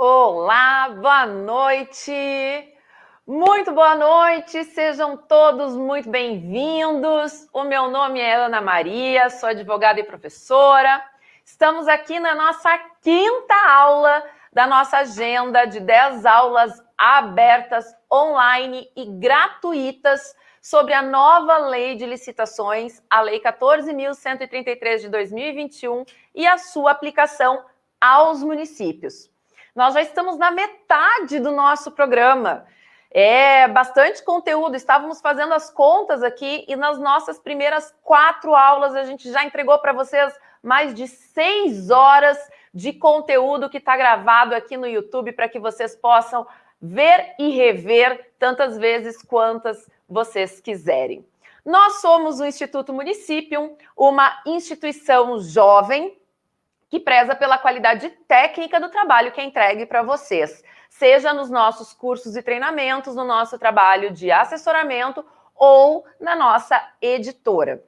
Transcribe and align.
Olá, 0.00 0.90
boa 0.90 1.26
noite. 1.26 2.12
Muito 3.26 3.72
boa 3.72 3.96
noite, 3.96 4.62
sejam 4.66 5.16
todos 5.16 5.74
muito 5.74 6.08
bem-vindos. 6.08 7.48
O 7.52 7.64
meu 7.64 7.90
nome 7.90 8.20
é 8.20 8.36
Ana 8.36 8.60
Maria, 8.60 9.28
sou 9.28 9.48
advogada 9.48 9.98
e 9.98 10.04
professora. 10.04 11.04
Estamos 11.44 11.88
aqui 11.88 12.20
na 12.20 12.32
nossa 12.32 12.78
quinta 13.02 13.56
aula 13.68 14.24
da 14.52 14.68
nossa 14.68 14.98
agenda 14.98 15.64
de 15.64 15.80
10 15.80 16.24
aulas 16.24 16.80
abertas, 16.96 17.92
online 18.08 18.88
e 18.94 19.04
gratuitas 19.04 20.32
sobre 20.62 20.94
a 20.94 21.02
nova 21.02 21.58
lei 21.58 21.96
de 21.96 22.06
licitações, 22.06 23.02
a 23.10 23.20
Lei 23.20 23.40
14.133 23.40 25.00
de 25.00 25.08
2021 25.08 26.04
e 26.36 26.46
a 26.46 26.56
sua 26.56 26.92
aplicação 26.92 27.64
aos 28.00 28.44
municípios. 28.44 29.28
Nós 29.78 29.94
já 29.94 30.02
estamos 30.02 30.36
na 30.36 30.50
metade 30.50 31.38
do 31.38 31.52
nosso 31.52 31.92
programa. 31.92 32.66
É 33.12 33.68
bastante 33.68 34.24
conteúdo. 34.24 34.74
Estávamos 34.74 35.20
fazendo 35.20 35.54
as 35.54 35.70
contas 35.70 36.20
aqui 36.24 36.64
e 36.66 36.74
nas 36.74 36.98
nossas 36.98 37.38
primeiras 37.38 37.94
quatro 38.02 38.56
aulas 38.56 38.96
a 38.96 39.04
gente 39.04 39.30
já 39.30 39.44
entregou 39.44 39.78
para 39.78 39.92
vocês 39.92 40.34
mais 40.60 40.92
de 40.92 41.06
seis 41.06 41.90
horas 41.90 42.36
de 42.74 42.92
conteúdo 42.92 43.70
que 43.70 43.78
está 43.78 43.96
gravado 43.96 44.52
aqui 44.52 44.76
no 44.76 44.84
YouTube 44.84 45.30
para 45.30 45.48
que 45.48 45.60
vocês 45.60 45.94
possam 45.94 46.44
ver 46.82 47.36
e 47.38 47.50
rever 47.50 48.32
tantas 48.36 48.76
vezes 48.76 49.22
quantas 49.22 49.88
vocês 50.08 50.60
quiserem. 50.60 51.24
Nós 51.64 52.00
somos 52.00 52.40
o 52.40 52.44
Instituto 52.44 52.92
Município, 52.92 53.76
uma 53.96 54.42
instituição 54.44 55.38
jovem 55.38 56.17
que 56.88 56.98
preza 56.98 57.34
pela 57.34 57.58
qualidade 57.58 58.08
técnica 58.26 58.80
do 58.80 58.88
trabalho 58.88 59.32
que 59.32 59.40
é 59.40 59.44
entregue 59.44 59.86
para 59.86 60.02
vocês, 60.02 60.62
seja 60.88 61.32
nos 61.32 61.50
nossos 61.50 61.92
cursos 61.92 62.36
e 62.36 62.42
treinamentos, 62.42 63.14
no 63.14 63.24
nosso 63.24 63.58
trabalho 63.58 64.10
de 64.10 64.30
assessoramento 64.30 65.24
ou 65.54 66.04
na 66.20 66.34
nossa 66.34 66.82
editora. 67.00 67.84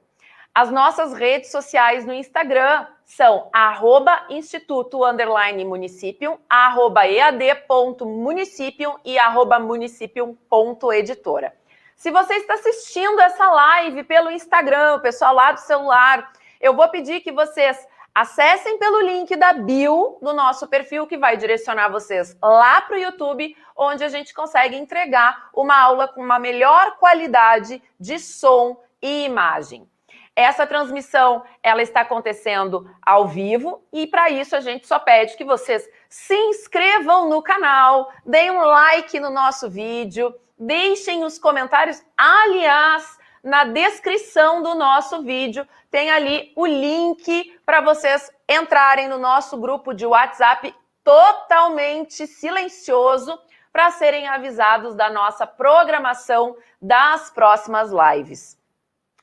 As 0.53 0.69
nossas 0.69 1.13
redes 1.13 1.49
sociais 1.49 2.05
no 2.05 2.13
Instagram 2.13 2.85
são 3.05 3.49
arroba 3.53 4.25
instituto 4.29 5.05
underline 5.05 5.63
municipium, 5.63 6.37
arroba 6.49 7.07
ead.municipium 7.07 8.97
e 9.05 9.17
arroba 9.17 9.59
municipium.editora. 9.59 11.53
Se 11.95 12.11
você 12.11 12.33
está 12.33 12.55
assistindo 12.55 13.19
essa 13.21 13.49
live 13.49 14.03
pelo 14.03 14.29
Instagram, 14.29 14.95
o 14.95 14.99
pessoal 14.99 15.33
lá 15.33 15.53
do 15.53 15.59
celular, 15.59 16.33
eu 16.59 16.75
vou 16.75 16.89
pedir 16.89 17.21
que 17.21 17.31
vocês 17.31 17.87
Acessem 18.13 18.77
pelo 18.77 18.99
link 18.99 19.33
da 19.37 19.53
bio 19.53 20.17
do 20.21 20.33
nosso 20.33 20.67
perfil, 20.67 21.07
que 21.07 21.17
vai 21.17 21.37
direcionar 21.37 21.87
vocês 21.87 22.37
lá 22.41 22.81
para 22.81 22.97
o 22.97 22.99
YouTube, 22.99 23.55
onde 23.75 24.03
a 24.03 24.09
gente 24.09 24.33
consegue 24.33 24.75
entregar 24.75 25.49
uma 25.53 25.79
aula 25.79 26.09
com 26.09 26.21
uma 26.21 26.37
melhor 26.37 26.97
qualidade 26.97 27.81
de 27.97 28.19
som 28.19 28.83
e 29.01 29.23
imagem. 29.23 29.89
Essa 30.35 30.67
transmissão 30.67 31.43
ela 31.63 31.81
está 31.81 32.01
acontecendo 32.01 32.89
ao 33.01 33.27
vivo 33.27 33.81
e 33.93 34.05
para 34.05 34.29
isso 34.29 34.57
a 34.57 34.59
gente 34.59 34.87
só 34.87 34.99
pede 34.99 35.37
que 35.37 35.45
vocês 35.45 35.87
se 36.09 36.35
inscrevam 36.35 37.29
no 37.29 37.41
canal, 37.41 38.11
deem 38.25 38.51
um 38.51 38.61
like 38.61 39.19
no 39.21 39.29
nosso 39.29 39.69
vídeo, 39.69 40.33
deixem 40.59 41.23
os 41.23 41.39
comentários. 41.39 42.03
Aliás, 42.17 43.17
na 43.43 43.63
descrição 43.63 44.61
do 44.61 44.75
nosso 44.75 45.23
vídeo 45.23 45.67
tem 45.89 46.11
ali 46.11 46.51
o 46.55 46.65
link 46.65 47.59
para 47.65 47.81
vocês 47.81 48.31
entrarem 48.47 49.07
no 49.07 49.17
nosso 49.17 49.57
grupo 49.57 49.93
de 49.93 50.05
WhatsApp 50.05 50.73
totalmente 51.03 52.27
silencioso 52.27 53.37
para 53.73 53.91
serem 53.91 54.27
avisados 54.27 54.95
da 54.95 55.09
nossa 55.09 55.47
programação 55.47 56.55
das 56.81 57.29
próximas 57.29 57.91
lives. 57.91 58.59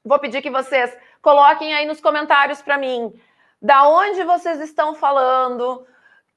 Vou 0.04 0.18
pedir 0.18 0.42
que 0.42 0.50
vocês 0.50 0.96
coloquem 1.20 1.74
aí 1.74 1.86
nos 1.86 2.00
comentários 2.00 2.62
para 2.62 2.78
mim 2.78 3.12
da 3.60 3.88
onde 3.88 4.22
vocês 4.24 4.60
estão 4.60 4.94
falando, 4.94 5.86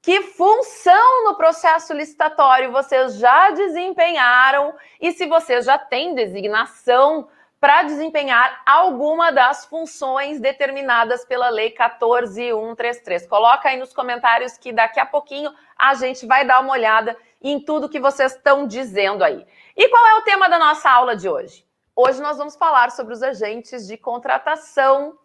que 0.01 0.23
função 0.23 1.23
no 1.25 1.35
processo 1.35 1.93
licitatório 1.93 2.71
vocês 2.71 3.17
já 3.17 3.51
desempenharam 3.51 4.73
e 4.99 5.11
se 5.11 5.27
vocês 5.27 5.65
já 5.65 5.77
têm 5.77 6.15
designação 6.15 7.27
para 7.61 7.83
desempenhar 7.83 8.59
alguma 8.65 9.31
das 9.31 9.65
funções 9.65 10.39
determinadas 10.39 11.23
pela 11.23 11.47
Lei 11.49 11.69
14133. 11.69 13.27
Coloca 13.27 13.69
aí 13.69 13.77
nos 13.77 13.93
comentários 13.93 14.57
que 14.57 14.73
daqui 14.73 14.99
a 14.99 15.05
pouquinho 15.05 15.53
a 15.77 15.93
gente 15.93 16.25
vai 16.25 16.43
dar 16.43 16.59
uma 16.59 16.73
olhada 16.73 17.15
em 17.39 17.63
tudo 17.63 17.87
que 17.87 17.99
vocês 17.99 18.33
estão 18.33 18.65
dizendo 18.65 19.23
aí. 19.23 19.45
E 19.77 19.87
qual 19.89 20.07
é 20.07 20.15
o 20.15 20.23
tema 20.23 20.49
da 20.49 20.57
nossa 20.57 20.89
aula 20.89 21.15
de 21.15 21.29
hoje? 21.29 21.63
Hoje 21.95 22.19
nós 22.19 22.39
vamos 22.39 22.55
falar 22.55 22.89
sobre 22.89 23.13
os 23.13 23.21
agentes 23.21 23.85
de 23.85 23.95
contratação, 23.95 25.15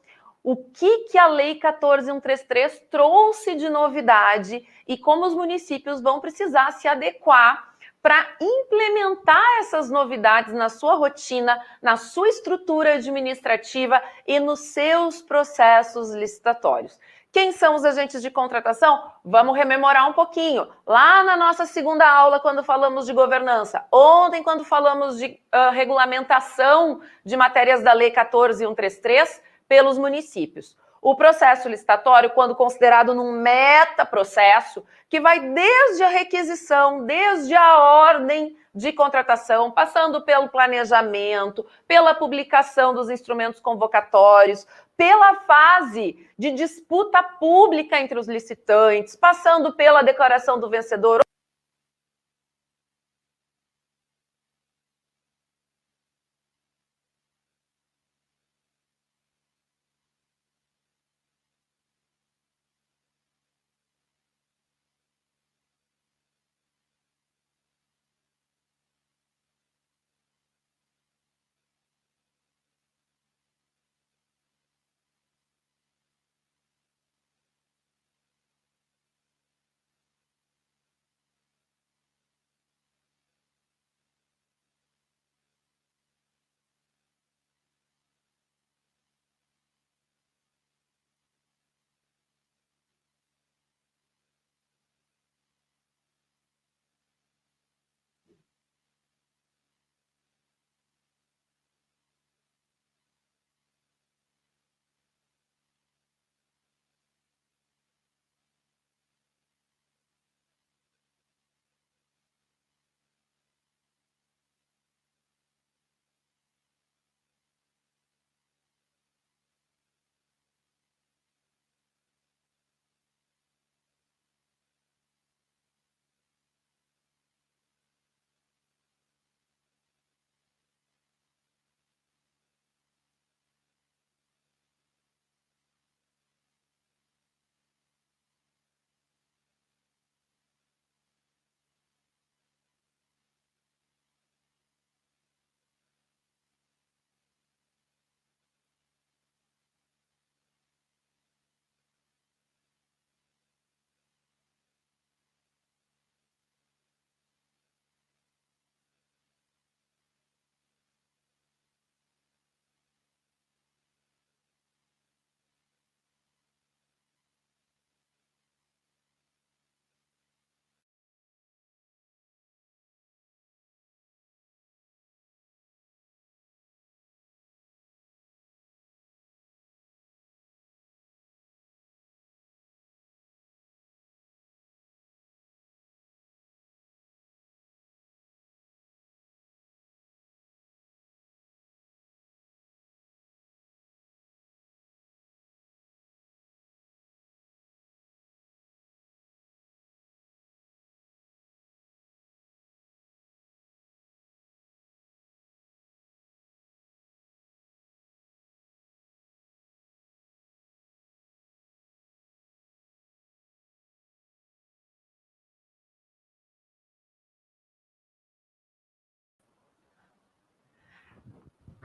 o 0.42 0.56
que, 0.56 1.04
que 1.04 1.16
a 1.16 1.26
Lei 1.28 1.54
14133 1.54 2.82
trouxe 2.90 3.54
de 3.54 3.70
novidade 3.70 4.62
e 4.86 4.98
como 4.98 5.24
os 5.24 5.34
municípios 5.34 6.02
vão 6.02 6.20
precisar 6.20 6.70
se 6.72 6.86
adequar 6.86 7.75
para 8.06 8.24
implementar 8.40 9.58
essas 9.58 9.90
novidades 9.90 10.54
na 10.54 10.68
sua 10.68 10.94
rotina, 10.94 11.60
na 11.82 11.96
sua 11.96 12.28
estrutura 12.28 12.94
administrativa 12.94 14.00
e 14.24 14.38
nos 14.38 14.60
seus 14.60 15.20
processos 15.20 16.14
licitatórios. 16.14 17.00
Quem 17.32 17.50
são 17.50 17.74
os 17.74 17.84
agentes 17.84 18.22
de 18.22 18.30
contratação? 18.30 19.10
Vamos 19.24 19.56
rememorar 19.56 20.08
um 20.08 20.12
pouquinho. 20.12 20.68
Lá 20.86 21.24
na 21.24 21.36
nossa 21.36 21.66
segunda 21.66 22.08
aula, 22.08 22.38
quando 22.38 22.62
falamos 22.62 23.06
de 23.06 23.12
governança, 23.12 23.84
ontem, 23.90 24.40
quando 24.40 24.64
falamos 24.64 25.18
de 25.18 25.40
uh, 25.52 25.72
regulamentação 25.72 27.00
de 27.24 27.36
matérias 27.36 27.82
da 27.82 27.92
Lei 27.92 28.12
14133 28.12 29.42
pelos 29.66 29.98
municípios. 29.98 30.76
O 31.00 31.14
processo 31.14 31.68
licitatório, 31.68 32.30
quando 32.30 32.54
considerado 32.54 33.14
num 33.14 33.32
meta-processo, 33.32 34.84
que 35.08 35.20
vai 35.20 35.40
desde 35.40 36.02
a 36.02 36.08
requisição, 36.08 37.04
desde 37.04 37.54
a 37.54 37.78
ordem 37.78 38.56
de 38.74 38.92
contratação, 38.92 39.70
passando 39.70 40.22
pelo 40.22 40.48
planejamento, 40.48 41.64
pela 41.86 42.14
publicação 42.14 42.92
dos 42.92 43.08
instrumentos 43.08 43.60
convocatórios, 43.60 44.66
pela 44.96 45.36
fase 45.40 46.26
de 46.38 46.52
disputa 46.52 47.22
pública 47.22 47.98
entre 47.98 48.18
os 48.18 48.28
licitantes, 48.28 49.16
passando 49.16 49.72
pela 49.74 50.02
declaração 50.02 50.58
do 50.58 50.68
vencedor 50.68 51.25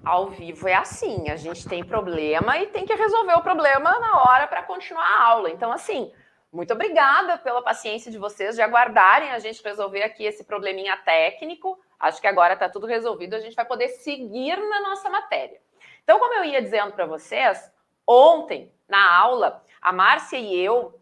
Ao 0.04 0.30
vivo 0.30 0.68
é 0.68 0.74
assim, 0.74 1.30
a 1.30 1.36
gente 1.36 1.68
tem 1.70 1.84
problema 1.84 2.58
e 2.58 2.68
tem 2.68 2.86
que 2.86 2.94
resolver 2.94 3.34
o 3.34 3.42
problema 3.42 4.00
na 4.00 4.24
hora 4.24 4.48
para 4.48 4.64
continuar 4.64 5.06
a 5.06 5.24
aula. 5.26 5.52
Então, 5.52 5.72
assim, 5.72 6.12
muito 6.52 6.74
obrigada 6.74 7.38
pela 7.38 7.62
paciência 7.62 8.12
de 8.12 8.18
vocês 8.18 8.56
de 8.56 8.62
aguardarem 8.64 9.32
a 9.32 9.38
gente 9.38 9.64
resolver 9.64 10.02
aqui 10.02 10.26
esse 10.26 10.44
probleminha 10.44 10.98
técnico. 10.98 11.80
Acho 12.00 12.20
que 12.20 12.26
agora 12.26 12.56
está 12.56 12.68
tudo 12.68 12.88
resolvido, 12.88 13.36
a 13.36 13.40
gente 13.40 13.56
vai 13.56 13.64
poder 13.64 13.90
seguir 13.90 14.58
na 14.58 14.82
nossa 14.82 15.08
matéria. 15.08 15.62
Então, 16.04 16.18
como 16.18 16.34
eu 16.34 16.46
ia 16.46 16.62
dizendo 16.62 16.94
para 16.94 17.06
vocês, 17.06 17.72
ontem, 18.06 18.72
na 18.90 19.16
aula, 19.18 19.64
a 19.80 19.94
Márcia 19.94 20.38
e 20.38 20.60
eu 20.60 21.00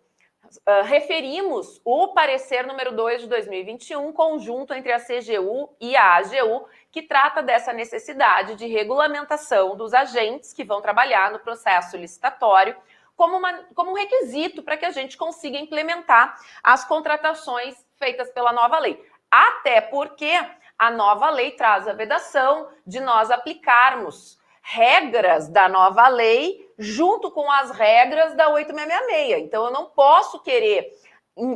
uh, 0.67 0.83
referimos 0.83 1.81
o 1.85 2.09
parecer 2.09 2.67
número 2.67 2.95
2 2.95 3.21
de 3.21 3.27
2021, 3.27 4.11
conjunto 4.11 4.73
entre 4.73 4.91
a 4.91 4.99
CGU 4.99 5.69
e 5.79 5.95
a 5.95 6.15
AGU, 6.15 6.67
que 6.91 7.01
trata 7.01 7.41
dessa 7.43 7.71
necessidade 7.71 8.55
de 8.55 8.65
regulamentação 8.67 9.75
dos 9.75 9.93
agentes 9.93 10.53
que 10.53 10.63
vão 10.63 10.81
trabalhar 10.81 11.31
no 11.31 11.39
processo 11.39 11.95
licitatório 11.97 12.75
como, 13.15 13.37
uma, 13.37 13.53
como 13.75 13.91
um 13.91 13.95
requisito 13.95 14.63
para 14.63 14.77
que 14.77 14.85
a 14.85 14.91
gente 14.91 15.17
consiga 15.17 15.57
implementar 15.57 16.39
as 16.63 16.85
contratações 16.85 17.75
feitas 17.97 18.29
pela 18.31 18.53
nova 18.53 18.79
lei. 18.79 19.05
Até 19.29 19.81
porque 19.81 20.31
a 20.77 20.89
nova 20.89 21.29
lei 21.29 21.51
traz 21.51 21.87
a 21.87 21.93
vedação 21.93 22.69
de 22.87 23.01
nós 23.01 23.29
aplicarmos 23.29 24.39
regras 24.61 25.49
da 25.49 25.67
nova 25.67 26.07
lei 26.07 26.71
junto 26.77 27.29
com 27.31 27.51
as 27.51 27.71
regras 27.71 28.33
da 28.35 28.49
8666. 28.49 29.43
Então, 29.43 29.65
eu 29.65 29.71
não 29.71 29.87
posso 29.87 30.39
querer 30.41 30.89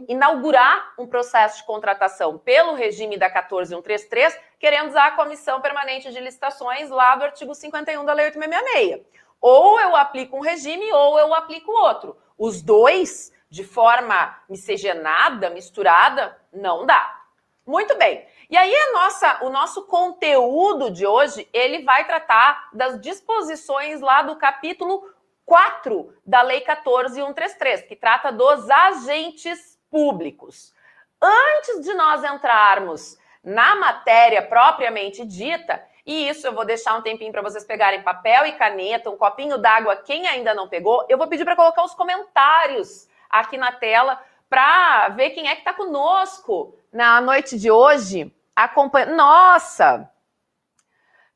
inaugurar 0.07 0.93
um 0.97 1.07
processo 1.07 1.57
de 1.57 1.65
contratação 1.65 2.37
pelo 2.37 2.73
regime 2.73 3.17
da 3.17 3.29
14133, 3.29 4.37
querendo 4.63 4.95
a 4.95 5.11
Comissão 5.11 5.59
Permanente 5.59 6.09
de 6.09 6.21
Licitações 6.21 6.89
lá 6.89 7.17
do 7.17 7.25
artigo 7.25 7.53
51 7.53 8.05
da 8.05 8.13
Lei 8.13 8.27
8666. 8.27 9.05
Ou 9.41 9.77
eu 9.77 9.93
aplico 9.93 10.37
um 10.37 10.39
regime 10.39 10.89
ou 10.93 11.19
eu 11.19 11.33
aplico 11.33 11.69
outro. 11.69 12.15
Os 12.37 12.61
dois, 12.61 13.33
de 13.49 13.61
forma 13.61 14.41
miscigenada, 14.47 15.49
misturada, 15.49 16.39
não 16.53 16.85
dá. 16.85 17.23
Muito 17.67 17.97
bem. 17.97 18.25
E 18.49 18.55
aí 18.55 18.73
nossa, 18.93 19.43
o 19.43 19.49
nosso 19.49 19.85
conteúdo 19.85 20.89
de 20.89 21.05
hoje, 21.05 21.45
ele 21.51 21.83
vai 21.83 22.07
tratar 22.07 22.69
das 22.71 23.01
disposições 23.01 23.99
lá 23.99 24.21
do 24.21 24.37
capítulo 24.37 25.03
4 25.45 26.15
da 26.25 26.41
Lei 26.41 26.61
14133, 26.61 27.81
que 27.81 27.97
trata 27.97 28.31
dos 28.31 28.69
agentes 28.69 29.77
públicos. 29.91 30.73
Antes 31.21 31.81
de 31.81 31.93
nós 31.95 32.23
entrarmos 32.23 33.21
na 33.43 33.75
matéria 33.75 34.41
propriamente 34.41 35.25
dita, 35.25 35.83
e 36.05 36.27
isso 36.29 36.47
eu 36.47 36.53
vou 36.53 36.65
deixar 36.65 36.95
um 36.95 37.01
tempinho 37.01 37.31
para 37.31 37.41
vocês 37.41 37.65
pegarem 37.65 38.01
papel 38.01 38.45
e 38.45 38.53
caneta, 38.53 39.09
um 39.09 39.17
copinho 39.17 39.57
d'água, 39.57 39.97
quem 39.97 40.27
ainda 40.27 40.53
não 40.53 40.67
pegou, 40.67 41.05
eu 41.09 41.17
vou 41.17 41.27
pedir 41.27 41.43
para 41.43 41.55
colocar 41.55 41.83
os 41.83 41.93
comentários 41.93 43.07
aqui 43.29 43.57
na 43.57 43.71
tela 43.71 44.21
para 44.49 45.09
ver 45.09 45.31
quem 45.31 45.47
é 45.47 45.55
que 45.55 45.61
está 45.61 45.73
conosco 45.73 46.77
na 46.91 47.19
noite 47.19 47.57
de 47.57 47.71
hoje. 47.71 48.33
Acompanha... 48.55 49.07
Nossa! 49.07 50.09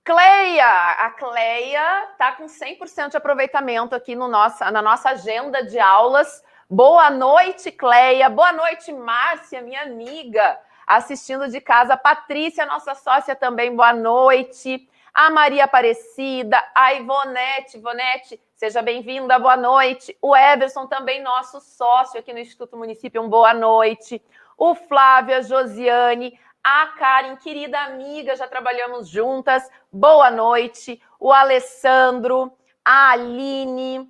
Cleia! 0.03 0.91
A 0.99 1.09
Cleia 1.11 2.09
está 2.11 2.33
com 2.33 2.45
100% 2.45 3.09
de 3.09 3.17
aproveitamento 3.17 3.95
aqui 3.95 4.15
no 4.15 4.27
nossa, 4.27 4.69
na 4.69 4.81
nossa 4.81 5.09
agenda 5.09 5.65
de 5.65 5.79
aulas. 5.79 6.43
Boa 6.69 7.09
noite, 7.09 7.71
Cleia. 7.71 8.29
Boa 8.29 8.53
noite, 8.53 8.93
Márcia, 8.93 9.61
minha 9.61 9.81
amiga 9.81 10.57
assistindo 10.87 11.49
de 11.49 11.59
casa. 11.59 11.97
Patrícia, 11.97 12.65
nossa 12.65 12.95
sócia 12.95 13.35
também, 13.35 13.75
boa 13.75 13.91
noite. 13.91 14.89
A 15.13 15.29
Maria 15.29 15.65
Aparecida, 15.65 16.63
a 16.73 16.93
Ivonete, 16.93 17.77
Ivonete, 17.77 18.39
seja 18.55 18.81
bem-vinda, 18.81 19.37
boa 19.37 19.57
noite. 19.57 20.15
O 20.21 20.35
Everson, 20.35 20.87
também 20.87 21.21
nosso 21.21 21.59
sócio 21.59 22.19
aqui 22.19 22.31
no 22.31 22.39
Instituto 22.39 22.77
Município, 22.77 23.21
um 23.21 23.27
boa 23.27 23.53
noite. 23.53 24.23
O 24.57 24.75
Flávio, 24.75 25.35
a 25.35 25.41
Josiane, 25.41 26.39
a 26.63 26.87
Karen, 26.97 27.35
querida 27.37 27.79
amiga, 27.79 28.35
já 28.35 28.47
trabalhamos 28.47 29.09
juntas, 29.09 29.67
boa 29.91 30.29
noite. 30.29 31.01
O 31.19 31.33
Alessandro, 31.33 32.55
a 32.85 33.11
Aline, 33.11 34.07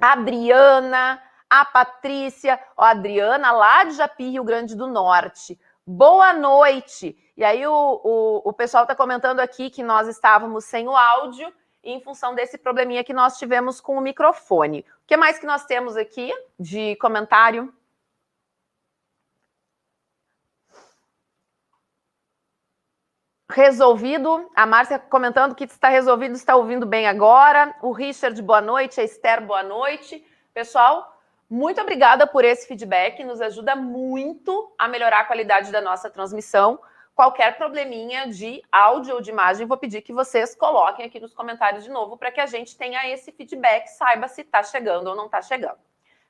a 0.00 0.12
Adriana, 0.12 1.22
a 1.48 1.64
Patrícia, 1.64 2.58
a 2.76 2.90
Adriana 2.90 3.52
lá 3.52 3.84
de 3.84 3.92
Japi, 3.92 4.30
Rio 4.30 4.42
Grande 4.42 4.74
do 4.74 4.88
Norte. 4.88 5.58
Boa 5.86 6.32
noite! 6.32 7.14
E 7.36 7.44
aí 7.44 7.66
o, 7.66 8.00
o, 8.02 8.48
o 8.48 8.52
pessoal 8.54 8.84
está 8.84 8.94
comentando 8.96 9.40
aqui 9.40 9.68
que 9.68 9.82
nós 9.82 10.08
estávamos 10.08 10.64
sem 10.64 10.88
o 10.88 10.96
áudio 10.96 11.52
em 11.82 12.00
função 12.00 12.34
desse 12.34 12.56
probleminha 12.56 13.04
que 13.04 13.12
nós 13.12 13.36
tivemos 13.36 13.82
com 13.82 13.98
o 13.98 14.00
microfone. 14.00 14.80
O 14.80 15.06
que 15.06 15.14
mais 15.14 15.38
que 15.38 15.44
nós 15.44 15.66
temos 15.66 15.94
aqui 15.94 16.32
de 16.58 16.96
comentário? 16.96 17.70
Resolvido. 23.50 24.50
A 24.56 24.64
Márcia 24.64 24.98
comentando 24.98 25.54
que 25.54 25.64
está 25.64 25.90
resolvido, 25.90 26.34
está 26.34 26.56
ouvindo 26.56 26.86
bem 26.86 27.06
agora. 27.06 27.76
O 27.82 27.92
Richard, 27.92 28.40
boa 28.40 28.62
noite. 28.62 29.02
A 29.02 29.04
Esther, 29.04 29.44
boa 29.44 29.62
noite. 29.62 30.26
Pessoal, 30.54 31.13
muito 31.48 31.80
obrigada 31.80 32.26
por 32.26 32.44
esse 32.44 32.66
feedback, 32.66 33.22
nos 33.22 33.40
ajuda 33.40 33.76
muito 33.76 34.72
a 34.78 34.88
melhorar 34.88 35.20
a 35.20 35.24
qualidade 35.24 35.70
da 35.70 35.80
nossa 35.80 36.10
transmissão. 36.10 36.80
Qualquer 37.14 37.56
probleminha 37.56 38.26
de 38.26 38.62
áudio 38.72 39.14
ou 39.14 39.20
de 39.20 39.30
imagem, 39.30 39.66
vou 39.66 39.76
pedir 39.76 40.02
que 40.02 40.12
vocês 40.12 40.54
coloquem 40.54 41.06
aqui 41.06 41.20
nos 41.20 41.32
comentários 41.32 41.84
de 41.84 41.90
novo 41.90 42.16
para 42.16 42.32
que 42.32 42.40
a 42.40 42.46
gente 42.46 42.76
tenha 42.76 43.08
esse 43.08 43.30
feedback, 43.30 43.86
saiba 43.88 44.26
se 44.26 44.40
está 44.40 44.62
chegando 44.62 45.08
ou 45.08 45.14
não 45.14 45.26
está 45.26 45.40
chegando. 45.40 45.78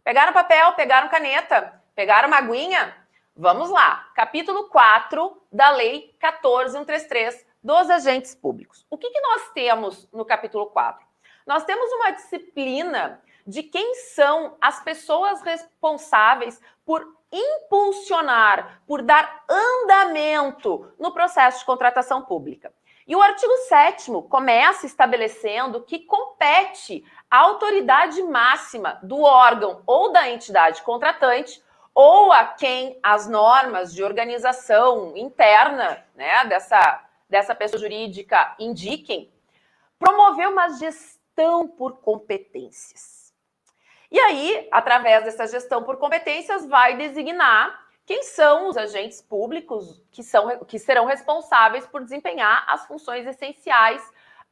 Pegaram 0.02 0.32
papel, 0.32 0.72
pegaram 0.74 1.08
caneta, 1.08 1.82
pegaram 1.94 2.28
uma 2.28 2.36
aguinha? 2.36 2.94
Vamos 3.34 3.70
lá. 3.70 4.10
Capítulo 4.14 4.68
4 4.68 5.42
da 5.50 5.70
Lei 5.70 6.14
14133 6.20 7.46
dos 7.62 7.88
agentes 7.88 8.34
públicos. 8.34 8.86
O 8.90 8.98
que, 8.98 9.08
que 9.08 9.20
nós 9.20 9.50
temos 9.54 10.06
no 10.12 10.24
capítulo 10.24 10.66
4? 10.66 11.04
Nós 11.46 11.64
temos 11.64 11.90
uma 11.92 12.10
disciplina 12.10 13.22
de 13.46 13.62
quem 13.62 13.94
são 13.94 14.56
as 14.60 14.82
pessoas 14.82 15.42
responsáveis 15.42 16.60
por 16.84 17.06
impulsionar, 17.32 18.82
por 18.86 19.02
dar 19.02 19.44
andamento 19.48 20.92
no 20.98 21.12
processo 21.12 21.60
de 21.60 21.64
contratação 21.64 22.22
pública. 22.22 22.72
E 23.06 23.14
o 23.14 23.20
artigo 23.20 23.52
7 23.68 24.10
começa 24.30 24.86
estabelecendo 24.86 25.82
que 25.82 26.00
compete 26.00 27.04
à 27.30 27.38
autoridade 27.40 28.22
máxima 28.22 28.98
do 29.02 29.20
órgão 29.20 29.82
ou 29.86 30.10
da 30.10 30.30
entidade 30.30 30.82
contratante 30.82 31.62
ou 31.94 32.32
a 32.32 32.44
quem 32.44 32.98
as 33.02 33.28
normas 33.28 33.92
de 33.94 34.02
organização 34.02 35.16
interna 35.16 36.04
né, 36.14 36.44
dessa, 36.46 37.04
dessa 37.28 37.54
pessoa 37.54 37.80
jurídica 37.80 38.56
indiquem, 38.58 39.30
promover 39.98 40.48
uma 40.48 40.70
gestão 40.70 41.68
por 41.68 41.98
competências. 41.98 43.13
E 44.10 44.18
aí, 44.18 44.68
através 44.70 45.24
dessa 45.24 45.46
gestão 45.46 45.82
por 45.82 45.96
competências, 45.96 46.66
vai 46.66 46.96
designar 46.96 47.84
quem 48.06 48.22
são 48.22 48.68
os 48.68 48.76
agentes 48.76 49.22
públicos 49.22 50.00
que, 50.12 50.22
são, 50.22 50.58
que 50.66 50.78
serão 50.78 51.06
responsáveis 51.06 51.86
por 51.86 52.02
desempenhar 52.02 52.64
as 52.68 52.86
funções 52.86 53.26
essenciais 53.26 54.02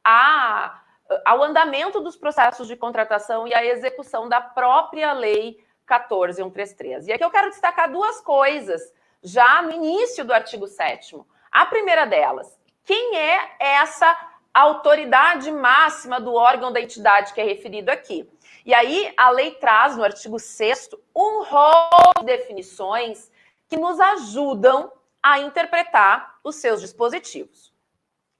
a, 0.03 0.81
ao 1.23 1.43
andamento 1.43 2.01
dos 2.01 2.15
processos 2.15 2.67
de 2.67 2.75
contratação 2.75 3.47
e 3.47 3.53
à 3.53 3.63
execução 3.63 4.27
da 4.27 4.41
própria 4.41 5.13
lei 5.13 5.63
14133. 5.85 7.07
E 7.07 7.13
aqui 7.13 7.23
eu 7.23 7.29
quero 7.29 7.49
destacar 7.49 7.91
duas 7.91 8.19
coisas 8.21 8.81
já 9.21 9.61
no 9.61 9.71
início 9.71 10.25
do 10.25 10.33
artigo 10.33 10.67
7 10.67 11.15
A 11.51 11.65
primeira 11.65 12.05
delas, 12.05 12.59
quem 12.83 13.15
é 13.15 13.55
essa 13.59 14.17
autoridade 14.53 15.51
máxima 15.51 16.19
do 16.19 16.33
órgão 16.33 16.71
da 16.71 16.81
entidade 16.81 17.33
que 17.33 17.41
é 17.41 17.43
referido 17.43 17.89
aqui? 17.89 18.29
E 18.65 18.73
aí 18.73 19.13
a 19.17 19.29
lei 19.29 19.51
traz 19.51 19.97
no 19.97 20.03
artigo 20.03 20.39
6 20.39 20.91
um 21.13 21.43
rol 21.43 22.13
de 22.19 22.25
definições 22.25 23.29
que 23.67 23.75
nos 23.75 23.99
ajudam 23.99 24.91
a 25.21 25.39
interpretar 25.39 26.37
os 26.43 26.55
seus 26.55 26.79
dispositivos. 26.79 27.73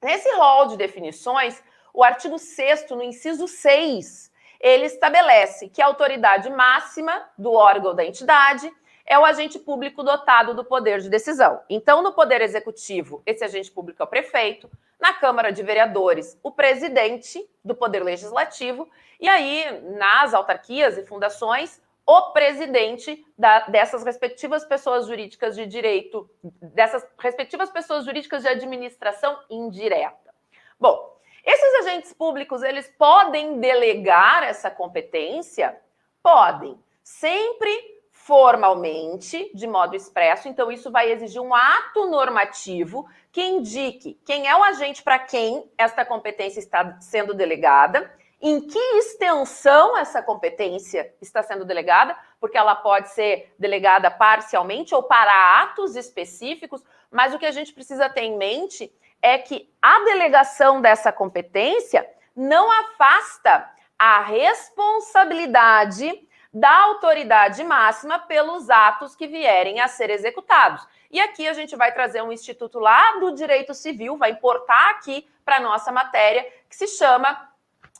Nesse 0.02 0.30
rol 0.36 0.68
de 0.68 0.78
definições, 0.78 1.62
o 1.94 2.04
artigo 2.04 2.40
6 2.40 2.90
no 2.92 3.04
inciso 3.04 3.48
6, 3.48 4.32
ele 4.60 4.86
estabelece 4.86 5.70
que 5.70 5.82
a 5.82 5.88
autoridade 5.88 6.50
máxima 6.50 7.30
do 7.38 7.52
órgão 7.52 7.94
da 7.94 8.06
entidade 8.06 8.72
é 9.06 9.20
o 9.20 9.26
agente 9.26 9.60
público 9.60 10.04
dotado 10.04 10.54
do 10.54 10.64
poder 10.64 11.02
de 11.02 11.10
decisão. 11.10 11.62
Então, 11.70 12.02
no 12.02 12.14
poder 12.14 12.42
executivo, 12.42 13.22
esse 13.26 13.44
agente 13.44 13.70
público 13.70 14.02
é 14.02 14.06
o 14.06 14.10
prefeito, 14.10 14.70
na 15.00 15.14
Câmara 15.14 15.52
de 15.52 15.62
Vereadores, 15.62 16.40
o 16.42 16.50
presidente 16.50 17.46
do 17.64 17.76
Poder 17.76 18.02
Legislativo, 18.02 18.90
e 19.24 19.30
aí, 19.30 19.82
nas 19.96 20.34
autarquias 20.34 20.98
e 20.98 21.06
fundações, 21.06 21.82
o 22.06 22.34
presidente 22.34 23.26
da, 23.38 23.62
dessas 23.68 24.04
respectivas 24.04 24.66
pessoas 24.66 25.08
jurídicas 25.08 25.56
de 25.56 25.66
direito, 25.66 26.30
dessas 26.62 27.08
respectivas 27.18 27.70
pessoas 27.70 28.04
jurídicas 28.04 28.44
de 28.44 28.50
administração 28.50 29.40
indireta. 29.50 30.36
Bom, 30.78 31.18
esses 31.46 31.74
agentes 31.76 32.12
públicos 32.12 32.64
eles 32.64 32.94
podem 32.98 33.62
delegar 33.62 34.44
essa 34.44 34.70
competência? 34.70 35.74
Podem. 36.22 36.78
Sempre 37.02 38.04
formalmente, 38.12 39.50
de 39.56 39.68
modo 39.68 39.96
expresso, 39.96 40.50
então 40.50 40.70
isso 40.70 40.92
vai 40.92 41.10
exigir 41.14 41.42
um 41.42 41.56
ato 41.56 42.08
normativo 42.08 43.08
que 43.32 43.42
indique 43.42 44.20
quem 44.26 44.50
é 44.50 44.56
o 44.58 44.64
agente 44.64 45.02
para 45.02 45.18
quem 45.18 45.72
esta 45.78 46.04
competência 46.04 46.60
está 46.60 47.00
sendo 47.00 47.34
delegada, 47.34 48.12
em 48.46 48.60
que 48.60 48.78
extensão 48.98 49.98
essa 49.98 50.22
competência 50.22 51.16
está 51.22 51.42
sendo 51.42 51.64
delegada, 51.64 52.14
porque 52.42 52.58
ela 52.58 52.76
pode 52.76 53.08
ser 53.12 53.56
delegada 53.58 54.12
parcialmente 54.12 54.94
ou 54.94 55.02
para 55.02 55.62
atos 55.62 55.96
específicos, 55.96 56.84
mas 57.10 57.34
o 57.34 57.40
que 57.40 57.46
a 57.46 57.52
gente 57.52 57.72
precisa 57.72 58.10
ter 58.10 58.24
em 58.24 58.38
mente 58.38 58.94
é 59.22 59.38
que 59.38 59.74
a 59.82 60.04
delegação 60.04 60.82
dessa 60.82 61.10
competência 61.10 62.06
não 62.36 62.70
afasta 62.70 63.72
a 63.98 64.22
responsabilidade 64.24 66.28
da 66.54 66.82
autoridade 66.82 67.64
máxima 67.64 68.20
pelos 68.20 68.70
atos 68.70 69.16
que 69.16 69.26
vierem 69.26 69.80
a 69.80 69.88
ser 69.88 70.10
executados. 70.10 70.86
E 71.10 71.22
aqui 71.22 71.48
a 71.48 71.54
gente 71.54 71.78
vai 71.78 71.94
trazer 71.94 72.22
um 72.22 72.34
instituto 72.34 72.78
lá 72.78 73.20
do 73.20 73.34
direito 73.34 73.74
civil, 73.74 74.18
vai 74.18 74.32
importar 74.32 74.90
aqui 74.90 75.26
para 75.46 75.62
nossa 75.62 75.94
matéria, 75.94 76.46
que 76.70 76.76
se 76.76 76.88
chama 76.88 77.53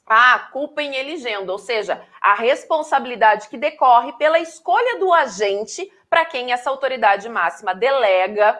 a 0.06 0.40
culpa 0.52 0.82
em 0.82 0.96
eligendo, 0.96 1.52
ou 1.52 1.58
seja, 1.58 2.06
a 2.22 2.34
responsabilidade 2.34 3.48
que 3.48 3.58
decorre 3.58 4.14
pela 4.14 4.40
escolha 4.40 5.00
do 5.00 5.14
agente 5.14 5.92
para 6.10 6.26
quem 6.26 6.52
essa 6.52 6.70
autoridade 6.70 7.28
máxima 7.30 7.74
delega 7.74 8.60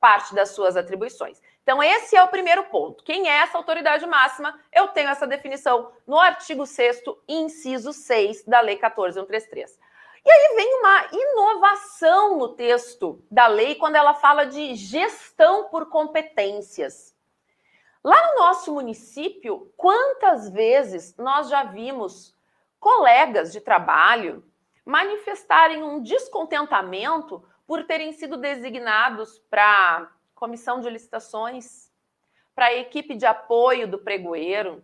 parte 0.00 0.34
das 0.34 0.50
suas 0.50 0.76
atribuições. 0.76 1.40
Então, 1.62 1.82
esse 1.82 2.16
é 2.16 2.22
o 2.22 2.28
primeiro 2.28 2.64
ponto. 2.64 3.04
Quem 3.04 3.28
é 3.28 3.40
essa 3.40 3.58
autoridade 3.58 4.06
máxima? 4.06 4.58
Eu 4.72 4.88
tenho 4.88 5.10
essa 5.10 5.26
definição 5.26 5.92
no 6.06 6.18
artigo 6.18 6.64
6, 6.64 7.02
inciso 7.28 7.92
6 7.92 8.44
da 8.44 8.60
Lei 8.60 8.76
14133. 8.76 9.78
E 10.24 10.30
aí 10.30 10.56
vem 10.56 10.74
uma 10.74 11.06
inovação 11.12 12.38
no 12.38 12.48
texto 12.50 13.22
da 13.30 13.46
lei 13.46 13.76
quando 13.76 13.96
ela 13.96 14.14
fala 14.14 14.44
de 14.44 14.74
gestão 14.74 15.68
por 15.68 15.88
competências. 15.88 17.14
Lá 18.02 18.16
no 18.28 18.40
nosso 18.40 18.72
município, 18.72 19.72
quantas 19.76 20.48
vezes 20.50 21.16
nós 21.16 21.48
já 21.48 21.64
vimos 21.64 22.36
colegas 22.78 23.52
de 23.52 23.60
trabalho 23.60 24.44
manifestarem 24.84 25.82
um 25.82 26.02
descontentamento 26.02 27.44
por 27.66 27.84
terem 27.84 28.12
sido 28.12 28.36
designados 28.36 29.38
para 29.50 30.10
comissão 30.34 30.80
de 30.80 30.88
licitações, 30.88 31.92
para 32.54 32.72
equipe 32.72 33.14
de 33.14 33.26
apoio 33.26 33.86
do 33.86 33.98
pregoeiro. 33.98 34.82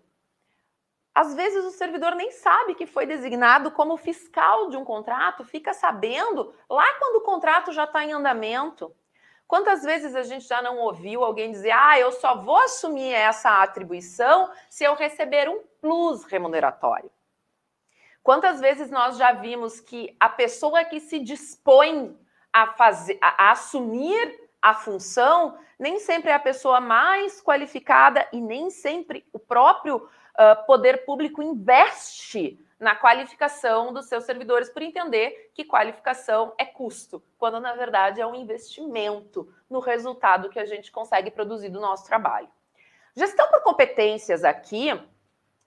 Às 1.15 1.35
vezes 1.35 1.65
o 1.65 1.71
servidor 1.71 2.15
nem 2.17 2.33
sabe 2.33 2.75
que 2.75 2.87
foi 2.87 3.07
designado 3.07 3.71
como 3.71 3.97
fiscal 3.97 4.69
de 4.69 4.77
um 4.77 4.85
contrato, 4.85 5.45
fica 5.45 5.73
sabendo 5.73 6.53
lá 6.69 6.87
quando 6.99 7.17
o 7.17 7.25
contrato 7.25 7.73
já 7.73 7.85
está 7.85 8.05
em 8.05 8.13
andamento. 8.13 8.95
Quantas 9.47 9.83
vezes 9.83 10.15
a 10.15 10.23
gente 10.23 10.47
já 10.47 10.63
não 10.63 10.79
ouviu 10.79 11.23
alguém 11.23 11.53
dizer: 11.53 11.71
ah, 11.71 11.99
eu 11.99 12.13
só 12.13 12.37
vou 12.37 12.59
assumir 12.59 13.13
essa 13.13 13.63
atribuição 13.63 14.51
se 14.69 14.85
eu 14.85 14.95
receber 14.95 15.49
um 15.49 15.63
plus 15.81 16.25
remuneratório? 16.25 17.11
Quantas 18.23 18.59
vezes 18.59 18.91
nós 18.91 19.19
já 19.19 19.33
vimos 19.33 19.81
que 19.81 20.17
a 20.19 20.31
pessoa 20.31 20.83
que 20.85 20.99
se 20.99 21.19
dispõe 21.19 22.19
a, 22.51 22.69
fazer, 22.69 23.19
a, 23.21 23.49
a 23.49 23.51
assumir 23.53 24.41
a 24.63 24.73
função, 24.73 25.59
nem 25.79 25.99
sempre 25.99 26.31
é 26.31 26.35
a 26.35 26.39
pessoa 26.39 26.81
mais 26.81 27.43
qualificada 27.43 28.27
e 28.33 28.41
nem 28.41 28.71
sempre 28.71 29.27
o 29.31 29.39
próprio 29.39 29.97
uh, 29.97 30.67
poder 30.67 31.05
público 31.05 31.43
investe 31.43 32.64
na 32.79 32.95
qualificação 32.95 33.93
dos 33.93 34.07
seus 34.07 34.25
servidores 34.25 34.69
por 34.69 34.83
entender 34.83 35.51
que 35.55 35.65
qualificação 35.65 36.55
é 36.59 36.65
custo, 36.65 37.23
quando 37.39 37.61
na 37.61 37.75
verdade 37.75 38.21
é 38.21 38.27
um 38.27 38.35
investimento 38.35 39.49
no 39.71 39.79
resultado 39.79 40.49
que 40.49 40.59
a 40.59 40.65
gente 40.65 40.91
consegue 40.91 41.31
produzir 41.31 41.69
do 41.69 41.81
nosso 41.81 42.05
trabalho. 42.07 42.49
Gestão 43.17 43.49
por 43.49 43.63
competências 43.63 44.43
aqui 44.43 44.91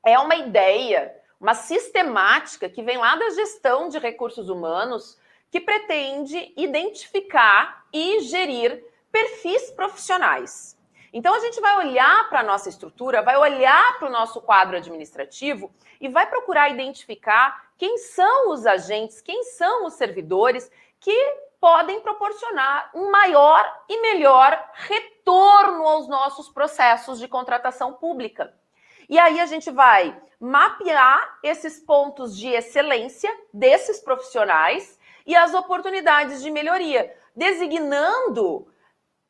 é 0.06 0.20
uma 0.20 0.36
ideia, 0.36 1.16
uma 1.40 1.54
sistemática 1.54 2.70
que 2.70 2.84
vem 2.84 2.98
lá 2.98 3.16
da 3.16 3.30
gestão 3.30 3.88
de 3.88 3.98
recursos 3.98 4.50
humanos 4.50 5.18
que 5.50 5.62
pretende 5.62 6.54
identificar 6.58 7.86
e 7.94 8.20
gerir 8.22 8.84
perfis 9.12 9.72
profissionais. 9.72 10.77
Então 11.14 11.34
a 11.34 11.40
gente 11.40 11.60
vai 11.62 11.78
olhar 11.78 12.30
para 12.30 12.42
a 12.42 12.44
nossa 12.44 12.70
estrutura, 12.70 13.22
vai 13.22 13.38
olhar 13.38 13.98
para 13.98 14.08
o 14.08 14.12
nosso 14.12 14.42
quadro 14.42 14.78
administrativo 14.78 15.74
e 16.02 16.08
vai 16.08 16.28
procurar 16.28 16.70
identificar 16.70 17.70
quem 17.78 17.98
são 17.98 18.52
os 18.52 18.66
agentes, 18.66 19.22
quem 19.22 19.44
são 19.44 19.86
os 19.86 19.94
servidores 19.94 20.70
que 21.00 21.16
podem 21.60 22.02
proporcionar 22.02 22.92
um 22.94 23.10
maior 23.10 23.66
e 23.90 24.02
melhor 24.02 24.72
retorno 24.74 25.88
aos 25.88 26.08
nossos 26.08 26.50
processos 26.50 27.20
de 27.20 27.28
contratação 27.28 27.94
pública. 27.94 28.54
E 29.10 29.18
aí 29.18 29.40
a 29.40 29.46
gente 29.46 29.72
vai 29.72 30.20
mapear 30.40 31.40
esses 31.42 31.80
pontos 31.80 32.38
de 32.38 32.50
excelência 32.50 33.34
desses 33.54 34.00
profissionais 34.00 35.00
e 35.26 35.36
as 35.36 35.54
oportunidades 35.54 36.44
de 36.44 36.52
melhoria, 36.52 37.16
designando 37.36 38.68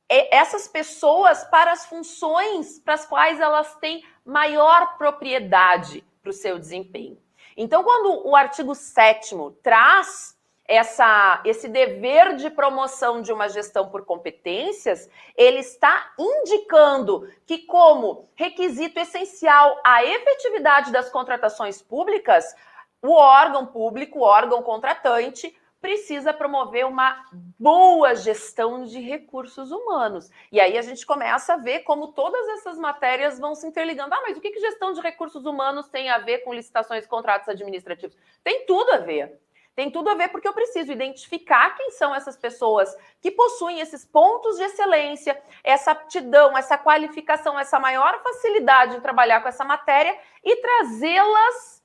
essas 0.10 0.68
pessoas 0.68 1.44
para 1.46 1.72
as 1.72 1.86
funções 1.86 2.80
para 2.80 2.94
as 2.94 3.06
quais 3.06 3.40
elas 3.40 3.76
têm 3.76 4.04
maior 4.26 4.98
propriedade 4.98 6.04
para 6.22 6.30
o 6.30 6.34
seu 6.34 6.58
desempenho. 6.58 7.18
Então, 7.56 7.84
quando 7.84 8.28
o 8.28 8.36
artigo 8.36 8.76
7 8.76 9.36
traz 9.64 10.38
essa, 10.68 11.42
esse 11.46 11.70
dever 11.70 12.36
de 12.36 12.50
promoção 12.50 13.22
de 13.22 13.32
uma 13.32 13.48
gestão 13.48 13.90
por 13.90 14.06
competências, 14.06 15.10
ele 15.36 15.60
está 15.60 16.12
indicando 16.20 17.32
que, 17.46 17.60
como 17.60 18.30
requisito 18.36 19.00
essencial 19.00 19.80
à 19.84 20.04
efetividade 20.04 20.92
das 20.92 21.10
contratações 21.10 21.82
públicas, 21.82 22.54
o 23.02 23.14
órgão 23.14 23.66
público, 23.66 24.20
o 24.20 24.24
órgão 24.24 24.62
contratante, 24.62 25.56
precisa 25.88 26.34
promover 26.34 26.86
uma 26.86 27.24
boa 27.58 28.14
gestão 28.14 28.84
de 28.84 29.00
recursos 29.00 29.72
humanos. 29.72 30.30
E 30.52 30.60
aí 30.60 30.78
a 30.78 30.82
gente 30.82 31.06
começa 31.06 31.54
a 31.54 31.58
ver 31.58 31.80
como 31.84 32.10
todas 32.10 32.46
essas 32.50 32.78
matérias 32.78 33.40
vão 33.40 33.56
se 33.56 33.66
interligando. 33.66 34.14
Ah, 34.14 34.20
mas 34.22 34.38
o 34.38 34.42
que, 34.42 34.60
gestão 34.60 34.92
de 34.92 35.00
recursos 35.00 35.46
humanos 35.46 35.88
tem 35.88 36.10
a 36.10 36.18
ver 36.18 36.40
com 36.40 36.54
licitações 36.54 37.06
e 37.06 37.08
contratos 37.08 37.48
administrativos? 37.48 38.18
Tem 38.44 38.66
tudo 38.66 38.96
a 38.96 38.98
ver. 38.98 39.40
Tem 39.78 39.90
tudo 39.90 40.10
a 40.10 40.14
ver 40.14 40.28
porque 40.28 40.50
eu 40.50 40.54
preciso 40.54 40.92
identificar 40.92 41.78
quem 41.78 41.92
são 41.92 42.14
essas 42.14 42.36
pessoas 42.36 42.94
que 43.22 43.32
possuem 43.32 43.80
esses 43.80 44.04
pontos 44.04 44.58
de 44.58 44.64
excelência, 44.64 45.42
essa 45.64 45.92
aptidão, 45.92 46.58
essa 46.58 46.78
qualificação, 46.78 47.58
essa 47.58 47.80
maior 47.80 48.22
facilidade 48.22 48.98
em 48.98 49.00
trabalhar 49.00 49.40
com 49.40 49.48
essa 49.48 49.64
matéria 49.64 50.20
e 50.44 50.54
trazê-las 50.58 51.77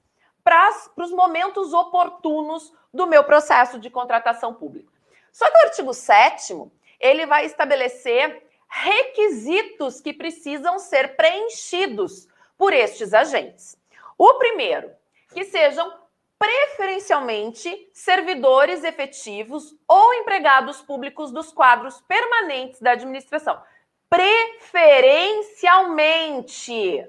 para 0.44 0.70
os 0.96 1.11
momentos 1.11 1.72
oportunos 1.72 2.72
do 2.92 3.06
meu 3.06 3.25
processo 3.25 3.78
de 3.78 3.88
contratação 3.88 4.52
pública. 4.54 4.92
Só 5.32 5.50
que 5.50 5.56
o 5.56 5.66
artigo 5.66 5.94
7 5.94 6.70
ele 7.00 7.25
vai 7.26 7.46
estabelecer 7.46 8.46
requisitos 8.68 10.00
que 10.00 10.12
precisam 10.12 10.78
ser 10.78 11.16
preenchidos 11.16 12.28
por 12.56 12.72
estes 12.72 13.12
agentes. 13.12 13.76
O 14.16 14.34
primeiro, 14.34 14.92
que 15.32 15.44
sejam 15.44 16.00
preferencialmente 16.38 17.90
servidores 17.92 18.82
efetivos 18.82 19.76
ou 19.87 20.14
empregados 20.14 20.80
públicos 20.82 21.30
dos 21.30 21.52
quadros 21.52 22.00
permanentes 22.02 22.80
da 22.80 22.92
administração. 22.92 23.62
Preferencialmente. 24.08 27.06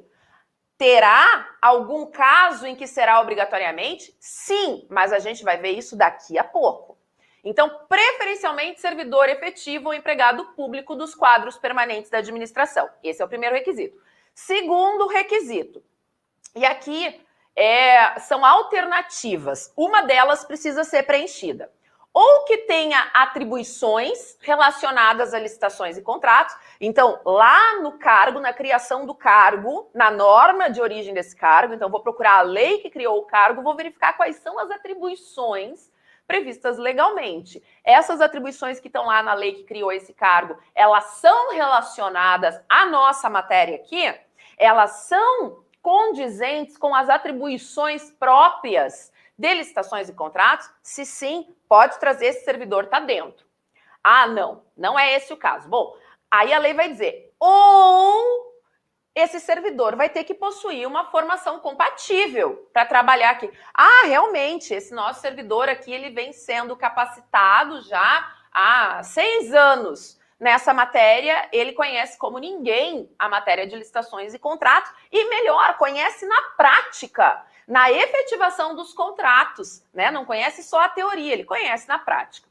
Terá 0.78 1.56
algum 1.62 2.08
caso 2.08 2.66
em 2.66 2.76
que 2.76 2.88
será 2.88 3.22
obrigatoriamente? 3.22 4.16
Sim, 4.20 4.86
mas 4.90 5.14
a 5.14 5.20
gente 5.20 5.44
vai 5.44 5.58
ver 5.58 5.72
isso 5.72 5.96
daqui 5.96 6.38
a 6.38 6.44
pouco. 6.44 6.98
Então, 7.44 7.70
preferencialmente 7.90 8.80
servidor 8.80 9.28
efetivo 9.30 9.88
ou 9.88 9.94
empregado 9.94 10.46
público 10.56 10.96
dos 10.96 11.14
quadros 11.14 11.58
permanentes 11.58 12.10
da 12.10 12.20
administração. 12.20 12.90
Esse 13.04 13.22
é 13.22 13.26
o 13.26 13.28
primeiro 13.28 13.56
requisito. 13.56 14.02
Segundo 14.34 15.08
requisito, 15.08 15.84
e 16.56 16.66
aqui 16.66 17.22
é, 17.56 18.20
são 18.20 18.46
alternativas. 18.46 19.72
Uma 19.76 20.04
delas 20.04 20.44
precisa 20.44 20.84
ser 20.84 21.04
preenchida 21.04 21.72
ou 22.14 22.46
que 22.46 22.60
tenha 22.60 23.10
atribuições 23.14 24.38
relacionadas 24.40 25.34
a 25.34 25.40
licitações 25.40 25.98
e 25.98 26.02
contratos. 26.02 26.56
Então, 26.80 27.20
lá 27.26 27.80
no 27.82 27.94
cargo, 27.94 28.40
na 28.40 28.54
criação 28.54 29.06
do 29.06 29.16
cargo, 29.16 29.90
na 29.94 30.12
norma 30.12 30.70
de 30.70 30.80
origem 30.80 31.14
desse 31.14 31.36
cargo, 31.36 31.74
então 31.74 31.90
vou 31.90 32.02
procurar 32.02 32.40
a 32.40 32.42
lei 32.44 32.78
que 32.78 32.90
criou 32.90 33.18
o 33.18 33.26
cargo, 33.26 33.64
vou 33.64 33.76
verificar 33.76 34.14
quais 34.14 34.36
são 34.36 34.60
as 34.60 34.70
atribuições 34.70 35.92
previstas 36.28 36.78
legalmente. 36.78 37.62
Essas 37.84 38.22
atribuições 38.22 38.80
que 38.80 38.88
estão 38.88 39.08
lá 39.08 39.24
na 39.24 39.34
lei 39.34 39.54
que 39.54 39.64
criou 39.64 39.92
esse 39.92 40.14
cargo, 40.14 40.58
elas 40.76 41.06
são 41.16 41.52
relacionadas 41.52 42.62
à 42.70 42.86
nossa 42.86 43.30
matéria 43.30 43.76
aqui? 43.76 44.14
Elas 44.58 45.08
são 45.08 45.64
condizentes 45.82 46.78
com 46.78 46.96
as 46.96 47.10
atribuições 47.10 48.10
próprias 48.12 49.12
de 49.44 49.54
licitações 49.56 50.08
e 50.08 50.14
contratos? 50.14 50.70
Se 50.82 51.06
sim, 51.06 51.54
pode 51.68 52.00
trazer 52.00 52.28
esse 52.28 52.46
servidor, 52.46 52.86
está 52.86 53.02
dentro. 53.02 53.46
Ah, 54.02 54.26
não, 54.26 54.64
não 54.76 54.98
é 54.98 55.14
esse 55.16 55.34
o 55.34 55.38
caso. 55.38 55.68
Bom, 55.68 55.94
aí 56.32 56.54
a 56.54 56.60
lei 56.60 56.74
vai 56.74 56.88
dizer, 56.88 57.36
ou 57.38 58.54
esse 59.14 59.42
servidor 59.42 59.98
vai 59.98 60.10
ter 60.10 60.24
que 60.24 60.34
possuir 60.34 60.88
uma 60.88 61.12
formação 61.12 61.60
compatível 61.60 62.70
para 62.72 62.86
trabalhar 62.86 63.32
aqui. 63.32 63.52
Ah, 63.74 64.06
realmente, 64.06 64.74
esse 64.74 64.94
nosso 64.94 65.20
servidor 65.20 65.68
aqui 65.68 65.92
ele 65.92 66.10
vem 66.10 66.32
sendo 66.32 66.76
capacitado 66.78 67.82
já 67.82 68.34
há 68.52 69.04
seis 69.04 69.54
anos 69.54 70.18
nessa 70.40 70.74
matéria, 70.74 71.50
ele 71.52 71.74
conhece 71.74 72.18
como 72.18 72.38
ninguém 72.38 73.14
a 73.20 73.28
matéria 73.28 73.68
de 73.68 73.76
licitações 73.76 74.34
e 74.34 74.40
contratos 74.40 74.92
e 75.12 75.30
melhor, 75.30 75.78
conhece 75.78 76.26
na 76.26 76.42
prática, 76.58 77.46
na 77.68 77.92
efetivação 77.92 78.76
dos 78.76 78.94
contratos, 78.94 79.84
né? 79.94 80.12
Não 80.12 80.26
conhece 80.26 80.64
só 80.64 80.82
a 80.82 80.90
teoria, 80.90 81.34
ele 81.34 81.46
conhece 81.46 81.88
na 81.88 82.00
prática. 82.00 82.48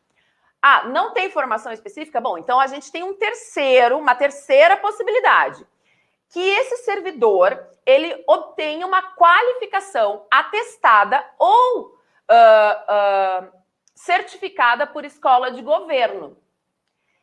Ah, 0.61 0.85
não 0.85 1.13
tem 1.13 1.31
formação 1.31 1.73
específica? 1.73 2.21
Bom, 2.21 2.39
então 2.39 2.61
a 2.61 2.67
gente 2.67 2.91
tem 2.93 3.03
um 3.03 3.15
terceiro, 3.15 3.99
uma 3.99 4.15
terceira 4.15 4.77
possibilidade 4.77 5.67
que 6.33 6.41
esse 6.41 6.79
servidor 6.79 7.63
ele 7.85 8.25
obtenha 8.27 8.87
uma 8.87 9.03
qualificação 9.03 10.27
atestada 10.31 11.23
ou 11.39 11.89
uh, 11.89 13.45
uh, 13.45 13.53
certificada 13.95 14.87
por 14.87 15.05
escola 15.05 15.51
de 15.51 15.61
governo. 15.61 16.39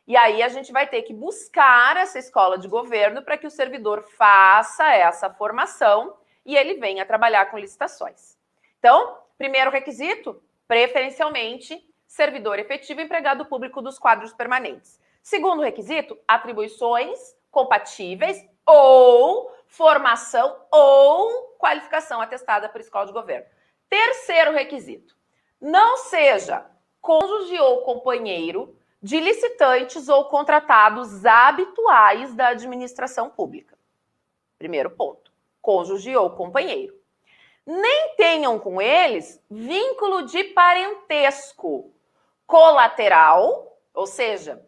E 0.06 0.16
aí 0.16 0.42
a 0.42 0.48
gente 0.48 0.70
vai 0.70 0.86
ter 0.86 1.02
que 1.02 1.12
buscar 1.12 1.96
essa 1.96 2.20
escola 2.20 2.56
de 2.56 2.68
governo 2.68 3.22
para 3.22 3.36
que 3.36 3.46
o 3.46 3.50
servidor 3.50 4.02
faça 4.16 4.88
essa 4.92 5.28
formação 5.28 6.16
e 6.50 6.56
ele 6.56 6.74
venha 6.74 7.06
trabalhar 7.06 7.46
com 7.46 7.56
licitações. 7.58 8.36
Então, 8.80 9.18
primeiro 9.38 9.70
requisito, 9.70 10.42
preferencialmente, 10.66 11.80
servidor 12.08 12.58
efetivo 12.58 13.00
empregado 13.00 13.46
público 13.46 13.80
dos 13.80 14.00
quadros 14.00 14.32
permanentes. 14.32 15.00
Segundo 15.22 15.62
requisito, 15.62 16.18
atribuições 16.26 17.36
compatíveis 17.52 18.44
ou 18.66 19.54
formação 19.68 20.60
ou 20.72 21.54
qualificação 21.56 22.20
atestada 22.20 22.68
por 22.68 22.80
escola 22.80 23.06
de 23.06 23.12
governo. 23.12 23.46
Terceiro 23.88 24.50
requisito: 24.50 25.14
não 25.60 25.98
seja 25.98 26.66
cônjuge 27.00 27.60
ou 27.60 27.82
companheiro 27.82 28.76
de 29.00 29.20
licitantes 29.20 30.08
ou 30.08 30.24
contratados 30.24 31.24
habituais 31.24 32.34
da 32.34 32.48
administração 32.48 33.30
pública. 33.30 33.78
Primeiro 34.58 34.90
ponto: 34.90 35.19
cônjuge 35.60 36.16
ou 36.16 36.30
companheiro. 36.30 36.94
Nem 37.66 38.14
tenham 38.16 38.58
com 38.58 38.80
eles 38.80 39.42
vínculo 39.50 40.22
de 40.22 40.44
parentesco 40.44 41.92
colateral, 42.46 43.78
ou 43.94 44.06
seja, 44.06 44.66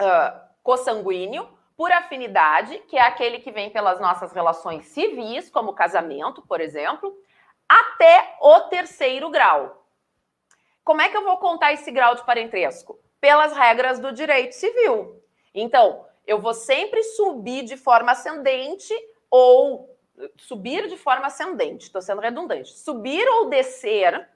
uh, 0.00 0.40
consanguíneo, 0.62 1.48
por 1.76 1.90
afinidade, 1.90 2.78
que 2.88 2.96
é 2.96 3.02
aquele 3.02 3.40
que 3.40 3.50
vem 3.50 3.70
pelas 3.70 4.00
nossas 4.00 4.32
relações 4.32 4.86
civis, 4.86 5.50
como 5.50 5.74
casamento, 5.74 6.40
por 6.42 6.60
exemplo, 6.60 7.14
até 7.68 8.36
o 8.40 8.60
terceiro 8.62 9.30
grau. 9.30 9.84
Como 10.84 11.00
é 11.00 11.08
que 11.08 11.16
eu 11.16 11.24
vou 11.24 11.38
contar 11.38 11.72
esse 11.72 11.90
grau 11.90 12.14
de 12.14 12.24
parentesco? 12.24 12.98
Pelas 13.20 13.52
regras 13.52 13.98
do 13.98 14.12
direito 14.12 14.52
civil. 14.52 15.22
Então, 15.54 16.04
eu 16.26 16.38
vou 16.38 16.54
sempre 16.54 17.02
subir 17.02 17.64
de 17.64 17.76
forma 17.76 18.12
ascendente 18.12 18.94
ou 19.30 19.91
subir 20.36 20.88
de 20.88 20.96
forma 20.96 21.26
ascendente, 21.26 21.84
estou 21.84 22.02
sendo 22.02 22.20
redundante, 22.20 22.76
subir 22.78 23.26
ou 23.28 23.48
descer 23.48 24.28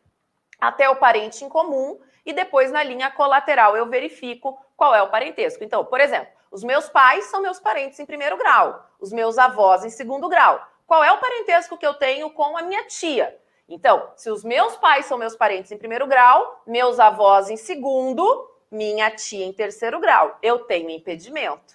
até 0.59 0.89
o 0.89 0.97
parente 0.97 1.45
em 1.45 1.49
comum 1.49 2.01
e 2.25 2.33
depois 2.33 2.73
na 2.73 2.83
linha 2.83 3.11
colateral 3.11 3.77
eu 3.77 3.87
verifico 3.87 4.59
qual 4.77 4.95
é 4.95 5.03
o 5.03 5.11
parentesco. 5.11 5.63
Então, 5.63 5.85
por 5.85 6.01
exemplo, 6.01 6.29
os 6.51 6.65
meus 6.65 6.89
pais 6.89 7.25
são 7.27 7.41
meus 7.41 7.59
parentes 7.59 7.99
em 7.99 8.07
primeiro 8.07 8.37
grau, 8.37 8.89
os 9.01 9.13
meus 9.13 9.39
avós 9.39 9.85
em 9.85 9.91
segundo 9.91 10.29
grau. 10.29 10.61
Qual 10.87 11.03
é 11.03 11.11
o 11.11 11.19
parentesco 11.19 11.77
que 11.77 11.87
eu 11.87 11.95
tenho 11.95 12.31
com 12.31 12.57
a 12.57 12.63
minha 12.63 12.85
tia? 12.87 13.37
Então, 13.69 14.13
se 14.15 14.31
os 14.31 14.45
meus 14.45 14.77
pais 14.77 15.07
são 15.07 15.19
meus 15.19 15.35
parentes 15.35 15.73
em 15.73 15.79
primeiro 15.79 16.07
grau, 16.07 16.63
meus 16.67 17.01
avós 17.01 17.51
em 17.51 17.57
segundo, 17.57 18.49
minha 18.71 19.11
tia 19.11 19.45
em 19.45 19.53
terceiro 19.53 19.99
grau, 19.99 20.39
eu 20.41 20.61
tenho 20.61 20.91
impedimento, 20.91 21.75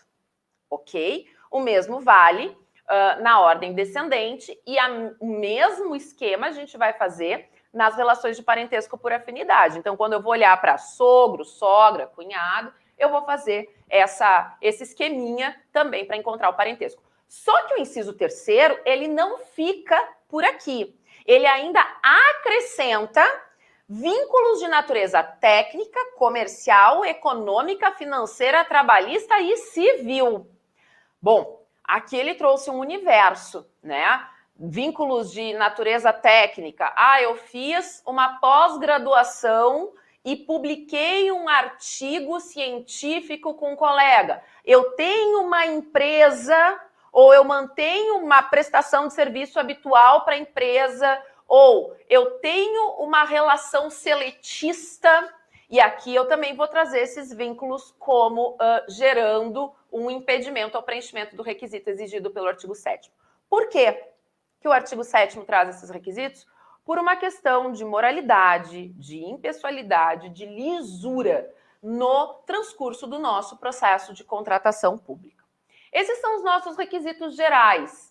ok? 0.70 1.28
O 1.50 1.60
mesmo 1.60 2.00
vale 2.00 2.58
uh, 2.92 3.22
na 3.22 3.40
ordem 3.40 3.74
descendente 3.74 4.60
e 4.68 4.78
a, 4.78 4.90
o 5.20 5.26
mesmo 5.26 5.96
esquema 5.96 6.48
a 6.48 6.52
gente 6.52 6.78
vai 6.78 6.92
fazer 6.94 7.50
nas 7.74 7.96
relações 7.96 8.36
de 8.36 8.44
parentesco 8.44 8.98
por 8.98 9.14
afinidade. 9.14 9.80
Então, 9.80 9.96
quando 9.96 10.14
eu 10.14 10.22
vou 10.22 10.34
olhar 10.34 10.60
para 10.60 10.78
sogro, 10.78 11.46
sogra, 11.46 12.06
cunhado, 12.08 12.74
eu 13.00 13.10
vou 13.10 13.24
fazer 13.24 13.74
essa, 13.90 14.58
esse 14.62 14.84
esqueminha 14.84 15.56
também 15.72 16.06
para 16.06 16.18
encontrar 16.18 16.50
o 16.50 16.54
parentesco. 16.54 17.02
Só 17.28 17.66
que 17.68 17.76
o 17.76 17.80
inciso 17.80 18.14
terceiro, 18.14 18.78
ele 18.86 19.08
não 19.08 19.38
fica 19.38 19.98
por 20.28 20.44
aqui. 20.44 20.94
Ele 21.26 21.48
ainda 21.48 21.80
acrescenta 22.04 23.24
vínculos 23.88 24.60
de 24.60 24.68
natureza 24.68 25.24
técnica, 25.24 26.00
comercial, 26.18 27.06
econômica, 27.06 27.92
financeira, 27.92 28.66
trabalhista 28.66 29.40
e 29.40 29.56
civil. 29.58 30.48
Bom, 31.22 31.61
aqui 31.92 32.16
ele 32.16 32.36
trouxe 32.36 32.70
um 32.70 32.80
universo, 32.80 33.68
né? 33.84 34.26
Vínculos 34.56 35.32
de 35.32 35.54
natureza 35.54 36.14
técnica. 36.14 36.94
Ah, 36.96 37.22
eu 37.22 37.36
fiz 37.36 38.02
uma 38.06 38.40
pós-graduação 38.40 39.92
e 40.24 40.36
publiquei 40.36 41.32
um 41.32 41.50
artigo 41.50 42.40
científico 42.40 43.56
com 43.56 43.74
um 43.74 43.76
colega. 43.76 44.42
Eu 44.64 44.92
tenho 44.92 45.42
uma 45.42 45.66
empresa 45.66 46.80
ou 47.12 47.34
eu 47.34 47.44
mantenho 47.44 48.20
uma 48.20 48.42
prestação 48.42 49.08
de 49.08 49.14
serviço 49.14 49.60
habitual 49.60 50.24
para 50.24 50.36
a 50.36 50.38
empresa, 50.38 51.22
ou 51.46 51.94
eu 52.10 52.40
tenho 52.40 52.92
uma 53.00 53.26
relação 53.26 53.90
seletista, 53.90 55.34
e 55.72 55.80
aqui 55.80 56.14
eu 56.14 56.28
também 56.28 56.56
vou 56.56 56.68
trazer 56.68 57.00
esses 57.00 57.34
vínculos 57.34 57.96
como 57.98 58.52
uh, 58.52 58.92
gerando 58.92 59.74
um 59.92 60.12
impedimento 60.12 60.78
ao 60.78 60.84
preenchimento 60.84 61.36
do 61.36 61.42
requisito 61.42 61.90
exigido 61.90 62.30
pelo 62.30 62.48
artigo 62.48 62.76
7. 62.76 63.12
Por 63.50 63.70
quê 63.70 64.04
que 64.60 64.68
o 64.68 64.72
artigo 64.72 65.04
7 65.04 65.40
traz 65.46 65.78
esses 65.78 65.90
requisitos? 65.90 66.46
por 66.86 66.98
uma 66.98 67.16
questão 67.16 67.72
de 67.72 67.86
moralidade, 67.86 68.90
de 68.90 69.24
impessoalidade, 69.24 70.30
de 70.30 70.46
lisura 70.46 71.54
no 71.82 72.34
transcurso 72.46 73.08
do 73.08 73.20
nosso 73.20 73.58
processo 73.58 74.14
de 74.14 74.24
contratação 74.24 74.98
pública. 74.98 75.44
Esses 75.92 76.20
são 76.20 76.38
os 76.38 76.44
nossos 76.44 76.78
requisitos 76.78 77.36
gerais. 77.36 78.11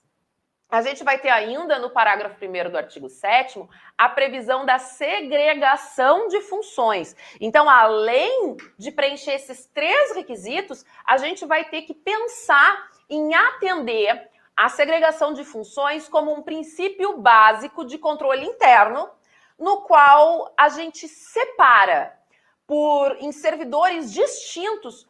A 0.70 0.82
gente 0.82 1.02
vai 1.02 1.18
ter 1.18 1.30
ainda 1.30 1.80
no 1.80 1.90
parágrafo 1.90 2.36
1 2.44 2.70
do 2.70 2.78
artigo 2.78 3.08
7 3.08 3.60
a 3.98 4.08
previsão 4.08 4.64
da 4.64 4.78
segregação 4.78 6.28
de 6.28 6.40
funções. 6.42 7.16
Então, 7.40 7.68
além 7.68 8.56
de 8.78 8.92
preencher 8.92 9.32
esses 9.32 9.66
três 9.66 10.14
requisitos, 10.14 10.84
a 11.04 11.16
gente 11.16 11.44
vai 11.44 11.64
ter 11.64 11.82
que 11.82 11.92
pensar 11.92 12.88
em 13.08 13.34
atender 13.34 14.30
a 14.56 14.68
segregação 14.68 15.32
de 15.32 15.42
funções 15.42 16.08
como 16.08 16.32
um 16.32 16.42
princípio 16.42 17.18
básico 17.18 17.84
de 17.84 17.98
controle 17.98 18.46
interno, 18.46 19.10
no 19.58 19.78
qual 19.82 20.54
a 20.56 20.68
gente 20.68 21.08
separa 21.08 22.16
por 22.64 23.16
em 23.20 23.32
servidores 23.32 24.12
distintos 24.12 25.09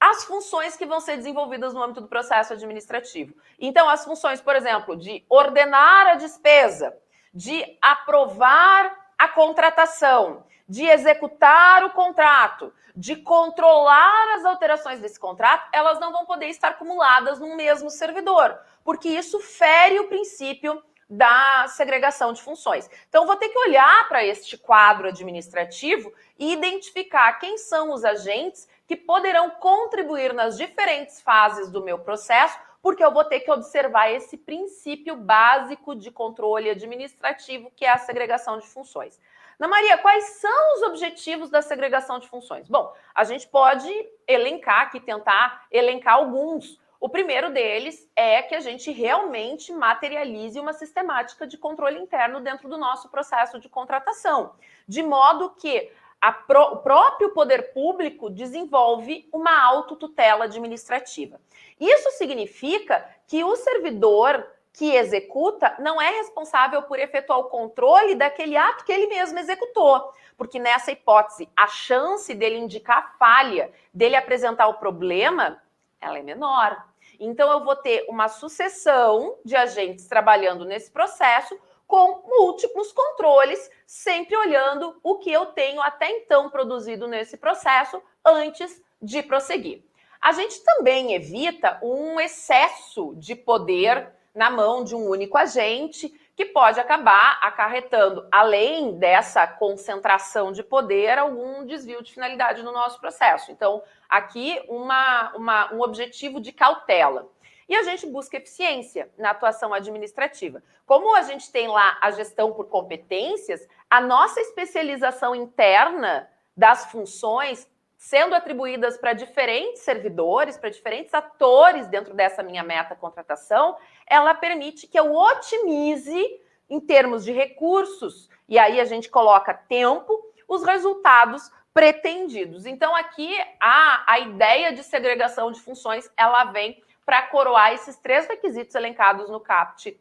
as 0.00 0.24
funções 0.24 0.76
que 0.76 0.86
vão 0.86 0.98
ser 0.98 1.16
desenvolvidas 1.16 1.74
no 1.74 1.82
âmbito 1.82 2.00
do 2.00 2.08
processo 2.08 2.54
administrativo. 2.54 3.34
Então, 3.58 3.88
as 3.88 4.02
funções, 4.04 4.40
por 4.40 4.56
exemplo, 4.56 4.96
de 4.96 5.22
ordenar 5.28 6.06
a 6.06 6.14
despesa, 6.14 6.96
de 7.34 7.62
aprovar 7.82 9.12
a 9.18 9.28
contratação, 9.28 10.44
de 10.66 10.86
executar 10.86 11.84
o 11.84 11.90
contrato, 11.90 12.72
de 12.96 13.16
controlar 13.16 14.36
as 14.36 14.44
alterações 14.44 15.00
desse 15.00 15.20
contrato, 15.20 15.68
elas 15.72 16.00
não 16.00 16.12
vão 16.12 16.24
poder 16.24 16.46
estar 16.46 16.68
acumuladas 16.68 17.38
num 17.38 17.54
mesmo 17.54 17.90
servidor, 17.90 18.58
porque 18.82 19.08
isso 19.08 19.38
fere 19.40 20.00
o 20.00 20.08
princípio 20.08 20.82
da 21.10 21.66
segregação 21.66 22.32
de 22.32 22.40
funções. 22.40 22.88
Então, 23.08 23.26
vou 23.26 23.34
ter 23.34 23.48
que 23.48 23.58
olhar 23.58 24.08
para 24.08 24.24
este 24.24 24.56
quadro 24.56 25.08
administrativo 25.08 26.12
e 26.38 26.52
identificar 26.52 27.32
quem 27.34 27.58
são 27.58 27.92
os 27.92 28.04
agentes 28.04 28.68
que 28.86 28.94
poderão 28.96 29.50
contribuir 29.50 30.32
nas 30.32 30.56
diferentes 30.56 31.20
fases 31.20 31.68
do 31.68 31.82
meu 31.82 31.98
processo, 31.98 32.56
porque 32.80 33.04
eu 33.04 33.12
vou 33.12 33.24
ter 33.24 33.40
que 33.40 33.50
observar 33.50 34.10
esse 34.10 34.38
princípio 34.38 35.16
básico 35.16 35.94
de 35.96 36.10
controle 36.10 36.70
administrativo, 36.70 37.72
que 37.74 37.84
é 37.84 37.90
a 37.90 37.98
segregação 37.98 38.58
de 38.58 38.66
funções. 38.68 39.20
Ana 39.58 39.68
Maria, 39.68 39.98
quais 39.98 40.24
são 40.40 40.74
os 40.76 40.82
objetivos 40.82 41.50
da 41.50 41.60
segregação 41.60 42.18
de 42.18 42.26
funções? 42.28 42.66
Bom, 42.68 42.94
a 43.14 43.24
gente 43.24 43.46
pode 43.46 43.92
elencar 44.26 44.82
aqui, 44.82 44.98
tentar 44.98 45.66
elencar 45.70 46.14
alguns. 46.14 46.80
O 47.00 47.08
primeiro 47.08 47.50
deles 47.50 48.06
é 48.14 48.42
que 48.42 48.54
a 48.54 48.60
gente 48.60 48.92
realmente 48.92 49.72
materialize 49.72 50.60
uma 50.60 50.74
sistemática 50.74 51.46
de 51.46 51.56
controle 51.56 51.98
interno 51.98 52.40
dentro 52.40 52.68
do 52.68 52.76
nosso 52.76 53.08
processo 53.08 53.58
de 53.58 53.70
contratação, 53.70 54.52
de 54.86 55.02
modo 55.02 55.48
que 55.58 55.90
o 56.22 56.76
próprio 56.76 57.30
poder 57.30 57.72
público 57.72 58.28
desenvolve 58.28 59.26
uma 59.32 59.64
autotutela 59.64 60.44
administrativa. 60.44 61.40
Isso 61.80 62.10
significa 62.18 63.08
que 63.26 63.42
o 63.42 63.56
servidor 63.56 64.46
que 64.70 64.94
executa 64.94 65.74
não 65.78 66.00
é 66.00 66.10
responsável 66.10 66.82
por 66.82 66.98
efetuar 66.98 67.38
o 67.38 67.44
controle 67.44 68.14
daquele 68.14 68.58
ato 68.58 68.84
que 68.84 68.92
ele 68.92 69.06
mesmo 69.06 69.38
executou. 69.38 70.12
Porque 70.36 70.58
nessa 70.58 70.92
hipótese, 70.92 71.48
a 71.56 71.66
chance 71.66 72.34
dele 72.34 72.58
indicar 72.58 73.16
falha, 73.18 73.72
dele 73.92 74.16
apresentar 74.16 74.68
o 74.68 74.74
problema, 74.74 75.62
ela 75.98 76.18
é 76.18 76.22
menor. 76.22 76.89
Então, 77.20 77.50
eu 77.52 77.62
vou 77.62 77.76
ter 77.76 78.06
uma 78.08 78.28
sucessão 78.28 79.38
de 79.44 79.54
agentes 79.54 80.06
trabalhando 80.06 80.64
nesse 80.64 80.90
processo 80.90 81.56
com 81.86 82.22
múltiplos 82.26 82.92
controles, 82.92 83.70
sempre 83.86 84.36
olhando 84.36 84.98
o 85.02 85.18
que 85.18 85.30
eu 85.30 85.46
tenho 85.46 85.82
até 85.82 86.08
então 86.10 86.48
produzido 86.48 87.06
nesse 87.06 87.36
processo 87.36 88.00
antes 88.24 88.82
de 89.02 89.22
prosseguir. 89.22 89.84
A 90.20 90.32
gente 90.32 90.62
também 90.62 91.14
evita 91.14 91.78
um 91.82 92.20
excesso 92.20 93.14
de 93.16 93.34
poder 93.34 94.12
na 94.34 94.50
mão 94.50 94.84
de 94.84 94.94
um 94.94 95.08
único 95.08 95.36
agente, 95.36 96.12
que 96.40 96.46
pode 96.46 96.80
acabar 96.80 97.38
acarretando, 97.42 98.26
além 98.32 98.98
dessa 98.98 99.46
concentração 99.46 100.52
de 100.52 100.62
poder, 100.62 101.18
algum 101.18 101.66
desvio 101.66 102.02
de 102.02 102.14
finalidade 102.14 102.62
no 102.62 102.72
nosso 102.72 102.98
processo. 102.98 103.52
Então, 103.52 103.82
aqui, 104.08 104.58
uma, 104.66 105.36
uma 105.36 105.74
um 105.74 105.82
objetivo 105.82 106.40
de 106.40 106.50
cautela. 106.50 107.28
E 107.68 107.76
a 107.76 107.82
gente 107.82 108.06
busca 108.06 108.38
eficiência 108.38 109.10
na 109.18 109.32
atuação 109.32 109.74
administrativa. 109.74 110.62
Como 110.86 111.14
a 111.14 111.20
gente 111.24 111.52
tem 111.52 111.68
lá 111.68 111.98
a 112.00 112.10
gestão 112.10 112.54
por 112.54 112.70
competências, 112.70 113.68
a 113.90 114.00
nossa 114.00 114.40
especialização 114.40 115.34
interna 115.34 116.26
das 116.56 116.86
funções 116.86 117.68
sendo 118.00 118.34
atribuídas 118.34 118.96
para 118.96 119.12
diferentes 119.12 119.82
servidores, 119.82 120.56
para 120.56 120.70
diferentes 120.70 121.12
atores 121.12 121.86
dentro 121.86 122.14
dessa 122.14 122.42
minha 122.42 122.62
meta 122.62 122.96
contratação, 122.96 123.76
ela 124.10 124.34
permite 124.34 124.86
que 124.86 124.98
eu 124.98 125.14
otimize 125.14 126.40
em 126.68 126.80
termos 126.80 127.24
de 127.24 127.32
recursos, 127.32 128.28
e 128.48 128.58
aí 128.58 128.80
a 128.80 128.84
gente 128.84 129.08
coloca 129.08 129.54
tempo, 129.54 130.12
os 130.46 130.64
resultados 130.64 131.50
pretendidos. 131.72 132.66
Então 132.66 132.94
aqui 132.94 133.34
a, 133.60 134.04
a 134.06 134.18
ideia 134.18 134.72
de 134.72 134.82
segregação 134.82 135.50
de 135.52 135.60
funções, 135.60 136.10
ela 136.16 136.44
vem 136.44 136.82
para 137.06 137.22
coroar 137.22 137.72
esses 137.72 137.96
três 137.96 138.26
requisitos 138.26 138.74
elencados 138.74 139.30
no 139.30 139.40
CAPT 139.40 139.98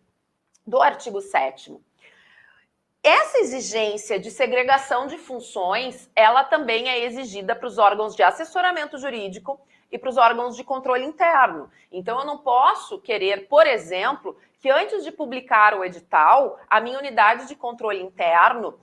do 0.66 0.82
artigo 0.82 1.22
7 1.22 1.80
essa 3.04 3.40
exigência 3.40 4.20
de 4.20 4.30
segregação 4.30 5.08
de 5.08 5.18
funções, 5.18 6.10
ela 6.16 6.44
também 6.44 6.90
é 6.90 7.06
exigida 7.06 7.56
para 7.56 7.68
os 7.68 7.78
órgãos 7.78 8.16
de 8.16 8.22
assessoramento 8.22 8.98
jurídico 8.98 9.60
e 9.92 9.98
para 9.98 10.10
os 10.10 10.18
órgãos 10.18 10.56
de 10.56 10.64
controle 10.64 11.06
interno. 11.06 11.70
Então, 11.92 12.20
eu 12.20 12.26
não 12.26 12.38
posso 12.38 13.00
querer, 13.00 13.48
por 13.48 13.66
exemplo, 13.66 14.38
que 14.60 14.70
antes 14.70 15.04
de 15.04 15.12
publicar 15.12 15.74
o 15.74 15.84
edital, 15.84 16.60
a 16.70 16.80
minha 16.80 17.00
unidade 17.00 17.48
de 17.48 17.56
controle 17.56 18.02
interno 18.02 18.80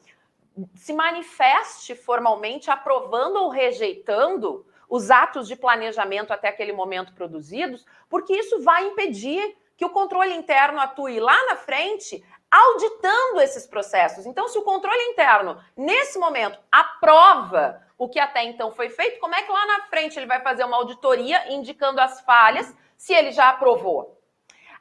se 0.74 0.92
manifeste 0.92 1.94
formalmente 1.94 2.70
aprovando 2.70 3.36
ou 3.36 3.50
rejeitando 3.50 4.66
os 4.88 5.10
atos 5.10 5.46
de 5.48 5.56
planejamento 5.56 6.32
até 6.32 6.48
aquele 6.48 6.72
momento 6.72 7.12
produzidos, 7.12 7.84
porque 8.08 8.32
isso 8.34 8.62
vai 8.62 8.86
impedir 8.86 9.56
que 9.76 9.84
o 9.84 9.90
controle 9.90 10.34
interno 10.34 10.80
atue 10.80 11.20
lá 11.20 11.36
na 11.46 11.56
frente, 11.56 12.24
auditando 12.50 13.40
esses 13.40 13.66
processos. 13.66 14.24
Então, 14.24 14.48
se 14.48 14.56
o 14.56 14.62
controle 14.62 15.02
interno, 15.10 15.60
nesse 15.76 16.18
momento, 16.18 16.58
aprova 16.72 17.82
o 17.98 18.08
que 18.08 18.18
até 18.18 18.44
então 18.44 18.72
foi 18.72 18.90
feito, 18.90 19.20
como 19.20 19.34
é 19.34 19.42
que 19.42 19.50
lá 19.50 19.66
na 19.66 19.82
frente 19.86 20.18
ele 20.18 20.26
vai 20.26 20.40
fazer 20.40 20.64
uma 20.64 20.76
auditoria 20.76 21.52
indicando 21.52 22.00
as 22.00 22.20
falhas 22.20 22.74
se 22.96 23.14
ele 23.14 23.32
já 23.32 23.50
aprovou? 23.50 24.20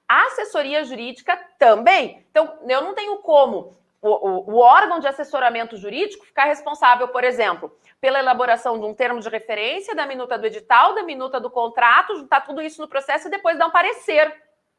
A 0.07 0.23
assessoria 0.25 0.83
jurídica 0.83 1.35
também. 1.57 2.25
Então, 2.29 2.59
eu 2.67 2.81
não 2.81 2.93
tenho 2.93 3.17
como 3.17 3.75
o, 4.01 4.09
o, 4.09 4.51
o, 4.51 4.57
órgão 4.57 4.99
de 4.99 5.07
assessoramento 5.07 5.77
jurídico 5.77 6.25
ficar 6.25 6.45
responsável, 6.45 7.07
por 7.07 7.23
exemplo, 7.23 7.75
pela 7.99 8.19
elaboração 8.19 8.79
de 8.79 8.85
um 8.85 8.93
termo 8.93 9.19
de 9.19 9.29
referência, 9.29 9.95
da 9.95 10.05
minuta 10.05 10.37
do 10.37 10.45
edital, 10.45 10.93
da 10.93 11.01
minuta 11.01 11.39
do 11.39 11.49
contrato, 11.49 12.15
juntar 12.15 12.41
tudo 12.41 12.61
isso 12.61 12.79
no 12.81 12.87
processo 12.87 13.27
e 13.27 13.31
depois 13.31 13.57
dar 13.57 13.65
um 13.65 13.71
parecer 13.71 14.31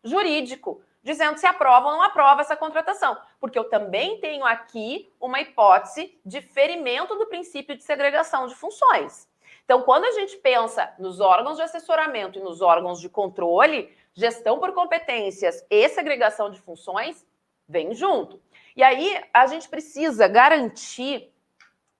jurídico, 0.05 0.81
dizendo 1.07 1.39
se 1.39 1.47
aprova 1.47 1.87
ou 1.87 1.93
não 1.93 2.03
aprova 2.03 2.41
essa 2.41 2.57
contratação. 2.57 3.17
Porque 3.39 3.57
eu 3.57 3.71
também 3.71 4.19
tenho 4.19 4.45
aqui 4.45 5.15
uma 5.21 5.41
hipótese 5.41 6.19
de 6.27 6.41
ferimento 6.43 7.15
do 7.15 7.27
princípio 7.27 7.77
de 7.77 7.85
segregação 7.85 8.49
de 8.49 8.57
funções. 8.57 9.29
Então, 9.65 9.83
quando 9.83 10.05
a 10.05 10.11
gente 10.11 10.37
pensa 10.39 10.93
nos 10.99 11.21
órgãos 11.21 11.59
de 11.59 11.63
assessoramento 11.63 12.41
e 12.41 12.43
nos 12.43 12.61
órgãos 12.61 13.01
de 13.01 13.09
controle, 13.09 13.97
gestão 14.15 14.59
por 14.59 14.73
competências 14.73 15.65
e 15.71 15.89
segregação 15.89 16.51
de 16.51 16.61
funções 16.61 17.25
vem 17.69 17.95
junto. 17.95 18.43
E 18.75 18.83
aí 18.83 19.23
a 19.33 19.47
gente 19.47 19.69
precisa 19.69 20.27
garantir 20.27 21.33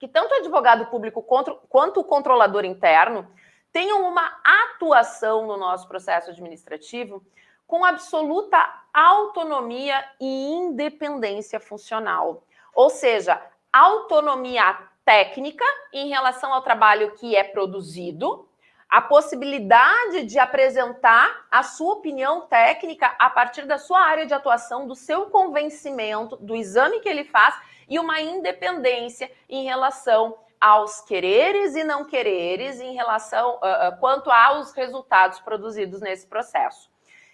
que 0.01 0.09
tanto 0.09 0.33
o 0.33 0.39
advogado 0.39 0.87
público 0.87 1.23
quanto 1.23 2.01
o 2.01 2.05
controlador 2.05 2.65
interno 2.65 3.31
tenham 3.73 4.09
uma 4.09 4.37
atuação 4.45 5.47
no 5.47 5.57
nosso 5.57 5.87
processo 5.87 6.31
administrativo 6.31 7.25
com 7.67 7.85
absoluta 7.85 8.59
autonomia 8.93 10.05
e 10.21 10.53
independência 10.53 11.61
funcional. 11.61 12.45
Ou 12.75 12.89
seja, 12.89 13.41
autonomia 13.73 14.79
técnica 15.05 15.65
em 15.93 16.09
relação 16.09 16.53
ao 16.53 16.63
trabalho 16.63 17.13
que 17.13 17.37
é 17.37 17.45
produzido, 17.45 18.49
a 18.89 19.01
possibilidade 19.01 20.25
de 20.25 20.39
apresentar 20.39 21.47
a 21.51 21.63
sua 21.63 21.95
opinião 21.95 22.43
técnica 22.43 23.15
a 23.19 23.29
partir 23.29 23.67
da 23.67 23.79
sua 23.79 24.01
área 24.01 24.27
de 24.27 24.33
atuação, 24.33 24.87
do 24.87 24.95
seu 24.95 25.27
convencimento, 25.27 26.37
do 26.37 26.55
exame 26.55 27.01
que 27.01 27.09
ele 27.09 27.25
faz 27.25 27.55
e 27.89 27.99
uma 27.99 28.21
independência 28.21 29.31
em 29.49 29.65
relação 29.65 30.37
aos 30.61 31.01
quereres 31.01 31.75
e 31.75 31.85
não 31.85 32.05
quereres 32.05 32.81
em 32.81 32.95
relação 32.95 33.57
uh, 33.57 33.99
quanto 34.01 34.31
aos 34.31 34.73
resultados 34.73 35.41
produzidos 35.41 36.01
nesse 36.01 36.27
processo. 36.27 36.91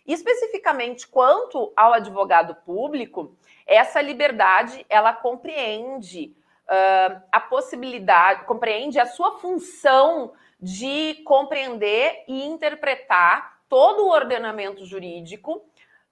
Especificamente 0.06 1.06
quanto 1.06 1.72
ao 1.76 1.92
advogado 1.92 2.54
público, 2.56 3.36
essa 3.66 4.00
liberdade 4.00 4.84
ela 4.88 5.12
compreende 5.12 6.34
uh, 6.68 7.22
a 7.30 7.40
possibilidade, 7.40 8.44
compreende 8.44 8.98
a 8.98 9.06
sua 9.06 9.38
função 9.38 10.32
de 10.60 11.22
compreender 11.24 12.24
e 12.26 12.44
interpretar 12.44 13.60
todo 13.68 14.04
o 14.04 14.10
ordenamento 14.10 14.84
jurídico 14.84 15.64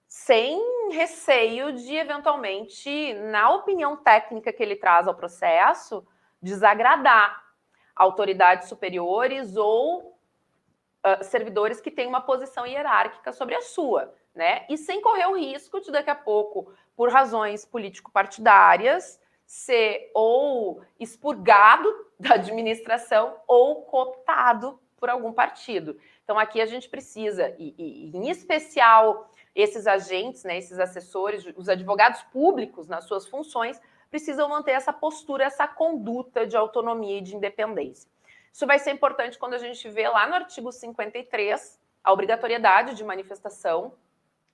sem 0.07 0.91
receio 0.91 1.71
de, 1.71 1.95
eventualmente, 1.95 3.13
na 3.13 3.51
opinião 3.51 3.95
técnica 3.95 4.51
que 4.51 4.61
ele 4.61 4.75
traz 4.75 5.07
ao 5.07 5.15
processo, 5.15 6.05
desagradar 6.41 7.41
autoridades 7.95 8.67
superiores 8.67 9.55
ou 9.55 10.10
uh, 11.05 11.23
servidores 11.23 11.81
que 11.81 11.91
têm 11.91 12.07
uma 12.07 12.21
posição 12.21 12.65
hierárquica 12.65 13.31
sobre 13.31 13.55
a 13.55 13.61
sua, 13.61 14.13
né? 14.33 14.65
E 14.69 14.77
sem 14.77 15.01
correr 15.01 15.27
o 15.27 15.37
risco 15.37 15.79
de, 15.79 15.91
daqui 15.91 16.09
a 16.09 16.15
pouco, 16.15 16.71
por 16.95 17.11
razões 17.11 17.65
político-partidárias, 17.65 19.19
ser 19.45 20.11
ou 20.13 20.81
expurgado 20.99 21.89
da 22.19 22.35
administração 22.35 23.35
ou 23.47 23.83
cooptado 23.83 24.79
por 24.97 25.09
algum 25.09 25.33
partido. 25.33 25.99
Então, 26.23 26.37
aqui 26.37 26.61
a 26.61 26.65
gente 26.65 26.87
precisa, 26.87 27.53
e, 27.57 27.73
e, 27.77 28.15
em 28.15 28.29
especial 28.29 29.29
esses 29.53 29.87
agentes, 29.87 30.43
né, 30.43 30.57
esses 30.57 30.79
assessores, 30.79 31.45
os 31.57 31.67
advogados 31.67 32.21
públicos 32.23 32.87
nas 32.87 33.03
suas 33.05 33.27
funções, 33.27 33.81
precisam 34.09 34.47
manter 34.47 34.71
essa 34.71 34.93
postura, 34.93 35.43
essa 35.43 35.67
conduta 35.67 36.45
de 36.45 36.55
autonomia 36.55 37.17
e 37.17 37.21
de 37.21 37.35
independência. 37.35 38.09
Isso 38.51 38.67
vai 38.67 38.79
ser 38.79 38.91
importante 38.91 39.37
quando 39.37 39.53
a 39.53 39.57
gente 39.57 39.87
vê 39.89 40.07
lá 40.07 40.27
no 40.27 40.35
artigo 40.35 40.71
53 40.71 41.79
a 42.03 42.11
obrigatoriedade 42.11 42.95
de 42.95 43.03
manifestação 43.03 43.93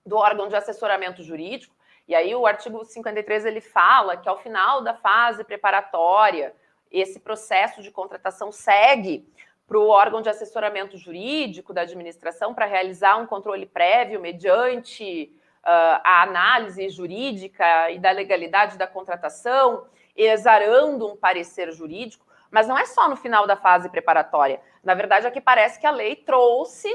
do 0.04 0.16
órgão 0.16 0.48
de 0.48 0.56
assessoramento 0.56 1.22
jurídico, 1.22 1.74
e 2.06 2.14
aí 2.14 2.34
o 2.34 2.46
artigo 2.46 2.84
53 2.84 3.44
ele 3.44 3.60
fala 3.60 4.16
que 4.16 4.28
ao 4.28 4.38
final 4.38 4.80
da 4.80 4.94
fase 4.94 5.44
preparatória, 5.44 6.54
esse 6.90 7.20
processo 7.20 7.82
de 7.82 7.90
contratação 7.90 8.50
segue 8.50 9.28
para 9.66 9.78
o 9.78 9.88
órgão 9.88 10.22
de 10.22 10.30
assessoramento 10.30 10.96
jurídico 10.96 11.74
da 11.74 11.82
administração 11.82 12.54
para 12.54 12.64
realizar 12.64 13.16
um 13.16 13.26
controle 13.26 13.66
prévio 13.66 14.18
mediante 14.18 15.30
uh, 15.62 16.00
a 16.02 16.22
análise 16.22 16.88
jurídica 16.88 17.90
e 17.90 17.98
da 17.98 18.10
legalidade 18.10 18.78
da 18.78 18.86
contratação, 18.86 19.86
exarando 20.16 21.06
um 21.06 21.16
parecer 21.16 21.70
jurídico, 21.72 22.24
mas 22.50 22.66
não 22.66 22.78
é 22.78 22.86
só 22.86 23.08
no 23.08 23.16
final 23.16 23.46
da 23.46 23.56
fase 23.56 23.88
preparatória. 23.88 24.60
Na 24.82 24.94
verdade, 24.94 25.26
aqui 25.26 25.40
parece 25.40 25.78
que 25.78 25.86
a 25.86 25.90
lei 25.90 26.16
trouxe 26.16 26.88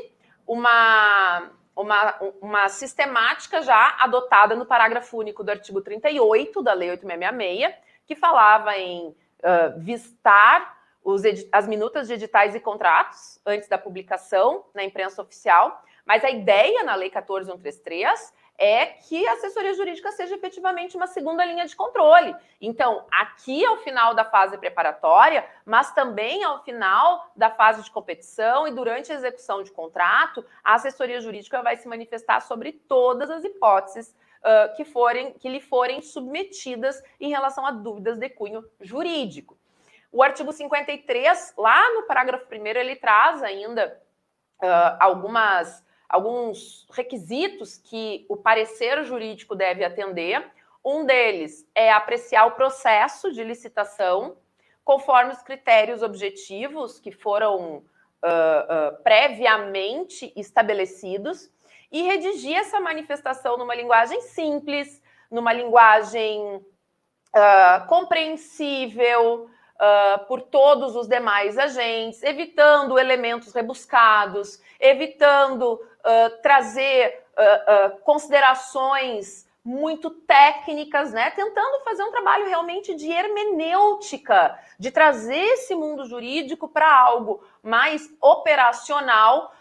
uma, 0.48 1.50
uma, 1.76 2.16
uma 2.42 2.70
sistemática 2.70 3.62
já 3.62 3.96
adotada 4.00 4.56
no 4.56 4.66
parágrafo 4.66 5.18
único 5.18 5.44
do 5.44 5.52
artigo 5.52 5.82
38 5.82 6.62
da 6.62 6.74
Lei 6.74 6.92
8666, 6.92 7.76
que 8.06 8.16
falava 8.16 8.78
em 8.78 9.08
uh, 9.08 9.80
vistar 9.80 10.78
os, 11.04 11.24
as 11.52 11.68
minutas 11.68 12.08
de 12.08 12.13
editais 12.13 12.56
e 12.56 12.60
contratos 12.60 13.39
antes 13.46 13.68
da 13.68 13.78
publicação 13.78 14.66
na 14.74 14.84
imprensa 14.84 15.22
oficial, 15.22 15.84
mas 16.06 16.24
a 16.24 16.30
ideia 16.30 16.84
na 16.84 16.96
Lei 16.96 17.10
14133 17.10 18.34
é 18.58 18.86
que 18.86 19.28
a 19.28 19.34
assessoria 19.34 19.74
jurídica 19.74 20.12
seja 20.12 20.36
efetivamente 20.36 20.96
uma 20.96 21.08
segunda 21.08 21.44
linha 21.44 21.66
de 21.66 21.76
controle. 21.76 22.36
Então, 22.62 23.06
aqui 23.12 23.66
ao 23.66 23.78
final 23.78 24.13
da 24.13 24.24
fase 24.24 24.58
preparatória, 24.58 25.46
mas 25.66 25.92
também 25.94 26.44
ao 26.44 26.63
final 26.63 27.32
da 27.36 27.50
fase 27.50 27.84
de 27.84 27.92
competição 27.92 28.68
e 28.68 28.72
durante 28.72 29.12
a 29.12 29.16
execução 29.16 29.63
de 29.63 29.72
contrato, 29.72 30.46
a 30.63 30.76
assessoria 30.76 31.20
jurídica 31.20 31.62
vai 31.62 31.78
se 31.78 31.88
manifestar 31.88 32.42
sobre 32.42 32.72
todas 32.72 33.30
as 33.30 33.44
hipóteses 33.44 34.16
uh, 34.44 34.76
que, 34.76 34.86
forem, 34.86 35.34
que 35.34 35.50
lhe 35.50 35.60
forem 35.60 36.02
submetidas 36.02 37.02
em 37.20 37.30
relação 37.30 37.66
a 37.66 37.72
dúvidas 37.72 38.20
de 38.20 38.30
cunho 38.30 38.63
jurídico. 38.80 39.58
O 40.12 40.22
artigo 40.22 40.52
53, 40.52 41.56
lá 41.58 41.92
no 41.96 42.04
parágrafo 42.04 42.46
1, 42.54 42.66
ele 42.68 42.96
traz 42.96 43.42
ainda 43.42 44.00
uh, 44.62 44.98
algumas 45.00 45.84
alguns 46.08 46.88
requisitos 46.92 47.78
que 47.78 48.26
o 48.30 48.38
parecer 48.38 49.04
jurídico 49.04 49.56
deve 49.56 49.84
atender. 49.84 50.46
Um 50.84 51.06
deles 51.06 51.68
é 51.74 51.92
apreciar 51.92 52.46
o 52.46 52.52
processo 52.52 53.32
de 53.32 53.44
licitação 53.44 54.38
conforme 54.84 55.32
os 55.32 55.42
critérios 55.42 56.02
objetivos 56.02 57.00
que 57.00 57.12
foram 57.12 57.78
uh, 57.78 57.82
uh, 58.24 59.04
previamente 59.04 60.34
estabelecidos 60.36 61.50
e 61.92 62.02
redigir 62.02 62.58
essa 62.58 62.80
manifestação 62.80 63.58
numa 63.58 63.76
linguagem 63.76 64.20
simples, 64.22 65.02
numa 65.32 65.54
linguagem 65.54 66.58
uh, 66.58 67.88
compreensível, 67.88 69.50
por 70.30 70.42
todos 70.44 70.96
os 70.96 71.10
demais 71.10 71.58
agentes, 71.58 72.24
evitando 72.24 72.98
elementos 72.98 73.52
rebuscados, 73.54 74.62
evitando 74.80 75.78
uh, 76.06 76.42
trazer 76.42 77.26
uh, 77.38 77.98
considerações 78.02 79.48
muito 79.63 80.10
técnicas, 80.10 81.13
né? 81.13 81.32
Tentando 81.32 81.84
fazer 81.84 82.04
um 82.04 82.12
trabalho 82.12 82.48
realmente 82.48 82.94
de 82.96 83.10
hermenêutica, 83.10 84.60
de 84.78 84.92
trazer 84.92 85.39
esse 85.39 85.74
mundo 85.74 86.06
jurídico 86.06 86.68
para 86.68 86.94
algo 86.94 87.42
mais 87.62 88.13
operacional, 88.20 89.54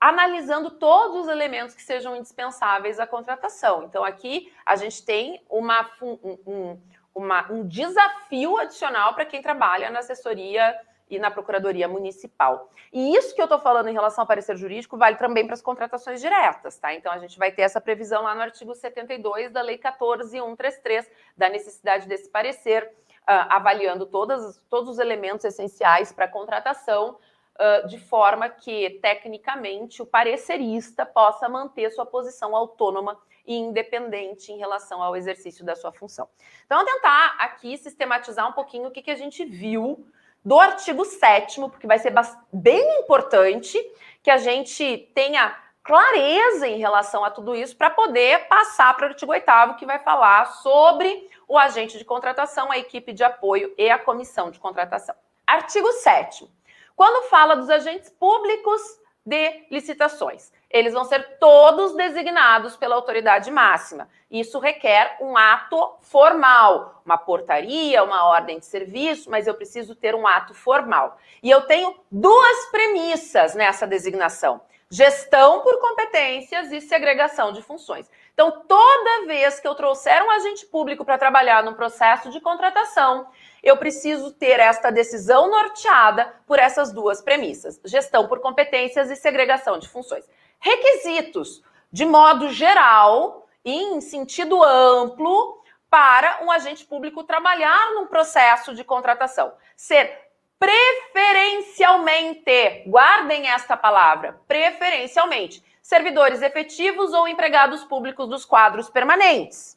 analisando 0.00 0.70
todos 0.70 1.22
os 1.22 1.28
elementos 1.28 1.74
que 1.74 1.82
sejam 1.82 2.16
indispensáveis 2.16 2.98
à 2.98 3.06
contratação. 3.06 3.84
Então, 3.84 4.02
aqui 4.02 4.50
a 4.64 4.74
gente 4.74 5.04
tem 5.04 5.42
uma, 5.50 5.88
um, 6.00 6.80
uma, 7.14 7.52
um 7.52 7.68
desafio 7.68 8.56
adicional 8.56 9.14
para 9.14 9.26
quem 9.26 9.42
trabalha 9.42 9.90
na 9.90 9.98
assessoria 9.98 10.74
e 11.08 11.18
na 11.18 11.30
Procuradoria 11.30 11.86
Municipal. 11.86 12.70
E 12.92 13.16
isso 13.16 13.34
que 13.34 13.40
eu 13.40 13.44
estou 13.44 13.58
falando 13.58 13.88
em 13.88 13.92
relação 13.92 14.22
ao 14.22 14.26
parecer 14.28 14.56
jurídico 14.56 14.96
vale 14.96 15.16
também 15.16 15.44
para 15.44 15.54
as 15.54 15.62
contratações 15.62 16.20
diretas, 16.20 16.78
tá? 16.78 16.94
Então 16.94 17.12
a 17.12 17.18
gente 17.18 17.38
vai 17.38 17.52
ter 17.52 17.62
essa 17.62 17.80
previsão 17.80 18.22
lá 18.22 18.34
no 18.34 18.40
artigo 18.40 18.74
72 18.74 19.50
da 19.50 19.62
Lei 19.62 19.78
14133, 19.78 21.10
da 21.36 21.48
necessidade 21.48 22.06
desse 22.06 22.28
parecer, 22.28 22.84
uh, 23.22 23.48
avaliando 23.50 24.06
todas, 24.06 24.62
todos 24.68 24.90
os 24.90 24.98
elementos 24.98 25.44
essenciais 25.44 26.12
para 26.12 26.26
a 26.26 26.28
contratação, 26.28 27.18
uh, 27.58 27.86
de 27.88 27.98
forma 27.98 28.48
que, 28.48 28.98
tecnicamente, 29.02 30.02
o 30.02 30.06
parecerista 30.06 31.04
possa 31.04 31.48
manter 31.48 31.90
sua 31.90 32.06
posição 32.06 32.56
autônoma 32.56 33.18
e 33.46 33.56
independente 33.56 34.52
em 34.52 34.58
relação 34.58 35.02
ao 35.02 35.16
exercício 35.16 35.64
da 35.64 35.74
sua 35.74 35.92
função. 35.92 36.28
Então, 36.64 36.78
vou 36.78 36.86
tentar 36.86 37.36
aqui 37.38 37.76
sistematizar 37.76 38.48
um 38.48 38.52
pouquinho 38.52 38.88
o 38.88 38.90
que, 38.90 39.02
que 39.02 39.10
a 39.10 39.16
gente 39.16 39.44
viu 39.44 40.06
do 40.44 40.58
artigo 40.58 41.04
7 41.04 41.60
porque 41.62 41.86
vai 41.86 41.98
ser 41.98 42.12
bem 42.52 43.00
importante 43.00 43.78
que 44.22 44.30
a 44.30 44.38
gente 44.38 45.10
tenha 45.14 45.56
clareza 45.82 46.66
em 46.66 46.78
relação 46.78 47.24
a 47.24 47.30
tudo 47.30 47.54
isso 47.54 47.76
para 47.76 47.90
poder 47.90 48.46
passar 48.46 48.94
para 48.96 49.06
o 49.06 49.08
artigo 49.10 49.32
8 49.32 49.74
que 49.78 49.86
vai 49.86 49.98
falar 49.98 50.46
sobre 50.46 51.28
o 51.48 51.58
agente 51.58 51.98
de 51.98 52.04
contratação, 52.04 52.70
a 52.70 52.78
equipe 52.78 53.12
de 53.12 53.24
apoio 53.24 53.74
e 53.76 53.90
a 53.90 53.98
comissão 53.98 54.50
de 54.50 54.58
contratação. 54.58 55.14
Artigo 55.46 55.90
7 55.92 56.48
Quando 56.94 57.28
fala 57.28 57.56
dos 57.56 57.68
agentes 57.68 58.10
públicos 58.10 58.80
de 59.24 59.66
licitações. 59.70 60.52
Eles 60.72 60.94
vão 60.94 61.04
ser 61.04 61.36
todos 61.38 61.94
designados 61.94 62.76
pela 62.76 62.94
autoridade 62.94 63.50
máxima. 63.50 64.08
Isso 64.30 64.58
requer 64.58 65.18
um 65.20 65.36
ato 65.36 65.96
formal, 66.00 67.02
uma 67.04 67.18
portaria, 67.18 68.02
uma 68.02 68.24
ordem 68.24 68.58
de 68.58 68.64
serviço, 68.64 69.30
mas 69.30 69.46
eu 69.46 69.54
preciso 69.54 69.94
ter 69.94 70.14
um 70.14 70.26
ato 70.26 70.54
formal. 70.54 71.18
E 71.42 71.50
eu 71.50 71.60
tenho 71.62 71.94
duas 72.10 72.66
premissas 72.70 73.54
nessa 73.54 73.86
designação: 73.86 74.62
gestão 74.90 75.60
por 75.60 75.78
competências 75.78 76.72
e 76.72 76.80
segregação 76.80 77.52
de 77.52 77.60
funções. 77.60 78.10
Então, 78.32 78.62
toda 78.66 79.26
vez 79.26 79.60
que 79.60 79.68
eu 79.68 79.74
trouxer 79.74 80.24
um 80.24 80.30
agente 80.30 80.64
público 80.64 81.04
para 81.04 81.18
trabalhar 81.18 81.62
no 81.62 81.74
processo 81.74 82.30
de 82.30 82.40
contratação, 82.40 83.26
eu 83.62 83.76
preciso 83.76 84.32
ter 84.32 84.58
esta 84.58 84.90
decisão 84.90 85.48
norteada 85.48 86.34
por 86.46 86.58
essas 86.58 86.92
duas 86.92 87.22
premissas: 87.22 87.80
gestão 87.84 88.26
por 88.26 88.40
competências 88.40 89.10
e 89.10 89.16
segregação 89.16 89.78
de 89.78 89.88
funções. 89.88 90.28
Requisitos, 90.58 91.62
de 91.90 92.04
modo 92.04 92.48
geral 92.48 93.46
e 93.64 93.72
em 93.72 94.00
sentido 94.00 94.60
amplo, 94.62 95.62
para 95.88 96.40
um 96.42 96.50
agente 96.50 96.84
público 96.84 97.22
trabalhar 97.22 97.92
num 97.94 98.06
processo 98.06 98.74
de 98.74 98.82
contratação. 98.82 99.52
Ser 99.76 100.18
preferencialmente, 100.58 102.84
guardem 102.86 103.48
esta 103.48 103.76
palavra, 103.76 104.40
preferencialmente, 104.46 105.62
servidores 105.82 106.40
efetivos 106.40 107.12
ou 107.12 107.28
empregados 107.28 107.84
públicos 107.84 108.28
dos 108.28 108.44
quadros 108.44 108.88
permanentes 108.88 109.76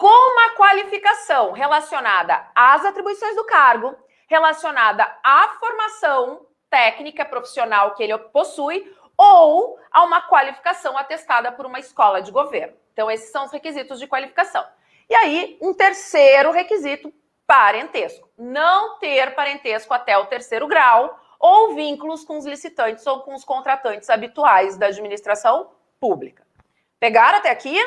com 0.00 0.06
uma 0.06 0.56
qualificação 0.56 1.52
relacionada 1.52 2.46
às 2.54 2.82
atribuições 2.86 3.36
do 3.36 3.44
cargo, 3.44 3.94
relacionada 4.26 5.06
à 5.22 5.48
formação 5.60 6.46
técnica 6.70 7.22
profissional 7.22 7.92
que 7.94 8.02
ele 8.02 8.16
possui 8.16 8.90
ou 9.14 9.78
a 9.90 10.02
uma 10.02 10.22
qualificação 10.22 10.96
atestada 10.96 11.52
por 11.52 11.66
uma 11.66 11.78
escola 11.78 12.22
de 12.22 12.32
governo. 12.32 12.72
Então, 12.94 13.10
esses 13.10 13.30
são 13.30 13.44
os 13.44 13.52
requisitos 13.52 13.98
de 13.98 14.06
qualificação. 14.06 14.64
E 15.06 15.14
aí, 15.14 15.58
um 15.60 15.74
terceiro 15.74 16.50
requisito, 16.50 17.12
parentesco. 17.46 18.26
Não 18.38 18.98
ter 18.98 19.34
parentesco 19.34 19.92
até 19.92 20.16
o 20.16 20.24
terceiro 20.24 20.66
grau 20.66 21.20
ou 21.38 21.74
vínculos 21.74 22.24
com 22.24 22.38
os 22.38 22.46
licitantes 22.46 23.06
ou 23.06 23.20
com 23.20 23.34
os 23.34 23.44
contratantes 23.44 24.08
habituais 24.08 24.78
da 24.78 24.86
administração 24.86 25.72
pública. 26.00 26.46
Pegaram 26.98 27.36
até 27.36 27.50
aqui? 27.50 27.78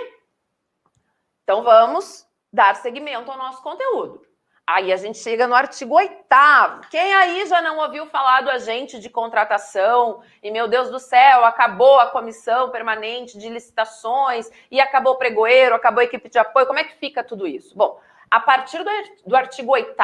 Então 1.44 1.64
vamos 1.64 2.26
dar 2.52 2.76
seguimento 2.76 3.30
ao 3.30 3.38
nosso 3.38 3.62
conteúdo. 3.62 4.22
Aí 4.66 4.94
a 4.94 4.98
gente 4.98 5.18
chega 5.18 5.46
no 5.46 5.56
artigo 5.56 5.96
8 5.96 6.24
Quem 6.90 7.14
aí 7.14 7.46
já 7.48 7.62
não 7.62 7.80
ouviu 7.80 8.06
falar 8.06 8.42
do 8.42 8.50
agente 8.50 8.98
de 8.98 9.10
contratação? 9.10 10.22
E 10.42 10.50
meu 10.50 10.70
Deus 10.70 10.90
do 10.90 11.00
céu, 11.00 11.44
acabou 11.44 12.00
a 12.00 12.08
comissão 12.08 12.70
permanente 12.70 13.38
de 13.38 13.50
licitações 13.50 14.50
e 14.72 14.80
acabou 14.80 15.14
o 15.14 15.18
pregoeiro, 15.18 15.76
acabou 15.76 16.00
a 16.00 16.06
equipe 16.06 16.30
de 16.30 16.40
apoio. 16.40 16.66
Como 16.66 16.80
é 16.80 16.86
que 16.86 16.96
fica 16.96 17.26
tudo 17.26 17.46
isso? 17.46 17.76
Bom, 17.76 18.00
a 18.32 18.40
partir 18.40 18.82
do, 19.26 19.36
artigo 19.36 19.74
8 19.74 19.96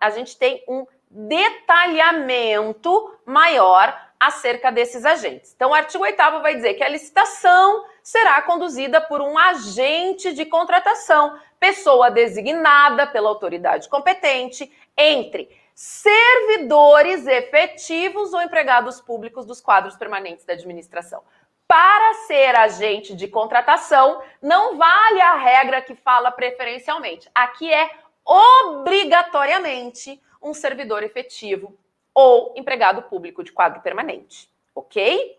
a 0.00 0.10
gente 0.10 0.38
tem 0.38 0.62
um 0.68 0.86
detalhamento 1.10 3.12
maior 3.24 4.05
acerca 4.18 4.70
desses 4.70 5.04
agentes. 5.04 5.52
Então, 5.54 5.70
o 5.70 5.74
artigo 5.74 6.02
8 6.02 6.16
vai 6.40 6.54
dizer 6.54 6.74
que 6.74 6.82
a 6.82 6.88
licitação 6.88 7.84
será 8.02 8.40
conduzida 8.42 9.00
por 9.00 9.20
um 9.20 9.38
agente 9.38 10.32
de 10.32 10.44
contratação, 10.46 11.38
pessoa 11.58 12.10
designada 12.10 13.06
pela 13.06 13.28
autoridade 13.28 13.88
competente 13.88 14.70
entre 14.96 15.48
servidores 15.74 17.26
efetivos 17.26 18.32
ou 18.32 18.40
empregados 18.40 19.00
públicos 19.00 19.44
dos 19.44 19.60
quadros 19.60 19.94
permanentes 19.94 20.44
da 20.44 20.54
administração. 20.54 21.22
Para 21.68 22.14
ser 22.26 22.54
agente 22.54 23.14
de 23.14 23.28
contratação, 23.28 24.22
não 24.40 24.78
vale 24.78 25.20
a 25.20 25.34
regra 25.34 25.82
que 25.82 25.94
fala 25.94 26.30
preferencialmente. 26.30 27.28
Aqui 27.34 27.72
é 27.72 27.90
obrigatoriamente 28.24 30.22
um 30.40 30.54
servidor 30.54 31.02
efetivo 31.02 31.76
ou 32.16 32.54
empregado 32.56 33.02
público 33.02 33.44
de 33.44 33.52
quadro 33.52 33.82
permanente, 33.82 34.48
ok? 34.74 35.38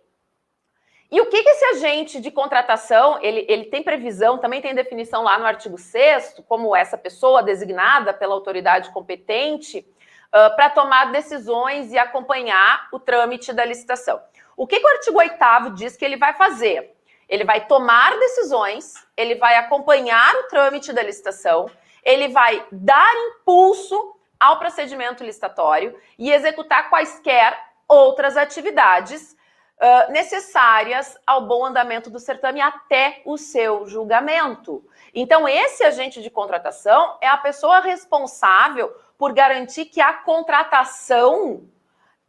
E 1.09 1.19
o 1.19 1.25
que, 1.25 1.41
que 1.41 1.49
esse 1.49 1.65
agente 1.65 2.21
de 2.21 2.29
contratação, 2.29 3.17
ele, 3.19 3.47
ele 3.49 3.65
tem 3.65 3.81
previsão, 3.81 4.37
também 4.37 4.61
tem 4.61 4.75
definição 4.75 5.23
lá 5.23 5.39
no 5.39 5.45
artigo 5.47 5.75
6 5.75 6.43
como 6.47 6.75
essa 6.75 6.95
pessoa 6.95 7.41
designada 7.41 8.13
pela 8.13 8.35
autoridade 8.35 8.91
competente 8.91 9.79
uh, 10.27 10.55
para 10.55 10.69
tomar 10.69 11.11
decisões 11.11 11.91
e 11.91 11.97
acompanhar 11.97 12.87
o 12.93 12.99
trâmite 12.99 13.51
da 13.51 13.65
licitação. 13.65 14.21
O 14.55 14.67
que, 14.67 14.79
que 14.79 14.85
o 14.85 14.91
artigo 14.91 15.17
8 15.17 15.71
diz 15.73 15.97
que 15.97 16.05
ele 16.05 16.17
vai 16.17 16.35
fazer? 16.35 16.95
Ele 17.27 17.43
vai 17.43 17.65
tomar 17.65 18.19
decisões, 18.19 18.93
ele 19.15 19.33
vai 19.33 19.55
acompanhar 19.55 20.35
o 20.35 20.43
trâmite 20.43 20.93
da 20.93 21.01
licitação, 21.01 21.71
ele 22.03 22.27
vai 22.27 22.63
dar 22.71 23.11
impulso 23.15 24.16
ao 24.39 24.59
procedimento 24.59 25.23
licitatório 25.23 25.97
e 26.17 26.31
executar 26.31 26.89
quaisquer 26.89 27.57
outras 27.87 28.35
atividades 28.35 29.35
uh, 29.77 30.11
necessárias 30.11 31.17
ao 31.25 31.41
bom 31.41 31.65
andamento 31.65 32.09
do 32.09 32.19
certame 32.19 32.61
até 32.61 33.21
o 33.25 33.37
seu 33.37 33.87
julgamento. 33.87 34.83
Então, 35.13 35.47
esse 35.47 35.83
agente 35.83 36.21
de 36.21 36.29
contratação 36.29 37.17
é 37.21 37.27
a 37.27 37.37
pessoa 37.37 37.79
responsável 37.79 38.93
por 39.17 39.33
garantir 39.33 39.85
que 39.85 40.01
a 40.01 40.13
contratação 40.13 41.67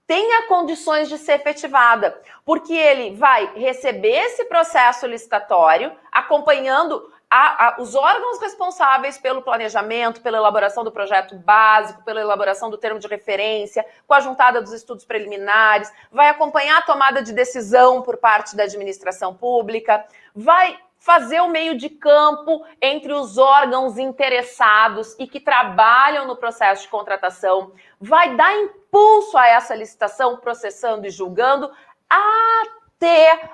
tenha 0.07 0.49
condições 0.49 1.07
de 1.11 1.19
ser 1.19 1.35
efetivada, 1.35 2.19
porque 2.43 2.73
ele 2.73 3.15
vai 3.15 3.53
receber 3.55 4.09
esse 4.09 4.47
processo 4.47 5.07
licitatório, 5.07 5.95
acompanhando 6.11 7.13
a, 7.31 7.67
a, 7.67 7.81
os 7.81 7.95
órgãos 7.95 8.41
responsáveis 8.41 9.19
pelo 9.19 9.43
planejamento, 9.43 10.23
pela 10.23 10.39
elaboração 10.39 10.83
do 10.83 10.91
projeto 10.91 11.37
básico, 11.37 12.03
pela 12.03 12.21
elaboração 12.21 12.71
do 12.71 12.79
termo 12.79 12.99
de 12.99 13.07
referência, 13.07 13.85
com 14.07 14.15
a 14.15 14.21
juntada 14.21 14.63
dos 14.63 14.73
estudos 14.73 15.05
preliminares, 15.05 15.93
vai 16.11 16.29
acompanhar 16.29 16.79
a 16.79 16.83
tomada 16.83 17.23
de 17.23 17.33
decisão 17.33 18.03
por 18.03 18.17
parte 18.17 18.57
da 18.57 18.63
administração 18.63 19.35
pública, 19.35 20.05
vai 20.35 20.79
fazer 20.99 21.41
o 21.41 21.49
meio 21.49 21.77
de 21.77 21.89
campo 21.89 22.65
entre 22.83 23.13
os 23.13 23.39
órgãos 23.39 23.99
interessados 23.99 25.15
e 25.19 25.27
que 25.27 25.39
trabalham 25.39 26.27
no 26.27 26.37
processo 26.37 26.83
de 26.83 26.89
contratação, 26.89 27.73
vai 28.01 28.37
dar 28.37 28.53
impulso 28.57 29.37
a 29.37 29.47
essa 29.47 29.75
licitação, 29.75 30.39
processando 30.39 31.07
e 31.07 31.11
julgando, 31.11 31.71
até 32.09 32.79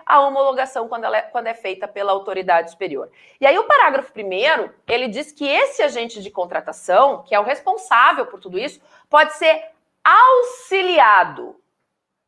a 0.06 0.20
homologação 0.20 0.88
quando, 0.88 1.04
ela 1.04 1.18
é, 1.18 1.22
quando 1.22 1.46
é 1.46 1.54
feita 1.54 1.86
pela 1.86 2.12
autoridade 2.12 2.70
superior. 2.70 3.10
E 3.40 3.46
aí 3.46 3.58
o 3.58 3.64
parágrafo 3.64 4.12
primeiro, 4.12 4.74
ele 4.86 5.08
diz 5.08 5.32
que 5.32 5.46
esse 5.46 5.82
agente 5.82 6.22
de 6.22 6.30
contratação, 6.30 7.22
que 7.22 7.34
é 7.34 7.40
o 7.40 7.44
responsável 7.44 8.26
por 8.26 8.40
tudo 8.40 8.58
isso, 8.58 8.80
pode 9.10 9.34
ser 9.34 9.70
auxiliado. 10.02 11.60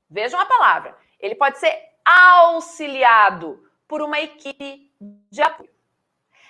Vejam 0.08 0.38
a 0.38 0.46
palavra. 0.46 0.96
Ele 1.18 1.34
pode 1.34 1.58
ser 1.58 1.74
auxiliado 2.04 3.64
por 3.88 4.02
uma 4.02 4.20
equipe 4.20 4.92
de 5.30 5.42
apoio. 5.42 5.70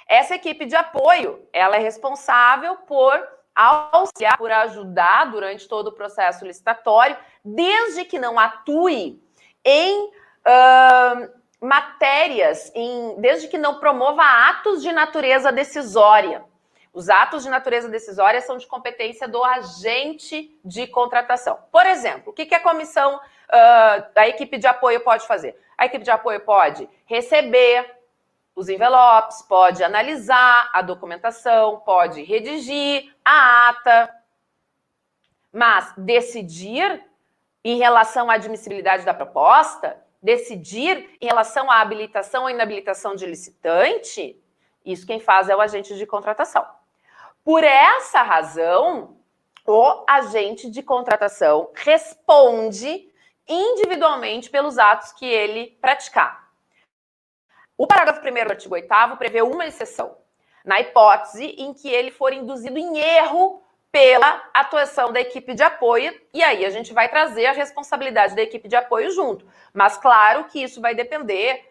Essa 0.08 0.34
equipe 0.34 0.66
de 0.66 0.76
apoio, 0.76 1.48
ela 1.52 1.76
é 1.76 1.80
responsável 1.80 2.76
por 2.76 3.12
auxiliar, 3.54 4.36
por 4.36 4.52
ajudar 4.52 5.30
durante 5.30 5.66
todo 5.66 5.88
o 5.88 5.92
processo 5.92 6.44
licitatório, 6.44 7.16
desde 7.44 8.04
que 8.04 8.18
não 8.18 8.38
atue 8.38 9.20
em 9.64 10.12
uh, 10.46 11.28
matérias, 11.60 12.70
em, 12.74 13.20
desde 13.20 13.48
que 13.48 13.58
não 13.58 13.80
promova 13.80 14.22
atos 14.22 14.82
de 14.82 14.92
natureza 14.92 15.50
decisória. 15.50 16.44
Os 16.92 17.10
atos 17.10 17.42
de 17.42 17.50
natureza 17.50 17.88
decisória 17.88 18.40
são 18.40 18.56
de 18.56 18.66
competência 18.66 19.28
do 19.28 19.44
agente 19.44 20.58
de 20.64 20.86
contratação. 20.86 21.58
Por 21.70 21.84
exemplo, 21.84 22.30
o 22.30 22.32
que, 22.32 22.46
que 22.46 22.54
a 22.54 22.60
comissão, 22.60 23.16
uh, 23.16 24.06
a 24.14 24.28
equipe 24.28 24.56
de 24.56 24.66
apoio 24.66 25.00
pode 25.00 25.26
fazer? 25.26 25.60
A 25.76 25.84
equipe 25.84 26.04
de 26.04 26.10
apoio 26.10 26.40
pode 26.40 26.88
receber 27.04 27.94
os 28.54 28.70
envelopes, 28.70 29.42
pode 29.42 29.84
analisar 29.84 30.70
a 30.72 30.80
documentação, 30.80 31.80
pode 31.80 32.22
redigir 32.22 33.14
a 33.22 33.68
ata, 33.68 34.10
mas 35.52 35.92
decidir 35.98 37.04
em 37.62 37.76
relação 37.76 38.30
à 38.30 38.34
admissibilidade 38.34 39.04
da 39.04 39.12
proposta, 39.12 40.02
decidir 40.22 41.16
em 41.20 41.26
relação 41.26 41.70
à 41.70 41.80
habilitação 41.80 42.44
ou 42.44 42.50
inabilitação 42.50 43.14
de 43.14 43.26
licitante, 43.26 44.40
isso 44.84 45.06
quem 45.06 45.20
faz 45.20 45.48
é 45.48 45.56
o 45.56 45.60
agente 45.60 45.96
de 45.96 46.06
contratação. 46.06 46.66
Por 47.44 47.62
essa 47.62 48.22
razão, 48.22 49.16
o 49.66 50.04
agente 50.08 50.70
de 50.70 50.82
contratação 50.82 51.70
responde 51.74 53.12
individualmente 53.48 54.50
pelos 54.50 54.78
atos 54.78 55.12
que 55.12 55.24
ele 55.24 55.76
praticar. 55.80 56.50
O 57.76 57.86
parágrafo 57.86 58.20
1 58.20 58.32
do 58.32 58.50
artigo 58.50 58.74
8 58.74 58.88
prevê 59.18 59.42
uma 59.42 59.66
exceção, 59.66 60.16
na 60.64 60.80
hipótese 60.80 61.44
em 61.58 61.74
que 61.74 61.88
ele 61.88 62.10
for 62.10 62.32
induzido 62.32 62.78
em 62.78 62.98
erro 62.98 63.62
pela 63.96 64.42
atuação 64.52 65.10
da 65.10 65.22
equipe 65.22 65.54
de 65.54 65.62
apoio, 65.62 66.14
e 66.34 66.42
aí 66.42 66.66
a 66.66 66.68
gente 66.68 66.92
vai 66.92 67.08
trazer 67.08 67.46
a 67.46 67.52
responsabilidade 67.52 68.36
da 68.36 68.42
equipe 68.42 68.68
de 68.68 68.76
apoio 68.76 69.10
junto. 69.10 69.46
Mas 69.72 69.96
claro 69.96 70.44
que 70.44 70.62
isso 70.62 70.82
vai 70.82 70.94
depender 70.94 71.64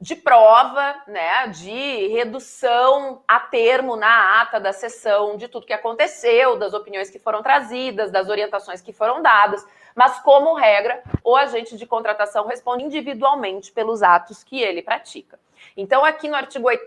de 0.00 0.14
prova, 0.14 0.94
né, 1.08 1.48
de 1.48 2.06
redução 2.06 3.20
a 3.26 3.40
termo 3.40 3.96
na 3.96 4.42
ata 4.42 4.60
da 4.60 4.72
sessão 4.72 5.36
de 5.36 5.48
tudo 5.48 5.66
que 5.66 5.72
aconteceu, 5.72 6.56
das 6.56 6.72
opiniões 6.72 7.10
que 7.10 7.18
foram 7.18 7.42
trazidas, 7.42 8.12
das 8.12 8.28
orientações 8.28 8.80
que 8.80 8.92
foram 8.92 9.20
dadas. 9.20 9.66
Mas, 9.92 10.20
como 10.20 10.54
regra, 10.54 11.02
o 11.24 11.34
agente 11.34 11.76
de 11.76 11.84
contratação 11.84 12.46
responde 12.46 12.84
individualmente 12.84 13.72
pelos 13.72 14.04
atos 14.04 14.44
que 14.44 14.62
ele 14.62 14.82
pratica. 14.82 15.36
Então, 15.76 16.04
aqui 16.04 16.28
no 16.28 16.36
artigo 16.36 16.68
8 16.68 16.86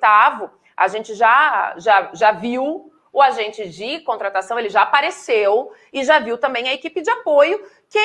a 0.78 0.88
gente 0.88 1.16
já, 1.16 1.74
já, 1.78 2.12
já 2.14 2.32
viu 2.32 2.94
o 3.12 3.22
agente 3.22 3.68
de 3.70 4.00
contratação, 4.02 4.58
ele 4.60 4.70
já 4.70 4.84
apareceu 4.84 5.72
e 5.92 6.04
já 6.04 6.20
viu 6.20 6.38
também 6.38 6.70
a 6.70 6.74
equipe 6.74 7.02
de 7.02 7.10
apoio, 7.10 7.64
que 7.90 8.00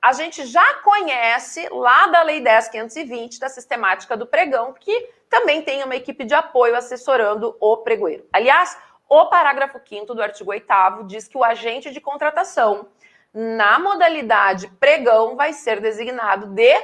a 0.00 0.12
gente 0.12 0.46
já 0.46 0.74
conhece 0.74 1.68
lá 1.70 2.06
da 2.06 2.22
Lei 2.22 2.40
10.520, 2.40 3.38
da 3.38 3.48
sistemática 3.48 4.16
do 4.16 4.26
pregão, 4.26 4.72
que 4.72 5.10
também 5.28 5.62
tem 5.62 5.82
uma 5.82 5.96
equipe 5.96 6.24
de 6.24 6.34
apoio 6.34 6.76
assessorando 6.76 7.56
o 7.60 7.76
pregoeiro. 7.78 8.26
Aliás, 8.32 8.78
o 9.08 9.26
parágrafo 9.26 9.80
5 9.84 10.14
do 10.14 10.22
artigo 10.22 10.50
8 10.50 10.66
diz 11.06 11.26
que 11.26 11.36
o 11.36 11.44
agente 11.44 11.90
de 11.90 12.00
contratação 12.00 12.88
na 13.32 13.78
modalidade 13.78 14.68
pregão 14.80 15.36
vai 15.36 15.52
ser 15.52 15.80
designado 15.80 16.46
de 16.46 16.74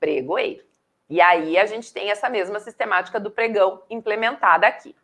pregoeiro. 0.00 0.64
E 1.08 1.20
aí 1.20 1.56
a 1.56 1.64
gente 1.66 1.92
tem 1.92 2.10
essa 2.10 2.28
mesma 2.28 2.60
sistemática 2.60 3.18
do 3.18 3.30
pregão 3.30 3.82
implementada 3.88 4.66
aqui. 4.66 4.94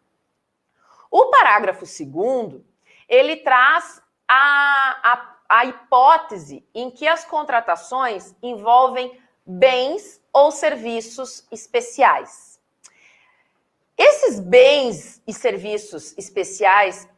O 1.16 1.26
parágrafo 1.26 1.86
segundo, 1.86 2.66
ele 3.08 3.36
traz 3.36 4.02
a, 4.26 5.12
a, 5.12 5.36
a 5.48 5.64
hipótese 5.64 6.68
em 6.74 6.90
que 6.90 7.06
as 7.06 7.24
contratações 7.24 8.34
envolvem 8.42 9.16
bens 9.46 10.20
ou 10.32 10.50
serviços 10.50 11.46
especiais. 11.52 12.60
Esses 13.96 14.40
bens 14.40 15.22
e 15.24 15.32
serviços 15.32 16.18
especiais 16.18 17.08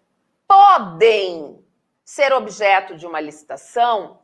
podem 0.46 1.58
ser 2.04 2.34
objeto 2.34 2.98
de 2.98 3.06
uma 3.06 3.18
licitação 3.18 4.18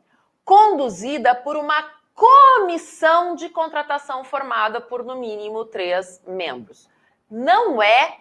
conduzida 0.45 1.35
por 1.35 1.57
uma 1.57 1.83
comissão 2.13 3.35
de 3.35 3.49
contratação 3.49 4.23
formada 4.23 4.83
por 4.83 5.03
no 5.03 5.17
mínimo 5.17 5.65
três 5.65 6.23
membros. 6.27 6.91
Não 7.31 7.83
é 7.83 8.19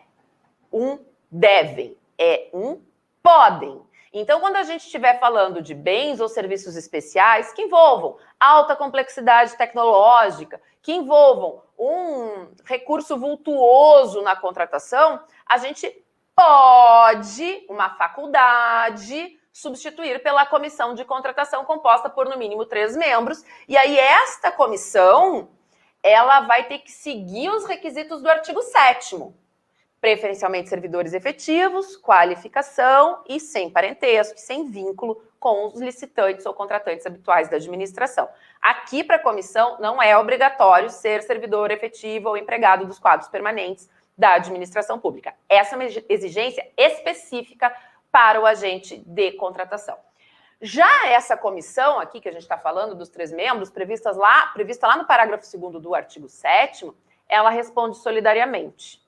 um 0.72 1.11
devem, 1.32 1.98
é 2.18 2.50
um 2.54 2.82
podem. 3.24 3.82
Então, 4.14 4.42
quando 4.42 4.58
a 4.58 4.64
gente 4.64 4.82
estiver 4.82 5.20
falando 5.20 5.62
de 5.62 5.74
bens 5.74 6.20
ou 6.20 6.28
serviços 6.28 6.76
especiais 6.76 7.54
que 7.54 7.62
envolvam 7.62 8.18
alta 8.38 8.76
complexidade 8.76 9.56
tecnológica, 9.56 10.62
que 10.82 10.92
envolvam 10.92 11.62
um 11.80 12.50
recurso 12.66 13.18
vultuoso 13.18 14.22
na 14.22 14.36
contratação, 14.36 15.22
a 15.46 15.58
gente 15.58 15.90
pode, 16.36 17.66
uma 17.70 17.92
faculdade, 17.92 19.40
substituir 19.54 20.22
pela 20.22 20.46
comissão 20.46 20.94
de 20.94 21.06
contratação 21.06 21.64
composta 21.64 22.10
por 22.10 22.28
no 22.28 22.38
mínimo 22.38 22.66
três 22.66 22.96
membros. 22.98 23.44
E 23.68 23.78
aí 23.78 23.98
esta 23.98 24.52
comissão, 24.52 25.50
ela 26.04 26.42
vai 26.42 26.66
ter 26.66 26.80
que 26.80 26.92
seguir 26.92 27.50
os 27.50 27.66
requisitos 27.66 28.22
do 28.22 28.30
artigo 28.30 28.62
7 28.62 29.16
preferencialmente 30.02 30.68
servidores 30.68 31.14
efetivos, 31.14 31.96
qualificação 31.96 33.24
e 33.30 33.40
sem 33.40 33.70
parentesco, 33.70 34.40
sem 34.40 34.70
vínculo 34.70 35.24
com 35.40 35.68
os 35.68 35.80
licitantes 35.80 36.46
ou 36.46 36.56
contratantes 36.56 37.06
habituais 37.06 37.48
da 37.48 37.58
administração. 37.58 38.28
Aqui, 38.60 39.04
para 39.04 39.18
a 39.18 39.20
comissão, 39.20 39.78
não 39.80 40.02
é 40.02 40.18
obrigatório 40.18 40.90
ser 40.90 41.22
servidor 41.22 41.70
efetivo 41.70 42.30
ou 42.30 42.38
empregado 42.38 42.86
dos 42.86 42.98
quadros 42.98 43.30
permanentes 43.30 43.88
da 44.18 44.34
administração 44.34 45.00
pública. 45.00 45.36
Essa 45.48 45.76
é 45.76 45.78
uma 45.78 46.04
exigência 46.10 46.68
específica 46.76 47.72
para 48.12 48.42
o 48.42 48.46
agente 48.46 48.98
de 49.06 49.32
contratação. 49.34 49.98
Já 50.60 51.08
essa 51.08 51.38
comissão 51.38 52.00
aqui, 52.00 52.20
que 52.20 52.30
a 52.30 52.32
gente 52.32 52.44
está 52.44 52.58
falando 52.58 52.94
dos 52.94 53.10
três 53.10 53.32
membros, 53.32 53.72
previstas 53.72 54.18
lá, 54.18 54.48
prevista 54.48 54.86
lá 54.88 54.98
no 54.98 55.06
parágrafo 55.06 55.46
2 55.58 55.82
do 55.82 55.96
artigo 55.96 56.28
7 56.28 56.92
ela 57.32 57.50
responde 57.50 57.98
solidariamente 57.98 59.01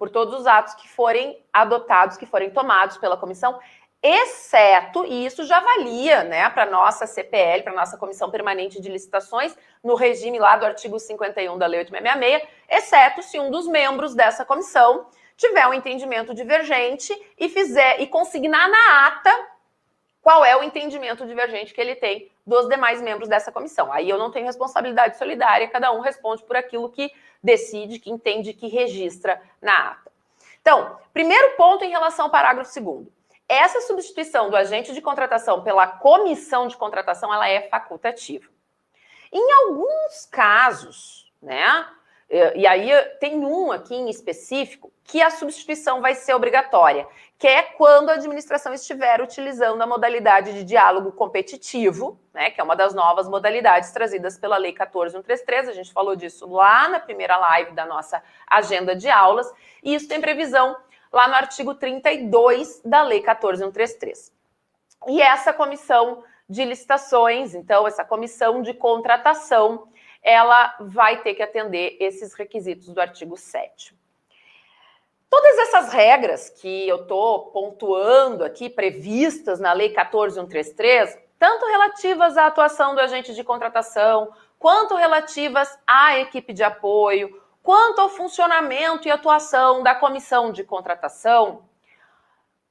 por 0.00 0.08
todos 0.08 0.34
os 0.34 0.46
atos 0.46 0.72
que 0.76 0.88
forem 0.88 1.38
adotados, 1.52 2.16
que 2.16 2.24
forem 2.24 2.48
tomados 2.48 2.96
pela 2.96 3.18
comissão, 3.18 3.60
exceto, 4.02 5.04
e 5.04 5.26
isso 5.26 5.44
já 5.44 5.60
valia 5.60 6.24
né, 6.24 6.48
para 6.48 6.62
a 6.62 6.70
nossa 6.70 7.06
CPL, 7.06 7.62
para 7.62 7.74
nossa 7.74 7.98
Comissão 7.98 8.30
Permanente 8.30 8.80
de 8.80 8.88
Licitações, 8.88 9.54
no 9.84 9.94
regime 9.94 10.38
lá 10.38 10.56
do 10.56 10.64
artigo 10.64 10.98
51 10.98 11.58
da 11.58 11.66
Lei 11.66 11.80
8666, 11.80 12.48
exceto 12.66 13.22
se 13.22 13.38
um 13.38 13.50
dos 13.50 13.68
membros 13.68 14.14
dessa 14.14 14.42
comissão 14.42 15.06
tiver 15.36 15.66
um 15.66 15.74
entendimento 15.74 16.34
divergente 16.34 17.12
e 17.38 17.50
fizer 17.50 18.00
e 18.00 18.06
consignar 18.06 18.70
na 18.70 19.06
ata 19.06 19.48
qual 20.22 20.42
é 20.42 20.56
o 20.56 20.62
entendimento 20.62 21.26
divergente 21.26 21.74
que 21.74 21.80
ele 21.80 21.94
tem 21.94 22.30
dos 22.50 22.68
demais 22.68 23.00
membros 23.00 23.28
dessa 23.28 23.52
comissão. 23.52 23.92
Aí 23.92 24.10
eu 24.10 24.18
não 24.18 24.30
tenho 24.30 24.44
responsabilidade 24.44 25.16
solidária, 25.16 25.68
cada 25.68 25.92
um 25.92 26.00
responde 26.00 26.42
por 26.42 26.56
aquilo 26.56 26.90
que 26.90 27.12
decide, 27.40 28.00
que 28.00 28.10
entende, 28.10 28.52
que 28.52 28.66
registra 28.66 29.40
na 29.62 29.92
ata. 29.92 30.10
Então, 30.60 30.98
primeiro 31.12 31.56
ponto 31.56 31.84
em 31.84 31.90
relação 31.90 32.24
ao 32.24 32.30
parágrafo 32.30 32.70
segundo. 32.70 33.10
Essa 33.48 33.80
substituição 33.80 34.50
do 34.50 34.56
agente 34.56 34.92
de 34.92 35.00
contratação 35.00 35.62
pela 35.62 35.86
comissão 35.86 36.66
de 36.66 36.76
contratação, 36.76 37.32
ela 37.32 37.48
é 37.48 37.68
facultativa. 37.68 38.48
Em 39.32 39.52
alguns 39.52 40.26
casos, 40.26 41.32
né, 41.40 41.86
e 42.30 42.66
aí 42.66 42.90
tem 43.18 43.44
um 43.44 43.72
aqui 43.72 43.94
em 43.94 44.08
específico 44.08 44.92
que 45.02 45.20
a 45.20 45.30
substituição 45.30 46.00
vai 46.00 46.14
ser 46.14 46.32
obrigatória, 46.34 47.04
que 47.36 47.48
é 47.48 47.62
quando 47.62 48.10
a 48.10 48.14
administração 48.14 48.72
estiver 48.72 49.20
utilizando 49.20 49.82
a 49.82 49.86
modalidade 49.86 50.52
de 50.52 50.62
diálogo 50.62 51.10
competitivo, 51.10 52.20
né, 52.32 52.50
que 52.50 52.60
é 52.60 52.64
uma 52.64 52.76
das 52.76 52.94
novas 52.94 53.28
modalidades 53.28 53.90
trazidas 53.90 54.38
pela 54.38 54.56
Lei 54.56 54.72
14133. 54.72 55.68
A 55.68 55.72
gente 55.72 55.92
falou 55.92 56.14
disso 56.14 56.48
lá 56.48 56.88
na 56.88 57.00
primeira 57.00 57.36
live 57.36 57.72
da 57.72 57.84
nossa 57.84 58.22
agenda 58.46 58.94
de 58.94 59.10
aulas, 59.10 59.52
e 59.82 59.94
isso 59.94 60.06
tem 60.06 60.20
previsão 60.20 60.76
lá 61.12 61.26
no 61.26 61.34
artigo 61.34 61.74
32 61.74 62.80
da 62.84 63.02
Lei 63.02 63.20
14133. 63.20 64.32
E 65.08 65.20
essa 65.20 65.52
comissão 65.52 66.22
de 66.48 66.64
licitações, 66.64 67.54
então, 67.54 67.86
essa 67.86 68.04
comissão 68.04 68.62
de 68.62 68.74
contratação, 68.74 69.88
ela 70.22 70.76
vai 70.80 71.22
ter 71.22 71.34
que 71.34 71.42
atender 71.42 71.96
esses 72.00 72.34
requisitos 72.34 72.88
do 72.88 73.00
artigo 73.00 73.36
7. 73.36 73.98
Todas 75.28 75.58
essas 75.58 75.92
regras 75.92 76.50
que 76.50 76.88
eu 76.88 77.02
estou 77.02 77.50
pontuando 77.52 78.44
aqui, 78.44 78.68
previstas 78.68 79.60
na 79.60 79.72
Lei 79.72 79.90
14133, 79.90 81.16
tanto 81.38 81.66
relativas 81.66 82.36
à 82.36 82.46
atuação 82.46 82.94
do 82.94 83.00
agente 83.00 83.32
de 83.32 83.44
contratação, 83.44 84.32
quanto 84.58 84.96
relativas 84.96 85.78
à 85.86 86.18
equipe 86.18 86.52
de 86.52 86.62
apoio, 86.62 87.40
quanto 87.62 88.00
ao 88.00 88.08
funcionamento 88.08 89.06
e 89.06 89.10
atuação 89.10 89.82
da 89.82 89.94
comissão 89.94 90.50
de 90.50 90.64
contratação, 90.64 91.62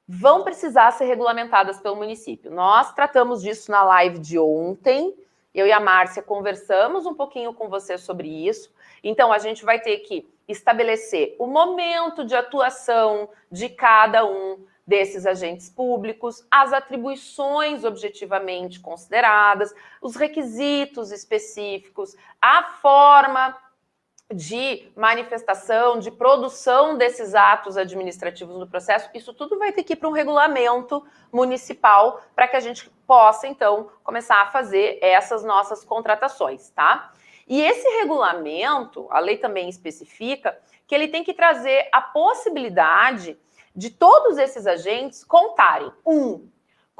vão 0.05 0.43
precisar 0.43 0.91
ser 0.91 1.05
regulamentadas 1.05 1.79
pelo 1.79 1.95
município. 1.95 2.51
Nós 2.51 2.91
tratamos 2.93 3.41
disso 3.41 3.71
na 3.71 3.83
live 3.83 4.19
de 4.19 4.37
ontem 4.37 5.15
eu 5.53 5.65
e 5.67 5.71
a 5.71 5.79
Márcia 5.79 6.21
conversamos 6.21 7.05
um 7.05 7.13
pouquinho 7.13 7.53
com 7.53 7.69
você 7.69 7.97
sobre 7.97 8.27
isso. 8.27 8.73
Então, 9.03 9.31
a 9.31 9.37
gente 9.37 9.65
vai 9.65 9.79
ter 9.79 9.97
que 9.99 10.29
estabelecer 10.47 11.35
o 11.39 11.47
momento 11.47 12.25
de 12.25 12.35
atuação 12.35 13.29
de 13.51 13.69
cada 13.69 14.25
um 14.25 14.65
desses 14.85 15.27
agentes 15.27 15.69
públicos, 15.69 16.43
as 16.49 16.73
atribuições 16.73 17.83
objetivamente 17.83 18.79
consideradas, 18.79 19.71
os 20.01 20.15
requisitos 20.15 21.11
específicos, 21.11 22.15
a 22.41 22.63
forma 22.81 23.55
de 24.33 24.91
manifestação, 24.95 25.97
de 25.97 26.11
produção 26.11 26.97
desses 26.97 27.33
atos 27.33 27.77
administrativos 27.77 28.57
no 28.57 28.67
processo, 28.67 29.09
isso 29.13 29.33
tudo 29.33 29.57
vai 29.57 29.71
ter 29.71 29.83
que 29.83 29.93
ir 29.93 29.95
para 29.95 30.07
um 30.07 30.11
regulamento 30.11 31.03
municipal 31.31 32.21
para 32.35 32.47
que 32.47 32.55
a 32.55 32.59
gente 32.59 32.89
possa, 33.07 33.47
então, 33.47 33.89
começar 34.03 34.41
a 34.41 34.51
fazer 34.51 34.99
essas 35.01 35.43
nossas 35.43 35.83
contratações, 35.83 36.69
tá? 36.69 37.11
E 37.47 37.59
esse 37.59 37.87
regulamento, 37.97 39.07
a 39.09 39.19
lei 39.19 39.37
também 39.37 39.67
especifica 39.67 40.55
que 40.85 40.93
ele 40.93 41.07
tem 41.07 41.23
que 41.23 41.33
trazer 41.33 41.89
a 41.91 41.99
possibilidade 41.99 43.35
de 43.75 43.89
todos 43.89 44.37
esses 44.37 44.67
agentes 44.67 45.23
contarem, 45.23 45.91
um, 46.05 46.47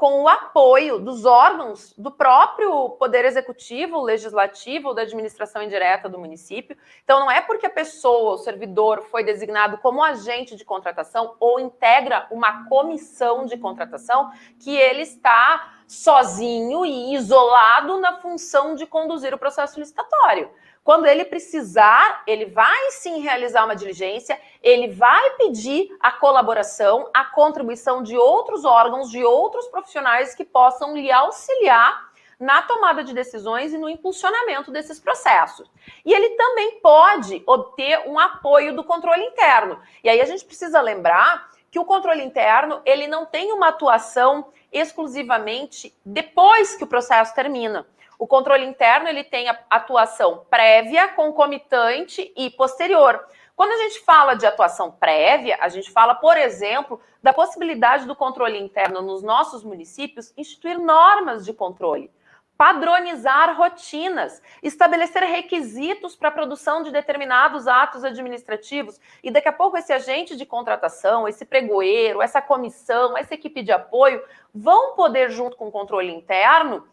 com 0.00 0.22
o 0.22 0.28
apoio 0.28 0.98
dos 0.98 1.26
órgãos 1.26 1.92
do 1.92 2.10
próprio 2.10 2.88
Poder 2.98 3.26
Executivo, 3.26 4.00
Legislativo, 4.00 4.94
da 4.94 5.02
administração 5.02 5.62
indireta 5.62 6.08
do 6.08 6.18
município. 6.18 6.74
Então, 7.04 7.20
não 7.20 7.30
é 7.30 7.42
porque 7.42 7.66
a 7.66 7.70
pessoa, 7.70 8.32
o 8.32 8.38
servidor, 8.38 9.02
foi 9.10 9.22
designado 9.22 9.76
como 9.76 10.02
agente 10.02 10.56
de 10.56 10.64
contratação 10.64 11.36
ou 11.38 11.60
integra 11.60 12.26
uma 12.30 12.66
comissão 12.66 13.44
de 13.44 13.58
contratação 13.58 14.30
que 14.58 14.74
ele 14.74 15.02
está 15.02 15.74
sozinho 15.86 16.86
e 16.86 17.14
isolado 17.14 18.00
na 18.00 18.14
função 18.22 18.74
de 18.74 18.86
conduzir 18.86 19.34
o 19.34 19.38
processo 19.38 19.78
licitatório. 19.78 20.50
Quando 20.82 21.06
ele 21.06 21.24
precisar, 21.24 22.22
ele 22.26 22.46
vai 22.46 22.90
sim 22.90 23.20
realizar 23.20 23.64
uma 23.64 23.76
diligência, 23.76 24.40
ele 24.62 24.88
vai 24.88 25.30
pedir 25.36 25.94
a 26.00 26.10
colaboração, 26.10 27.08
a 27.12 27.24
contribuição 27.24 28.02
de 28.02 28.16
outros 28.16 28.64
órgãos, 28.64 29.10
de 29.10 29.22
outros 29.22 29.68
profissionais 29.68 30.34
que 30.34 30.44
possam 30.44 30.96
lhe 30.96 31.10
auxiliar 31.12 32.10
na 32.40 32.62
tomada 32.62 33.04
de 33.04 33.12
decisões 33.12 33.74
e 33.74 33.78
no 33.78 33.90
impulsionamento 33.90 34.70
desses 34.70 34.98
processos. 34.98 35.70
E 36.02 36.14
ele 36.14 36.30
também 36.30 36.80
pode 36.80 37.42
obter 37.46 38.08
um 38.08 38.18
apoio 38.18 38.74
do 38.74 38.82
controle 38.82 39.22
interno. 39.22 39.78
E 40.02 40.08
aí 40.08 40.22
a 40.22 40.24
gente 40.24 40.46
precisa 40.46 40.80
lembrar 40.80 41.50
que 41.70 41.78
o 41.78 41.84
controle 41.84 42.24
interno, 42.24 42.80
ele 42.86 43.06
não 43.06 43.26
tem 43.26 43.52
uma 43.52 43.68
atuação 43.68 44.46
exclusivamente 44.72 45.94
depois 46.04 46.74
que 46.74 46.84
o 46.84 46.86
processo 46.86 47.34
termina. 47.34 47.86
O 48.20 48.26
controle 48.26 48.66
interno 48.66 49.08
ele 49.08 49.24
tem 49.24 49.48
a 49.48 49.58
atuação 49.70 50.44
prévia, 50.50 51.08
concomitante 51.08 52.30
e 52.36 52.50
posterior. 52.50 53.26
Quando 53.56 53.70
a 53.72 53.78
gente 53.78 54.00
fala 54.00 54.34
de 54.34 54.44
atuação 54.44 54.90
prévia, 54.90 55.56
a 55.58 55.70
gente 55.70 55.90
fala, 55.90 56.14
por 56.14 56.36
exemplo, 56.36 57.00
da 57.22 57.32
possibilidade 57.32 58.04
do 58.04 58.14
controle 58.14 58.58
interno 58.58 59.00
nos 59.00 59.22
nossos 59.22 59.64
municípios 59.64 60.34
instituir 60.36 60.78
normas 60.78 61.46
de 61.46 61.54
controle, 61.54 62.10
padronizar 62.58 63.56
rotinas, 63.56 64.42
estabelecer 64.62 65.22
requisitos 65.22 66.14
para 66.14 66.28
a 66.28 66.32
produção 66.32 66.82
de 66.82 66.92
determinados 66.92 67.66
atos 67.66 68.04
administrativos. 68.04 69.00
E 69.24 69.30
daqui 69.30 69.48
a 69.48 69.52
pouco 69.52 69.78
esse 69.78 69.94
agente 69.94 70.36
de 70.36 70.44
contratação, 70.44 71.26
esse 71.26 71.46
pregoeiro, 71.46 72.20
essa 72.20 72.42
comissão, 72.42 73.16
essa 73.16 73.32
equipe 73.32 73.62
de 73.62 73.72
apoio 73.72 74.22
vão 74.54 74.94
poder, 74.94 75.30
junto 75.30 75.56
com 75.56 75.68
o 75.68 75.72
controle 75.72 76.12
interno, 76.12 76.86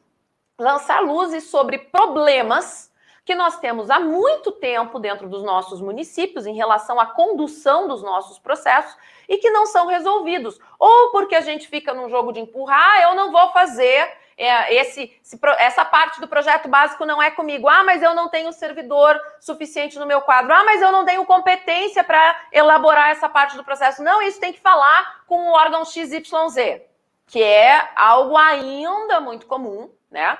lançar 0.59 1.01
luzes 1.01 1.49
sobre 1.49 1.77
problemas 1.77 2.91
que 3.23 3.35
nós 3.35 3.59
temos 3.59 3.89
há 3.89 3.99
muito 3.99 4.53
tempo 4.53 4.99
dentro 4.99 5.27
dos 5.27 5.43
nossos 5.43 5.81
municípios 5.81 6.45
em 6.45 6.55
relação 6.55 6.97
à 6.97 7.05
condução 7.05 7.87
dos 7.87 8.01
nossos 8.01 8.39
processos 8.39 8.95
e 9.27 9.37
que 9.37 9.49
não 9.49 9.65
são 9.65 9.85
resolvidos. 9.85 10.57
Ou 10.79 11.11
porque 11.11 11.35
a 11.35 11.41
gente 11.41 11.67
fica 11.67 11.93
num 11.93 12.09
jogo 12.09 12.31
de 12.31 12.39
empurrar, 12.39 12.79
ah, 12.79 13.01
eu 13.01 13.15
não 13.15 13.29
vou 13.29 13.51
fazer 13.51 14.09
é, 14.37 14.73
esse, 14.75 15.11
esse, 15.21 15.37
essa 15.57 15.83
parte 15.83 16.21
do 16.21 16.27
projeto 16.27 16.69
básico 16.69 17.05
não 17.05 17.21
é 17.21 17.29
comigo. 17.29 17.67
Ah, 17.67 17.83
mas 17.83 18.01
eu 18.01 18.15
não 18.15 18.29
tenho 18.29 18.53
servidor 18.53 19.19
suficiente 19.41 19.99
no 19.99 20.05
meu 20.05 20.21
quadro. 20.21 20.53
Ah, 20.53 20.63
mas 20.63 20.81
eu 20.81 20.91
não 20.91 21.03
tenho 21.03 21.25
competência 21.25 22.03
para 22.05 22.47
elaborar 22.51 23.09
essa 23.09 23.27
parte 23.27 23.57
do 23.57 23.63
processo. 23.63 24.01
Não, 24.01 24.21
isso 24.21 24.39
tem 24.39 24.53
que 24.53 24.61
falar 24.61 25.23
com 25.27 25.49
o 25.49 25.53
órgão 25.53 25.83
XYZ, 25.83 26.81
que 27.25 27.43
é 27.43 27.89
algo 27.93 28.37
ainda 28.37 29.19
muito 29.19 29.45
comum, 29.47 29.89
né? 30.09 30.37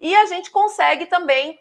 E 0.00 0.14
a 0.14 0.26
gente 0.26 0.50
consegue 0.50 1.06
também 1.06 1.58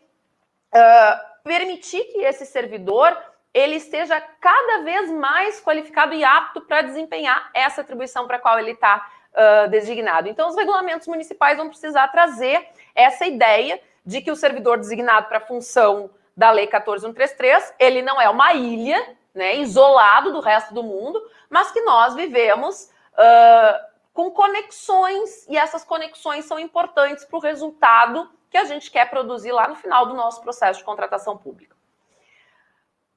uh, 0.73 1.43
permitir 1.43 2.03
que 2.05 2.19
esse 2.19 2.45
servidor 2.45 3.17
ele 3.53 3.75
esteja 3.75 4.21
cada 4.39 4.83
vez 4.83 5.09
mais 5.09 5.59
qualificado 5.59 6.13
e 6.13 6.23
apto 6.23 6.61
para 6.61 6.83
desempenhar 6.83 7.49
essa 7.53 7.81
atribuição 7.81 8.27
para 8.27 8.37
a 8.37 8.39
qual 8.39 8.59
ele 8.59 8.71
está 8.71 9.09
uh, 9.33 9.67
designado. 9.69 10.29
Então, 10.29 10.47
os 10.47 10.55
regulamentos 10.55 11.07
municipais 11.07 11.57
vão 11.57 11.67
precisar 11.67 12.07
trazer 12.09 12.67
essa 12.93 13.25
ideia 13.25 13.81
de 14.05 14.21
que 14.21 14.31
o 14.31 14.35
servidor 14.35 14.77
designado 14.77 15.27
para 15.27 15.39
a 15.39 15.41
função 15.41 16.09
da 16.35 16.51
Lei 16.51 16.67
14133, 16.67 17.73
ele 17.79 18.03
não 18.03 18.21
é 18.21 18.29
uma 18.29 18.53
ilha, 18.53 19.15
né, 19.33 19.55
isolado 19.55 20.31
do 20.31 20.39
resto 20.39 20.73
do 20.73 20.83
mundo, 20.83 21.19
mas 21.49 21.71
que 21.71 21.81
nós 21.81 22.13
vivemos 22.13 22.91
uh, 23.13 23.86
com 24.17 24.31
conexões, 24.31 25.47
e 25.47 25.55
essas 25.55 25.83
conexões 25.83 26.45
são 26.45 26.57
importantes 26.57 27.23
para 27.23 27.37
o 27.37 27.39
resultado 27.39 28.27
que 28.49 28.57
a 28.57 28.65
gente 28.65 28.89
quer 28.89 29.07
produzir 29.11 29.51
lá 29.51 29.67
no 29.67 29.75
final 29.75 30.07
do 30.07 30.15
nosso 30.15 30.41
processo 30.41 30.79
de 30.79 30.85
contratação 30.85 31.37
pública. 31.37 31.77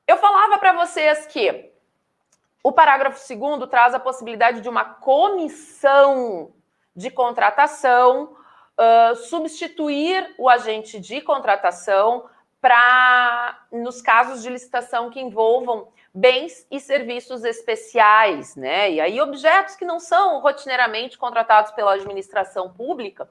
Eu 0.07 0.18
falava 0.18 0.59
para 0.59 0.74
vocês 0.74 1.24
que 1.24 1.72
o 2.62 2.70
parágrafo 2.70 3.18
segundo 3.18 3.66
traz 3.66 3.94
a 3.94 3.98
possibilidade 3.98 4.61
de 4.61 4.68
uma 4.68 4.84
comissão 4.84 6.53
de 6.94 7.11
contratação 7.11 8.36
uh, 8.76 9.16
substituir 9.16 10.34
o 10.36 10.51
agente 10.51 11.01
de 11.01 11.22
contratação 11.22 12.28
para, 12.61 13.59
nos 13.72 14.03
casos 14.03 14.42
de 14.42 14.51
licitação 14.51 15.09
que 15.09 15.18
envolvam 15.18 15.88
bens 16.12 16.66
e 16.70 16.80
serviços 16.80 17.44
especiais, 17.44 18.56
né? 18.56 18.90
E 18.90 19.00
aí 19.00 19.20
objetos 19.20 19.76
que 19.76 19.84
não 19.84 20.00
são 20.00 20.40
rotineiramente 20.40 21.16
contratados 21.16 21.70
pela 21.72 21.94
administração 21.94 22.72
pública, 22.72 23.30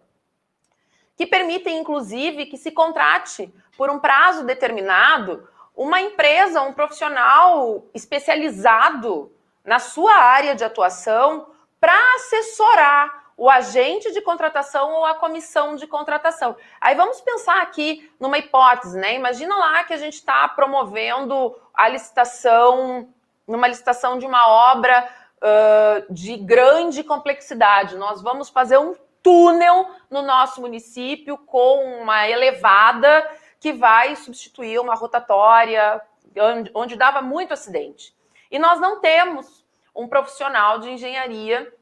que 1.15 1.27
permitem 1.27 1.79
inclusive 1.79 2.45
que 2.45 2.57
se 2.57 2.71
contrate 2.71 3.53
por 3.77 3.89
um 3.89 3.99
prazo 3.99 4.45
determinado 4.45 5.47
uma 5.75 6.01
empresa, 6.01 6.61
um 6.61 6.73
profissional 6.73 7.85
especializado 7.93 9.31
na 9.63 9.79
sua 9.79 10.13
área 10.13 10.55
de 10.55 10.63
atuação 10.63 11.51
para 11.79 11.93
assessorar 12.15 13.18
o 13.39 13.49
agente 13.49 14.11
de 14.11 14.19
contratação 14.19 14.91
ou 14.95 15.05
a 15.05 15.15
comissão 15.15 15.77
de 15.77 15.87
contratação. 15.87 16.57
Aí 16.81 16.93
vamos 16.93 17.21
pensar 17.21 17.61
aqui 17.61 18.11
numa 18.19 18.37
hipótese, 18.37 18.99
né? 18.99 19.15
Imagina 19.15 19.55
lá 19.55 19.83
que 19.85 19.93
a 19.93 19.97
gente 19.97 20.15
está 20.15 20.45
promovendo 20.49 21.55
a 21.73 21.87
licitação, 21.87 23.07
numa 23.47 23.65
licitação 23.65 24.19
de 24.19 24.25
uma 24.25 24.45
obra 24.49 25.09
uh, 25.37 26.13
de 26.13 26.35
grande 26.35 27.01
complexidade. 27.01 27.95
Nós 27.95 28.21
vamos 28.21 28.49
fazer 28.49 28.77
um 28.77 28.93
túnel 29.23 29.89
no 30.09 30.21
nosso 30.21 30.59
município 30.59 31.37
com 31.37 32.01
uma 32.01 32.27
elevada 32.27 33.25
que 33.57 33.71
vai 33.71 34.17
substituir 34.17 34.79
uma 34.79 34.95
rotatória 34.95 36.01
onde, 36.37 36.71
onde 36.73 36.95
dava 36.97 37.21
muito 37.21 37.53
acidente. 37.53 38.13
E 38.51 38.59
nós 38.59 38.81
não 38.81 38.99
temos 38.99 39.65
um 39.95 40.09
profissional 40.09 40.79
de 40.79 40.89
engenharia 40.89 41.73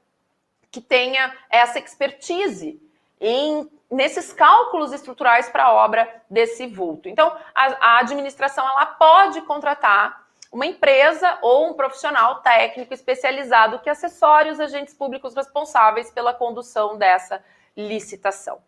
que 0.78 0.82
tenha 0.82 1.36
essa 1.50 1.80
expertise 1.80 2.80
em 3.20 3.68
nesses 3.90 4.32
cálculos 4.32 4.94
estruturais 4.94 5.50
para 5.50 5.64
a 5.64 5.74
obra 5.74 6.22
desse 6.30 6.68
vulto. 6.68 7.10
Então, 7.10 7.36
a, 7.56 7.96
a, 7.96 8.00
administração 8.00 8.64
ela 8.64 8.86
pode 8.86 9.42
contratar 9.42 10.28
uma 10.52 10.68
empresa 10.68 11.40
ou 11.42 11.70
um 11.70 11.74
profissional 11.74 12.42
técnico 12.42 12.94
especializado 12.94 13.80
que 13.80 13.90
acessore 13.90 14.52
os 14.52 14.60
agentes 14.60 14.94
públicos 14.94 15.34
responsáveis 15.34 16.12
pela 16.12 16.34
condução 16.34 16.96
dessa 16.96 17.44
licitação. 17.76 18.62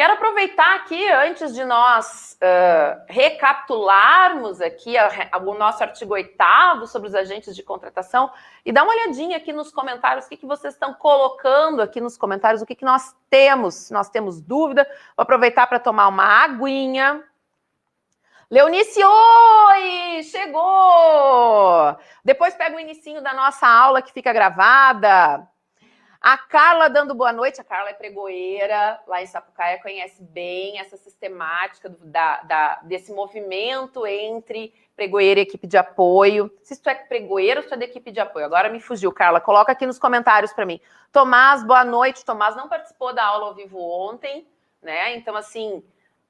Quero 0.00 0.14
aproveitar 0.14 0.76
aqui, 0.76 1.06
antes 1.10 1.52
de 1.52 1.62
nós 1.62 2.38
uh, 2.40 3.02
recapitularmos 3.06 4.58
aqui 4.58 4.96
a, 4.96 5.28
a, 5.30 5.36
o 5.36 5.52
nosso 5.52 5.82
artigo 5.82 6.14
8 6.14 6.86
sobre 6.86 7.06
os 7.06 7.14
agentes 7.14 7.54
de 7.54 7.62
contratação, 7.62 8.32
e 8.64 8.72
dar 8.72 8.84
uma 8.84 8.94
olhadinha 8.94 9.36
aqui 9.36 9.52
nos 9.52 9.70
comentários, 9.70 10.24
o 10.24 10.28
que, 10.30 10.38
que 10.38 10.46
vocês 10.46 10.72
estão 10.72 10.94
colocando 10.94 11.82
aqui 11.82 12.00
nos 12.00 12.16
comentários, 12.16 12.62
o 12.62 12.66
que, 12.66 12.74
que 12.74 12.82
nós 12.82 13.14
temos, 13.28 13.74
se 13.74 13.92
nós 13.92 14.08
temos 14.08 14.40
dúvida. 14.40 14.84
Vou 15.14 15.22
aproveitar 15.22 15.66
para 15.66 15.78
tomar 15.78 16.08
uma 16.08 16.44
aguinha. 16.44 17.22
Leonice, 18.50 19.04
oi! 19.04 20.22
Chegou! 20.22 21.94
Depois 22.24 22.54
pega 22.54 22.74
o 22.74 22.80
inicinho 22.80 23.20
da 23.20 23.34
nossa 23.34 23.68
aula 23.68 24.00
que 24.00 24.14
fica 24.14 24.32
gravada. 24.32 25.46
A 26.20 26.36
Carla 26.36 26.90
dando 26.90 27.14
boa 27.14 27.32
noite. 27.32 27.62
A 27.62 27.64
Carla 27.64 27.88
é 27.88 27.94
pregoeira 27.94 29.00
lá 29.06 29.22
em 29.22 29.26
Sapucaia, 29.26 29.80
conhece 29.80 30.22
bem 30.22 30.78
essa 30.78 30.98
sistemática 30.98 31.88
do, 31.88 32.04
da, 32.04 32.42
da, 32.42 32.80
desse 32.82 33.10
movimento 33.10 34.06
entre 34.06 34.74
pregoeira 34.94 35.40
e 35.40 35.44
equipe 35.44 35.66
de 35.66 35.78
apoio. 35.78 36.52
Se 36.62 36.76
tu 36.78 36.90
é 36.90 36.94
pregoeiro 36.94 37.60
ou 37.60 37.62
se 37.62 37.70
tu 37.70 37.74
é 37.74 37.78
da 37.78 37.84
equipe 37.86 38.12
de 38.12 38.20
apoio. 38.20 38.44
Agora 38.44 38.68
me 38.68 38.80
fugiu, 38.80 39.10
Carla. 39.10 39.40
Coloca 39.40 39.72
aqui 39.72 39.86
nos 39.86 39.98
comentários 39.98 40.52
para 40.52 40.66
mim. 40.66 40.78
Tomás, 41.10 41.64
boa 41.64 41.84
noite. 41.84 42.22
Tomás 42.22 42.54
não 42.54 42.68
participou 42.68 43.14
da 43.14 43.24
aula 43.24 43.46
ao 43.46 43.54
vivo 43.54 43.78
ontem, 43.80 44.46
né? 44.82 45.16
Então, 45.16 45.34
assim, 45.34 45.82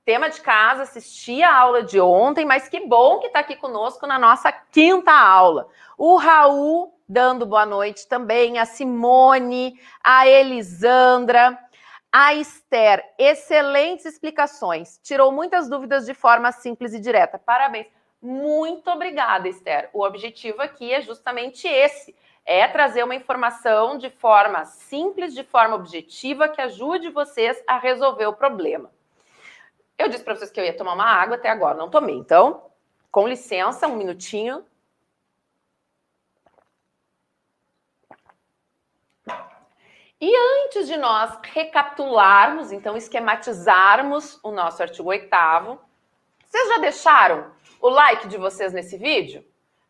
tema 0.05 0.31
de 0.31 0.41
casa, 0.41 0.85
assisti 0.85 1.43
a 1.43 1.53
aula 1.53 1.83
de 1.83 2.01
ontem, 2.01 2.45
mas 2.45 2.69
que 2.69 2.87
bom 2.87 3.19
que 3.19 3.27
está 3.27 3.41
aqui 3.41 3.57
conosco 3.57 4.07
na 4.07 4.21
nossa 4.21 4.53
quinta 4.53 5.11
aula. 5.11 5.67
O 5.99 6.15
Raul 6.15 6.95
dando 7.11 7.45
boa 7.45 7.67
noite 7.67 8.07
também, 8.07 8.61
a 8.61 8.65
Simone, 8.65 9.77
a 10.03 10.29
Elisandra, 10.29 11.59
a 12.13 12.35
Esther. 12.35 13.05
Excelentes 13.19 14.07
explicações. 14.07 15.01
Tirou 15.03 15.33
muitas 15.33 15.69
dúvidas 15.69 16.07
de 16.07 16.15
forma 16.15 16.53
simples 16.53 16.95
e 16.95 17.01
direta. 17.01 17.37
Parabéns. 17.37 17.89
Muito 18.23 18.89
obrigada, 18.89 19.49
Esther. 19.49 19.91
O 19.93 20.05
objetivo 20.05 20.63
aqui 20.63 20.93
é 20.95 21.01
justamente 21.01 21.67
esse: 21.67 22.15
é 22.47 22.69
trazer 22.69 23.03
uma 23.03 23.17
informação 23.17 23.99
de 23.99 24.09
forma 24.09 24.65
simples, 24.65 25.35
de 25.35 25.43
forma 25.43 25.75
objetiva, 25.75 26.49
que 26.49 26.61
ajude 26.61 27.09
vocês 27.09 27.61
a 27.67 27.77
resolver 27.77 28.27
o 28.27 28.35
problema. 28.35 28.89
Eu 29.99 30.09
disse 30.09 30.23
para 30.23 30.37
vocês 30.37 30.51
que 30.51 30.61
eu 30.61 30.65
ia 30.65 30.77
tomar 30.77 30.95
uma 30.95 31.07
água 31.07 31.35
até 31.35 31.49
agora, 31.49 31.77
não 31.77 31.91
tomei. 31.91 32.15
Então, 32.15 32.63
com 33.11 33.27
licença, 33.27 33.89
um 33.89 33.97
minutinho. 33.97 34.65
E 40.21 40.31
antes 40.37 40.87
de 40.87 40.99
nós 40.99 41.39
recapitularmos, 41.55 42.73
então 42.73 42.95
esquematizarmos 42.95 44.39
o 44.43 44.51
nosso 44.51 44.83
artigo 44.83 45.09
8 45.09 45.29
vocês 46.45 46.69
já 46.69 46.79
deixaram 46.79 47.51
o 47.81 47.89
like 47.89 48.29
de 48.29 48.37
vocês 48.37 48.73
nesse 48.73 48.99
vídeo? 48.99 49.43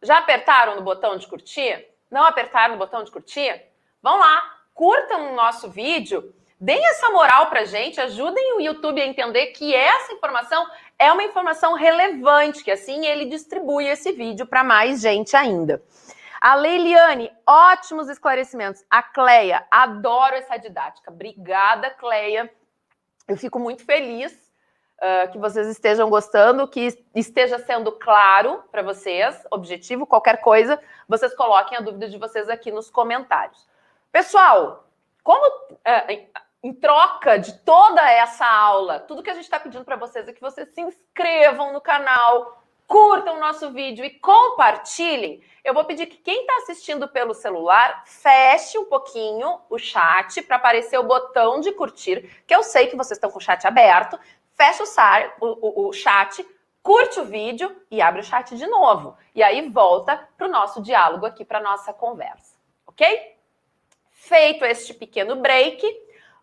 Já 0.02 0.18
apertaram 0.18 0.76
no 0.76 0.82
botão 0.82 1.16
de 1.16 1.26
curtir? 1.26 1.84
Não 2.08 2.22
apertaram 2.22 2.74
no 2.74 2.78
botão 2.78 3.02
de 3.02 3.10
curtir? 3.10 3.60
Vão 4.00 4.18
lá, 4.18 4.58
curtam 4.72 5.32
o 5.32 5.34
nosso 5.34 5.68
vídeo, 5.68 6.32
deem 6.60 6.86
essa 6.90 7.10
moral 7.10 7.46
pra 7.46 7.64
gente, 7.64 8.00
ajudem 8.00 8.56
o 8.56 8.60
YouTube 8.60 9.00
a 9.00 9.06
entender 9.06 9.48
que 9.48 9.74
essa 9.74 10.12
informação 10.12 10.64
é 10.98 11.10
uma 11.10 11.24
informação 11.24 11.74
relevante, 11.74 12.62
que 12.62 12.70
assim 12.70 13.04
ele 13.04 13.24
distribui 13.24 13.86
esse 13.86 14.12
vídeo 14.12 14.46
para 14.46 14.62
mais 14.62 15.00
gente 15.00 15.34
ainda. 15.34 15.82
A 16.40 16.54
Leiliane, 16.54 17.30
ótimos 17.46 18.08
esclarecimentos. 18.08 18.82
A 18.88 19.02
Cleia, 19.02 19.66
adoro 19.70 20.34
essa 20.34 20.56
didática. 20.56 21.10
Obrigada, 21.10 21.90
Cleia. 21.90 22.50
Eu 23.28 23.36
fico 23.36 23.58
muito 23.58 23.84
feliz 23.84 24.32
uh, 25.00 25.30
que 25.30 25.38
vocês 25.38 25.68
estejam 25.68 26.08
gostando, 26.08 26.66
que 26.66 26.98
esteja 27.14 27.58
sendo 27.58 27.92
claro 27.92 28.64
para 28.72 28.82
vocês, 28.82 29.44
objetivo, 29.50 30.06
qualquer 30.06 30.40
coisa, 30.40 30.80
vocês 31.06 31.34
coloquem 31.34 31.76
a 31.76 31.82
dúvida 31.82 32.08
de 32.08 32.16
vocês 32.16 32.48
aqui 32.48 32.72
nos 32.72 32.88
comentários. 32.88 33.68
Pessoal, 34.10 34.88
como 35.22 35.46
uh, 35.46 36.40
em 36.62 36.72
troca 36.72 37.38
de 37.38 37.52
toda 37.60 38.02
essa 38.10 38.46
aula, 38.46 38.98
tudo 39.00 39.22
que 39.22 39.30
a 39.30 39.34
gente 39.34 39.44
está 39.44 39.60
pedindo 39.60 39.84
para 39.84 39.96
vocês 39.96 40.26
é 40.26 40.32
que 40.32 40.40
vocês 40.40 40.72
se 40.74 40.80
inscrevam 40.80 41.72
no 41.72 41.82
canal, 41.82 42.59
curtam 42.90 43.36
o 43.36 43.40
nosso 43.40 43.70
vídeo 43.70 44.04
e 44.04 44.10
compartilhem. 44.10 45.40
Eu 45.62 45.72
vou 45.72 45.84
pedir 45.84 46.06
que 46.06 46.16
quem 46.16 46.40
está 46.40 46.56
assistindo 46.56 47.06
pelo 47.06 47.32
celular 47.32 48.02
feche 48.04 48.76
um 48.76 48.84
pouquinho 48.84 49.60
o 49.70 49.78
chat 49.78 50.42
para 50.42 50.56
aparecer 50.56 50.98
o 50.98 51.04
botão 51.04 51.60
de 51.60 51.70
curtir, 51.70 52.28
que 52.48 52.52
eu 52.52 52.64
sei 52.64 52.88
que 52.88 52.96
vocês 52.96 53.16
estão 53.16 53.30
com 53.30 53.38
o 53.38 53.40
chat 53.40 53.64
aberto. 53.64 54.18
Fecha 54.54 54.82
o, 55.40 55.84
o, 55.84 55.88
o 55.88 55.92
chat, 55.92 56.44
curte 56.82 57.20
o 57.20 57.24
vídeo 57.24 57.80
e 57.92 58.02
abre 58.02 58.22
o 58.22 58.24
chat 58.24 58.56
de 58.56 58.66
novo. 58.66 59.16
E 59.36 59.40
aí 59.40 59.68
volta 59.68 60.28
para 60.36 60.48
o 60.48 60.50
nosso 60.50 60.82
diálogo 60.82 61.24
aqui, 61.24 61.44
para 61.44 61.60
nossa 61.60 61.92
conversa, 61.92 62.56
ok? 62.84 63.36
Feito 64.10 64.64
este 64.64 64.92
pequeno 64.94 65.36
break, 65.36 65.86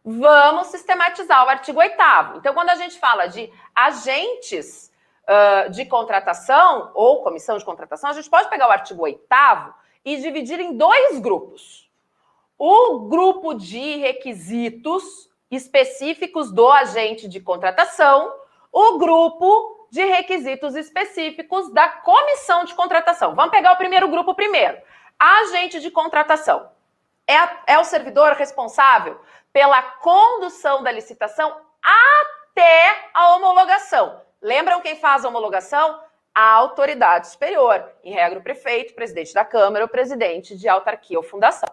vamos 0.02 0.68
sistematizar 0.68 1.46
o 1.46 1.50
artigo 1.50 1.80
8 1.80 1.94
Então, 2.38 2.54
quando 2.54 2.70
a 2.70 2.76
gente 2.76 2.98
fala 2.98 3.28
de 3.28 3.52
agentes 3.76 4.87
uh, 5.28 5.70
de 5.70 5.86
contratação 5.86 6.92
ou 6.94 7.22
comissão 7.22 7.58
de 7.58 7.66
contratação, 7.66 8.10
a 8.10 8.14
gente 8.14 8.30
pode 8.30 8.50
pegar 8.50 8.68
o 8.68 8.72
artigo 8.72 9.04
8 9.04 9.20
e 10.06 10.18
dividir 10.18 10.60
em 10.60 10.78
dois 10.78 11.20
grupos. 11.20 11.90
O 12.58 13.00
grupo 13.00 13.54
de 13.54 13.98
requisitos 13.98 15.30
específicos 15.52 16.52
do 16.52 16.70
agente 16.72 17.28
de 17.28 17.40
contratação, 17.40 18.34
o 18.72 18.98
grupo 18.98 19.88
de 19.92 20.04
requisitos 20.04 20.76
específicos 20.76 21.72
da 21.72 21.88
comissão 21.88 22.64
de 22.64 22.74
contratação. 22.74 23.36
Vamos 23.36 23.52
pegar 23.52 23.74
o 23.74 23.78
primeiro 23.78 24.08
grupo 24.08 24.34
primeiro. 24.34 24.78
Agente 25.20 25.80
de 25.80 25.90
contratação 25.90 26.70
é, 27.28 27.36
a, 27.36 27.64
é 27.68 27.80
o 27.80 27.84
servidor 27.84 28.34
responsável 28.34 29.20
pela 29.52 29.82
condução 29.82 30.82
da 30.82 30.92
licitação 30.92 31.56
até 31.82 33.10
a 33.14 33.36
homologação. 33.36 34.22
Lembram 34.42 34.82
quem 34.82 34.96
faz 34.96 35.26
a 35.26 35.30
homologação? 35.30 36.02
A 36.34 36.52
autoridade 36.52 37.30
superior, 37.30 37.92
em 38.04 38.14
regra 38.14 38.40
o 38.40 38.44
prefeito, 38.44 38.94
presidente 38.94 39.34
da 39.34 39.44
Câmara 39.44 39.84
ou 39.84 39.90
presidente 39.90 40.56
de 40.56 40.70
autarquia 40.70 41.18
ou 41.18 41.24
fundação. 41.24 41.70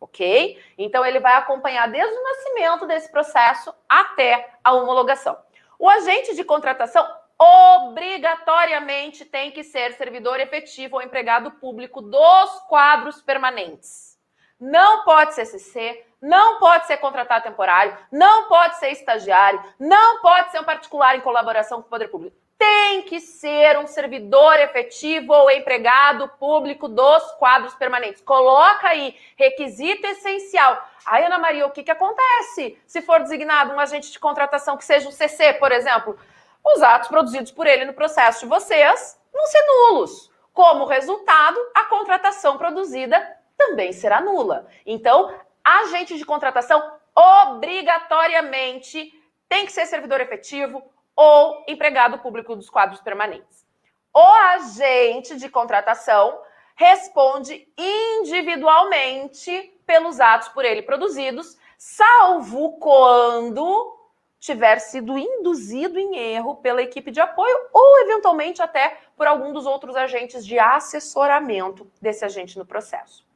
Ok? 0.00 0.60
Então 0.76 1.04
ele 1.04 1.20
vai 1.20 1.34
acompanhar 1.34 1.88
desde 1.88 2.14
o 2.14 2.22
nascimento 2.22 2.86
desse 2.86 3.10
processo 3.10 3.72
até 3.88 4.50
a 4.62 4.72
homologação. 4.72 5.36
O 5.78 5.88
agente 5.88 6.34
de 6.34 6.42
contratação 6.42 7.06
obrigatoriamente 7.38 9.24
tem 9.24 9.52
que 9.52 9.62
ser 9.62 9.92
servidor 9.92 10.40
efetivo 10.40 10.96
ou 10.96 11.02
empregado 11.02 11.52
público 11.52 12.02
dos 12.02 12.50
quadros 12.68 13.22
permanentes. 13.22 14.18
Não 14.58 15.04
pode 15.04 15.34
ser 15.34 15.46
CC, 15.46 16.04
não 16.20 16.58
pode 16.58 16.86
ser 16.86 16.96
contratado 16.98 17.44
temporário, 17.44 17.96
não 18.10 18.48
pode 18.48 18.78
ser 18.78 18.90
estagiário, 18.90 19.62
não 19.78 20.20
pode 20.20 20.50
ser 20.50 20.60
um 20.60 20.64
particular 20.64 21.16
em 21.16 21.20
colaboração 21.20 21.80
com 21.80 21.86
o 21.86 21.90
poder 21.90 22.08
público. 22.08 22.36
tem 22.58 23.02
que 23.02 23.20
ser 23.20 23.78
um 23.78 23.86
servidor 23.86 24.58
efetivo 24.58 25.32
ou 25.32 25.48
empregado 25.48 26.26
público 26.40 26.88
dos 26.88 27.22
quadros 27.38 27.72
permanentes. 27.76 28.20
Coloca 28.20 28.88
aí, 28.88 29.16
requisito 29.36 30.04
essencial. 30.08 30.84
Ai, 31.06 31.24
Ana 31.24 31.38
Maria, 31.38 31.66
o 31.66 31.70
que, 31.70 31.84
que 31.84 31.90
acontece 31.90 32.76
se 32.84 33.00
for 33.00 33.20
designado 33.20 33.72
um 33.72 33.78
agente 33.78 34.10
de 34.10 34.18
contratação 34.18 34.76
que 34.76 34.84
seja 34.84 35.08
um 35.08 35.12
CC, 35.12 35.52
por 35.52 35.70
exemplo? 35.70 36.18
Os 36.64 36.82
atos 36.82 37.08
produzidos 37.08 37.52
por 37.52 37.64
ele 37.64 37.84
no 37.84 37.94
processo 37.94 38.40
de 38.40 38.46
vocês 38.46 39.16
vão 39.32 39.46
ser 39.46 39.62
nulos. 39.64 40.28
Como 40.52 40.84
resultado, 40.84 41.56
a 41.72 41.84
contratação 41.84 42.58
produzida 42.58 43.38
também 43.56 43.92
será 43.92 44.20
nula. 44.20 44.66
Então, 44.84 45.32
agente 45.68 46.16
de 46.16 46.24
contratação 46.24 46.82
obrigatoriamente 47.14 49.12
tem 49.48 49.66
que 49.66 49.72
ser 49.72 49.86
servidor 49.86 50.20
efetivo 50.20 50.82
ou 51.14 51.64
empregado 51.66 52.18
público 52.18 52.54
dos 52.54 52.70
quadros 52.70 53.00
permanentes. 53.00 53.66
O 54.14 54.20
agente 54.54 55.36
de 55.36 55.48
contratação 55.48 56.40
responde 56.74 57.68
individualmente 57.76 59.74
pelos 59.84 60.20
atos 60.20 60.48
por 60.48 60.64
ele 60.64 60.82
produzidos, 60.82 61.58
salvo 61.76 62.78
quando 62.78 63.96
tiver 64.38 64.78
sido 64.78 65.18
induzido 65.18 65.98
em 65.98 66.16
erro 66.16 66.56
pela 66.56 66.80
equipe 66.82 67.10
de 67.10 67.20
apoio 67.20 67.68
ou, 67.72 68.00
eventualmente, 68.02 68.62
até 68.62 68.96
por 69.16 69.26
algum 69.26 69.52
dos 69.52 69.66
outros 69.66 69.96
agentes 69.96 70.46
de 70.46 70.58
assessoramento 70.58 71.90
desse 72.00 72.24
agente 72.24 72.56
no 72.56 72.64
processo. 72.64 73.27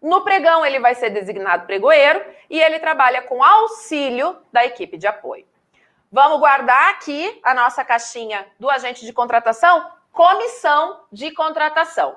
No 0.00 0.22
pregão, 0.22 0.64
ele 0.64 0.78
vai 0.78 0.94
ser 0.94 1.10
designado 1.10 1.66
pregoeiro 1.66 2.24
e 2.48 2.60
ele 2.60 2.78
trabalha 2.78 3.22
com 3.22 3.42
auxílio 3.42 4.36
da 4.52 4.64
equipe 4.64 4.96
de 4.96 5.06
apoio. 5.06 5.46
Vamos 6.10 6.38
guardar 6.38 6.90
aqui 6.90 7.38
a 7.42 7.52
nossa 7.52 7.84
caixinha 7.84 8.46
do 8.58 8.70
agente 8.70 9.04
de 9.04 9.12
contratação, 9.12 9.90
comissão 10.12 11.00
de 11.12 11.30
contratação. 11.32 12.16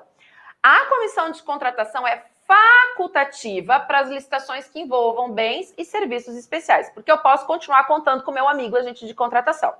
A 0.62 0.86
comissão 0.86 1.30
de 1.30 1.42
contratação 1.42 2.06
é 2.06 2.24
facultativa 2.46 3.80
para 3.80 4.00
as 4.00 4.08
licitações 4.08 4.68
que 4.68 4.80
envolvam 4.80 5.32
bens 5.32 5.74
e 5.76 5.84
serviços 5.84 6.36
especiais, 6.36 6.90
porque 6.90 7.10
eu 7.10 7.18
posso 7.18 7.46
continuar 7.46 7.84
contando 7.84 8.22
com 8.22 8.30
meu 8.30 8.48
amigo 8.48 8.76
agente 8.76 9.06
de 9.06 9.14
contratação. 9.14 9.74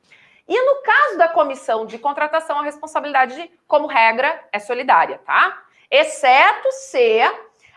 E 0.46 0.60
no 0.62 0.82
caso 0.82 1.18
da 1.18 1.28
comissão 1.28 1.86
de 1.86 1.98
contratação, 1.98 2.58
a 2.58 2.62
responsabilidade, 2.62 3.50
como 3.66 3.86
regra, 3.86 4.46
é 4.52 4.58
solidária, 4.58 5.18
tá? 5.24 5.62
Exceto 5.90 6.70
se 6.72 7.20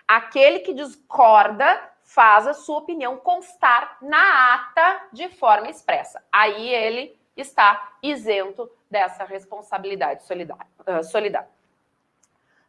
aquele 0.08 0.60
que 0.60 0.74
discorda 0.74 1.82
faz 2.04 2.48
a 2.48 2.54
sua 2.54 2.80
opinião 2.80 3.18
constar 3.18 3.98
na 4.02 4.56
ata 4.56 5.08
de 5.12 5.30
forma 5.30 5.70
expressa. 5.70 6.24
Aí 6.32 6.70
ele 6.70 7.18
está 7.36 7.94
isento 8.02 8.70
dessa 8.90 9.24
responsabilidade 9.24 10.26
solidária. 10.26 10.68
Solidária. 11.04 11.50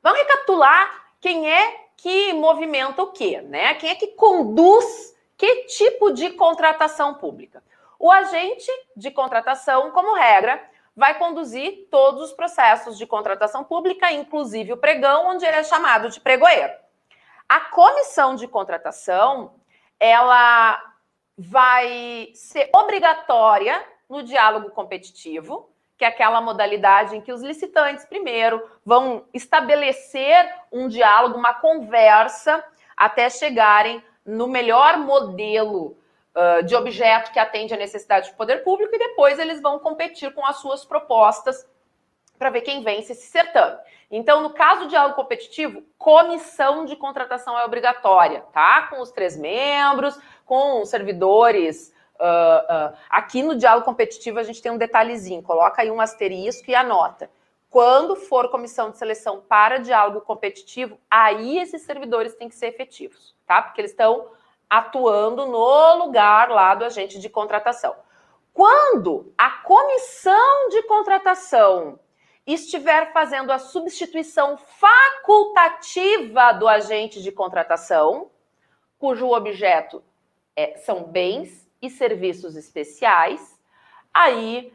Vamos 0.03 0.18
recapitular 0.20 1.07
quem 1.20 1.51
é 1.51 1.88
que 1.96 2.32
movimenta 2.32 3.03
o 3.03 3.12
quê, 3.12 3.40
né? 3.40 3.74
Quem 3.74 3.90
é 3.90 3.94
que 3.94 4.09
conduz 4.09 5.16
que 5.36 5.64
tipo 5.64 6.12
de 6.12 6.30
contratação 6.30 7.14
pública? 7.14 7.62
O 7.99 8.11
agente 8.12 8.70
de 8.96 9.11
contratação, 9.11 9.90
como 9.90 10.14
regra, 10.14 10.62
vai 10.94 11.18
conduzir 11.18 11.88
todos 11.90 12.22
os 12.22 12.32
processos 12.32 12.96
de 12.96 13.07
contratação 13.07 13.64
pública, 13.64 14.12
inclusive 14.12 14.72
o 14.72 14.76
pregão, 14.76 15.28
onde 15.28 15.44
ele 15.44 15.57
é 15.57 15.64
chamado 15.64 16.09
de 16.09 16.20
pregoeiro. 16.20 16.72
A 17.49 17.61
comissão 17.61 18.34
de 18.34 18.46
contratação, 18.46 19.55
ela 19.99 20.80
vai 21.36 22.30
ser 22.34 22.68
obrigatória 22.74 23.84
no 24.09 24.22
diálogo 24.22 24.70
competitivo, 24.70 25.70
que 25.96 26.05
é 26.05 26.09
aquela 26.09 26.40
modalidade 26.40 27.16
em 27.16 27.20
que 27.20 27.32
os 27.32 27.42
licitantes 27.42 28.05
primeiro 28.05 28.64
vão 28.84 29.24
estabelecer 29.34 30.53
um 30.70 30.88
diálogo, 30.88 31.36
uma 31.36 31.55
conversa, 31.55 32.64
até 32.96 33.28
chegarem 33.30 34.03
no 34.24 34.46
melhor 34.46 34.99
modelo 34.99 35.96
de 36.66 36.76
objeto 36.76 37.33
que 37.33 37.39
atende 37.39 37.74
à 37.74 37.76
necessidade 37.76 38.31
do 38.31 38.37
poder 38.37 38.62
público 38.62 38.95
e 38.95 38.99
depois 38.99 39.39
eles 39.41 39.61
vão 39.61 39.81
competir 39.81 40.33
com 40.33 40.47
as 40.47 40.57
suas 40.59 40.85
propostas 40.85 41.66
para 42.39 42.51
ver 42.51 42.61
quem 42.61 42.83
vence 42.83 43.12
esse 43.12 43.26
certame. 43.26 43.79
Então, 44.11 44.41
no 44.43 44.51
caso 44.51 44.85
de 44.85 44.91
diálogo 44.91 45.16
competitivo, 45.16 45.83
comissão 45.99 46.85
de 46.85 46.97
contratação 46.97 47.59
é 47.59 47.64
obrigatória, 47.64 48.43
tá? 48.53 48.87
Com 48.89 49.01
os 49.01 49.11
três 49.11 49.37
membros, 49.37 50.18
com 50.47 50.81
os 50.81 50.89
servidores. 50.89 51.93
Uh, 52.14 52.93
uh, 52.93 52.97
aqui 53.11 53.43
no 53.43 53.55
diálogo 53.55 53.85
competitivo 53.85 54.39
a 54.39 54.43
gente 54.43 54.62
tem 54.62 54.72
um 54.72 54.79
detalhezinho, 54.79 55.43
coloca 55.43 55.83
aí 55.83 55.91
um 55.91 56.01
asterisco 56.01 56.70
e 56.70 56.74
anota. 56.74 57.31
Quando 57.68 58.16
for 58.16 58.51
comissão 58.51 58.91
de 58.91 58.97
seleção 58.97 59.43
para 59.47 59.79
diálogo 59.79 60.22
competitivo, 60.22 60.99
aí 61.11 61.59
esses 61.59 61.83
servidores 61.83 62.35
têm 62.35 62.49
que 62.49 62.55
ser 62.55 62.68
efetivos, 62.68 63.37
tá? 63.47 63.61
Porque 63.61 63.81
eles 63.83 63.91
estão 63.91 64.26
atuando 64.69 65.47
no 65.47 65.95
lugar 65.95 66.51
lá 66.51 66.75
do 66.75 66.85
agente 66.85 67.19
de 67.19 67.29
contratação. 67.29 67.97
Quando 68.53 69.33
a 69.39 69.51
comissão 69.51 70.69
de 70.69 70.83
contratação 70.83 71.99
estiver 72.47 73.12
fazendo 73.12 73.53
a 73.53 73.59
substituição 73.59 74.57
facultativa 74.57 76.53
do 76.53 76.66
agente 76.66 77.23
de 77.23 77.31
contratação, 77.31 78.31
cujo 78.99 79.29
objeto 79.29 80.03
é, 80.57 80.77
são 80.79 81.05
bens 81.05 81.69
e 81.81 81.89
serviços 81.89 82.57
especiais, 82.57 83.61
aí 84.12 84.73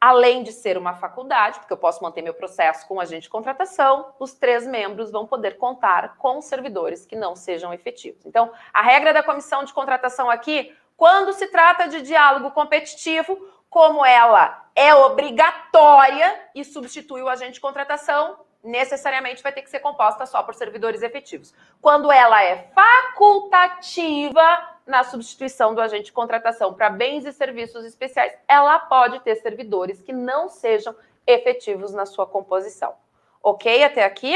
além 0.00 0.42
de 0.42 0.52
ser 0.52 0.78
uma 0.78 0.94
faculdade, 0.94 1.58
porque 1.58 1.72
eu 1.72 1.76
posso 1.76 2.02
manter 2.02 2.22
meu 2.22 2.32
processo 2.32 2.88
com 2.88 2.98
agente 2.98 3.24
de 3.24 3.28
contratação, 3.28 4.14
os 4.18 4.32
três 4.32 4.66
membros 4.66 5.10
vão 5.10 5.26
poder 5.26 5.58
contar 5.58 6.16
com 6.16 6.40
servidores 6.40 7.04
que 7.04 7.14
não 7.14 7.36
sejam 7.36 7.74
efetivos. 7.74 8.24
Então, 8.24 8.50
a 8.72 8.80
regra 8.80 9.12
da 9.12 9.22
comissão 9.22 9.62
de 9.62 9.74
contratação 9.74 10.30
aqui, 10.30 10.74
quando 10.96 11.32
se 11.34 11.48
trata 11.48 11.86
de 11.86 12.00
diálogo 12.00 12.50
competitivo, 12.52 13.38
como 13.68 14.04
ela 14.04 14.64
é 14.74 14.94
obrigatória 14.94 16.48
e 16.54 16.64
substitui 16.64 17.22
o 17.22 17.28
agente 17.28 17.54
de 17.54 17.60
contratação, 17.60 18.38
necessariamente 18.62 19.42
vai 19.42 19.52
ter 19.52 19.62
que 19.62 19.70
ser 19.70 19.80
composta 19.80 20.26
só 20.26 20.42
por 20.42 20.54
servidores 20.54 21.02
efetivos. 21.02 21.54
Quando 21.80 22.10
ela 22.10 22.42
é 22.42 22.70
facultativa, 22.74 24.42
na 24.90 25.04
substituição 25.04 25.74
do 25.74 25.80
agente 25.80 26.06
de 26.06 26.12
contratação 26.12 26.74
para 26.74 26.90
bens 26.90 27.24
e 27.24 27.32
serviços 27.32 27.84
especiais, 27.84 28.34
ela 28.48 28.78
pode 28.78 29.20
ter 29.20 29.36
servidores 29.36 30.02
que 30.02 30.12
não 30.12 30.48
sejam 30.48 30.94
efetivos 31.26 31.94
na 31.94 32.04
sua 32.04 32.26
composição. 32.26 32.94
Ok 33.42 33.84
até 33.84 34.04
aqui? 34.04 34.34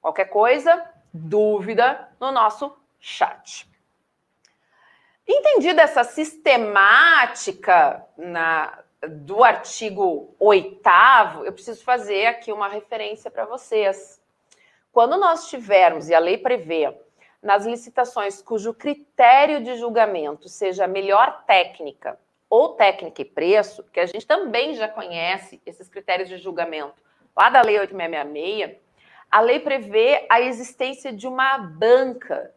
Qualquer 0.00 0.26
coisa, 0.26 0.84
dúvida 1.14 2.08
no 2.20 2.32
nosso 2.32 2.76
chat. 2.98 3.70
Entendida 5.26 5.82
essa 5.82 6.02
sistemática 6.02 8.04
na, 8.16 8.76
do 9.08 9.44
artigo 9.44 10.34
8, 10.40 10.80
eu 11.44 11.52
preciso 11.52 11.84
fazer 11.84 12.26
aqui 12.26 12.52
uma 12.52 12.66
referência 12.66 13.30
para 13.30 13.44
vocês. 13.44 14.20
Quando 14.92 15.16
nós 15.16 15.48
tivermos, 15.48 16.08
e 16.08 16.14
a 16.14 16.18
lei 16.18 16.36
prevê, 16.36 16.92
nas 17.42 17.66
licitações 17.66 18.40
cujo 18.40 18.72
critério 18.72 19.62
de 19.62 19.76
julgamento 19.76 20.48
seja 20.48 20.86
melhor 20.86 21.44
técnica 21.44 22.18
ou 22.48 22.70
técnica 22.70 23.22
e 23.22 23.24
preço, 23.24 23.82
que 23.92 23.98
a 23.98 24.06
gente 24.06 24.26
também 24.26 24.74
já 24.74 24.86
conhece 24.86 25.60
esses 25.66 25.88
critérios 25.88 26.28
de 26.28 26.36
julgamento 26.38 27.02
lá 27.36 27.48
da 27.50 27.62
Lei 27.62 27.78
8666, 27.80 28.80
a 29.30 29.40
lei 29.40 29.60
prevê 29.60 30.26
a 30.28 30.42
existência 30.42 31.10
de 31.10 31.26
uma 31.26 31.56
banca 31.56 32.54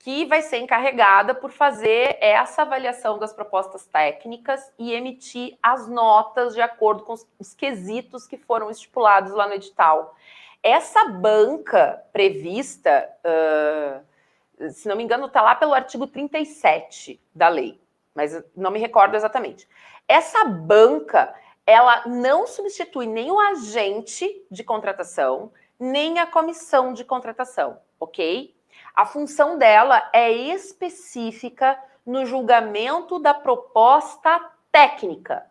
que 0.00 0.24
vai 0.26 0.42
ser 0.42 0.58
encarregada 0.58 1.34
por 1.34 1.50
fazer 1.50 2.18
essa 2.20 2.62
avaliação 2.62 3.18
das 3.18 3.32
propostas 3.32 3.86
técnicas 3.86 4.72
e 4.78 4.92
emitir 4.92 5.56
as 5.62 5.88
notas 5.88 6.54
de 6.54 6.60
acordo 6.60 7.04
com 7.04 7.14
os 7.38 7.54
quesitos 7.54 8.26
que 8.26 8.36
foram 8.36 8.70
estipulados 8.70 9.32
lá 9.32 9.46
no 9.46 9.54
edital. 9.54 10.16
Essa 10.62 11.08
banca 11.08 12.02
prevista, 12.12 13.08
uh, 13.24 14.70
se 14.70 14.88
não 14.88 14.96
me 14.96 15.04
engano, 15.04 15.26
está 15.26 15.40
lá 15.40 15.54
pelo 15.54 15.74
artigo 15.74 16.06
37 16.06 17.20
da 17.34 17.48
lei 17.48 17.80
mas 18.18 18.36
não 18.56 18.72
me 18.72 18.80
recordo 18.80 19.14
exatamente. 19.14 19.68
Essa 20.08 20.44
banca, 20.44 21.32
ela 21.64 22.02
não 22.08 22.48
substitui 22.48 23.06
nem 23.06 23.30
o 23.30 23.38
agente 23.38 24.44
de 24.50 24.64
contratação, 24.64 25.52
nem 25.78 26.18
a 26.18 26.26
comissão 26.26 26.92
de 26.92 27.04
contratação, 27.04 27.78
ok? 28.00 28.52
A 28.92 29.06
função 29.06 29.56
dela 29.56 30.10
é 30.12 30.32
específica 30.32 31.80
no 32.04 32.26
julgamento 32.26 33.20
da 33.20 33.32
proposta 33.32 34.50
técnica. 34.72 35.46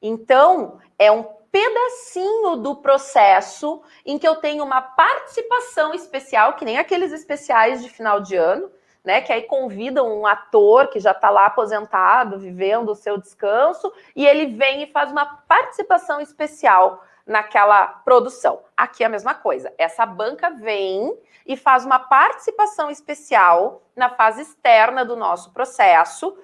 Então, 0.00 0.78
é 0.96 1.10
um 1.10 1.24
pedacinho 1.54 2.56
do 2.56 2.74
processo 2.74 3.80
em 4.04 4.18
que 4.18 4.26
eu 4.26 4.34
tenho 4.34 4.64
uma 4.64 4.82
participação 4.82 5.94
especial, 5.94 6.54
que 6.54 6.64
nem 6.64 6.78
aqueles 6.78 7.12
especiais 7.12 7.80
de 7.80 7.88
final 7.88 8.18
de 8.18 8.34
ano, 8.34 8.68
né? 9.04 9.20
Que 9.20 9.32
aí 9.32 9.42
convidam 9.42 10.18
um 10.18 10.26
ator 10.26 10.88
que 10.88 10.98
já 10.98 11.12
está 11.12 11.30
lá 11.30 11.46
aposentado, 11.46 12.40
vivendo 12.40 12.88
o 12.88 12.94
seu 12.96 13.16
descanso, 13.18 13.92
e 14.16 14.26
ele 14.26 14.46
vem 14.46 14.82
e 14.82 14.90
faz 14.90 15.12
uma 15.12 15.24
participação 15.46 16.20
especial 16.20 17.04
naquela 17.24 17.86
produção. 17.86 18.64
Aqui 18.76 19.04
é 19.04 19.06
a 19.06 19.10
mesma 19.10 19.34
coisa. 19.34 19.72
Essa 19.78 20.04
banca 20.04 20.50
vem 20.50 21.16
e 21.46 21.56
faz 21.56 21.84
uma 21.84 22.00
participação 22.00 22.90
especial 22.90 23.80
na 23.94 24.10
fase 24.10 24.42
externa 24.42 25.04
do 25.04 25.14
nosso 25.14 25.52
processo, 25.52 26.36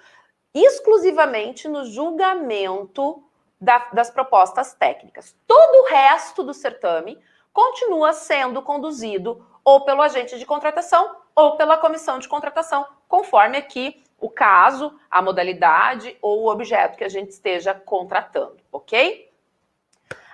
exclusivamente 0.54 1.66
no 1.66 1.84
julgamento 1.84 3.24
da, 3.60 3.88
das 3.92 4.10
propostas 4.10 4.74
técnicas. 4.74 5.36
Todo 5.46 5.82
o 5.82 5.88
resto 5.88 6.42
do 6.42 6.54
certame 6.54 7.18
continua 7.52 8.12
sendo 8.12 8.62
conduzido 8.62 9.46
ou 9.64 9.84
pelo 9.84 10.02
agente 10.02 10.38
de 10.38 10.46
contratação 10.46 11.16
ou 11.34 11.56
pela 11.56 11.76
comissão 11.76 12.18
de 12.18 12.28
contratação, 12.28 12.86
conforme 13.08 13.56
aqui 13.58 14.02
o 14.18 14.28
caso, 14.28 14.98
a 15.10 15.22
modalidade 15.22 16.16
ou 16.20 16.42
o 16.42 16.50
objeto 16.50 16.96
que 16.96 17.04
a 17.04 17.08
gente 17.08 17.30
esteja 17.30 17.74
contratando, 17.74 18.58
ok? 18.70 19.30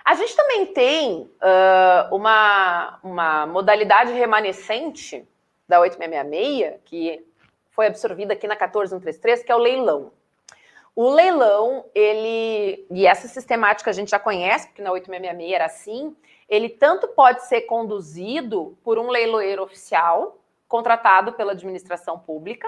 A 0.03 0.13
gente 0.15 0.35
também 0.35 0.65
tem 0.67 1.21
uh, 1.21 2.15
uma, 2.15 2.99
uma 3.03 3.45
modalidade 3.45 4.13
remanescente 4.13 5.27
da 5.67 5.81
8666, 5.81 6.81
que 6.85 7.27
foi 7.71 7.87
absorvida 7.87 8.33
aqui 8.33 8.47
na 8.47 8.55
14133, 8.55 9.43
que 9.43 9.51
é 9.51 9.55
o 9.55 9.59
leilão. 9.59 10.11
O 10.97 11.11
leilão, 11.11 11.85
ele, 11.93 12.87
e 12.89 13.05
essa 13.05 13.27
sistemática 13.27 13.91
a 13.91 13.93
gente 13.93 14.09
já 14.09 14.17
conhece, 14.17 14.65
porque 14.65 14.81
na 14.81 14.91
8666 14.91 15.53
era 15.53 15.65
assim, 15.65 16.15
ele 16.49 16.69
tanto 16.69 17.09
pode 17.09 17.45
ser 17.45 17.61
conduzido 17.61 18.75
por 18.83 18.97
um 18.97 19.07
leiloeiro 19.07 19.61
oficial, 19.61 20.39
contratado 20.67 21.33
pela 21.33 21.51
administração 21.51 22.17
pública, 22.17 22.67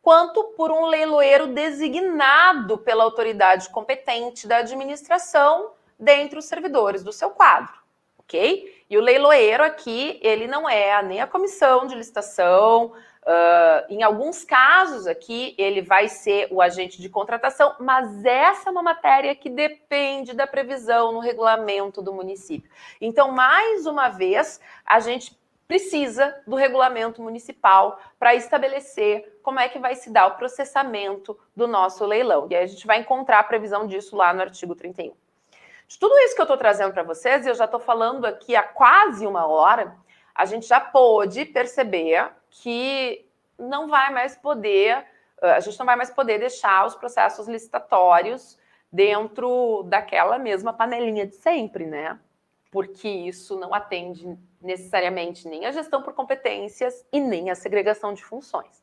quanto 0.00 0.42
por 0.56 0.70
um 0.70 0.86
leiloeiro 0.86 1.48
designado 1.48 2.78
pela 2.78 3.04
autoridade 3.04 3.68
competente 3.68 4.48
da 4.48 4.56
administração 4.56 5.72
dentre 6.00 6.38
os 6.38 6.46
servidores 6.46 7.02
do 7.02 7.12
seu 7.12 7.28
quadro, 7.28 7.74
ok? 8.18 8.84
E 8.88 8.96
o 8.96 9.02
leiloeiro 9.02 9.62
aqui, 9.62 10.18
ele 10.22 10.46
não 10.46 10.66
é 10.66 11.02
nem 11.02 11.20
a 11.20 11.26
comissão 11.26 11.86
de 11.86 11.94
licitação, 11.94 12.94
Uh, 13.26 13.82
em 13.88 14.04
alguns 14.04 14.44
casos 14.44 15.04
aqui, 15.04 15.52
ele 15.58 15.82
vai 15.82 16.08
ser 16.08 16.46
o 16.48 16.62
agente 16.62 17.02
de 17.02 17.08
contratação, 17.08 17.74
mas 17.80 18.24
essa 18.24 18.68
é 18.68 18.72
uma 18.72 18.84
matéria 18.84 19.34
que 19.34 19.50
depende 19.50 20.32
da 20.32 20.46
previsão 20.46 21.10
no 21.10 21.18
regulamento 21.18 22.00
do 22.00 22.12
município. 22.12 22.70
Então, 23.00 23.32
mais 23.32 23.84
uma 23.84 24.08
vez, 24.08 24.60
a 24.86 25.00
gente 25.00 25.36
precisa 25.66 26.40
do 26.46 26.54
regulamento 26.54 27.20
municipal 27.20 27.98
para 28.16 28.36
estabelecer 28.36 29.40
como 29.42 29.58
é 29.58 29.68
que 29.68 29.80
vai 29.80 29.96
se 29.96 30.08
dar 30.08 30.28
o 30.28 30.36
processamento 30.36 31.36
do 31.54 31.66
nosso 31.66 32.04
leilão. 32.04 32.46
E 32.48 32.54
aí 32.54 32.62
a 32.62 32.68
gente 32.68 32.86
vai 32.86 33.00
encontrar 33.00 33.40
a 33.40 33.44
previsão 33.44 33.88
disso 33.88 34.14
lá 34.14 34.32
no 34.32 34.42
artigo 34.42 34.76
31. 34.76 35.12
De 35.88 35.98
tudo 35.98 36.16
isso 36.18 36.36
que 36.36 36.40
eu 36.40 36.44
estou 36.44 36.56
trazendo 36.56 36.92
para 36.92 37.02
vocês, 37.02 37.44
e 37.44 37.48
eu 37.48 37.54
já 37.56 37.64
estou 37.64 37.80
falando 37.80 38.24
aqui 38.24 38.54
há 38.54 38.62
quase 38.62 39.26
uma 39.26 39.46
hora, 39.46 39.96
a 40.32 40.44
gente 40.44 40.66
já 40.66 40.78
pôde 40.78 41.44
perceber 41.44 42.30
que 42.62 43.26
não 43.58 43.88
vai 43.88 44.12
mais 44.12 44.36
poder, 44.36 45.04
a 45.40 45.60
gente 45.60 45.78
não 45.78 45.86
vai 45.86 45.96
mais 45.96 46.10
poder 46.10 46.38
deixar 46.38 46.86
os 46.86 46.94
processos 46.94 47.46
licitatórios 47.46 48.58
dentro 48.90 49.82
daquela 49.84 50.38
mesma 50.38 50.72
panelinha 50.72 51.26
de 51.26 51.34
sempre, 51.34 51.86
né? 51.86 52.18
Porque 52.70 53.08
isso 53.08 53.58
não 53.58 53.74
atende 53.74 54.38
necessariamente 54.60 55.48
nem 55.48 55.66
a 55.66 55.72
gestão 55.72 56.02
por 56.02 56.14
competências 56.14 57.04
e 57.12 57.20
nem 57.20 57.50
a 57.50 57.54
segregação 57.54 58.12
de 58.12 58.24
funções. 58.24 58.82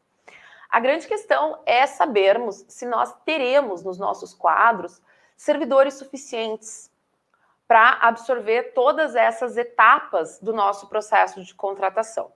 A 0.69 0.79
grande 0.79 1.07
questão 1.07 1.61
é 1.65 1.85
sabermos 1.85 2.65
se 2.67 2.85
nós 2.85 3.13
teremos 3.25 3.83
nos 3.83 3.97
nossos 3.97 4.33
quadros 4.33 5.01
servidores 5.35 5.95
suficientes 5.95 6.91
para 7.67 7.97
absorver 8.01 8.73
todas 8.73 9.15
essas 9.15 9.57
etapas 9.57 10.39
do 10.39 10.53
nosso 10.53 10.87
processo 10.87 11.43
de 11.43 11.53
contratação. 11.53 12.31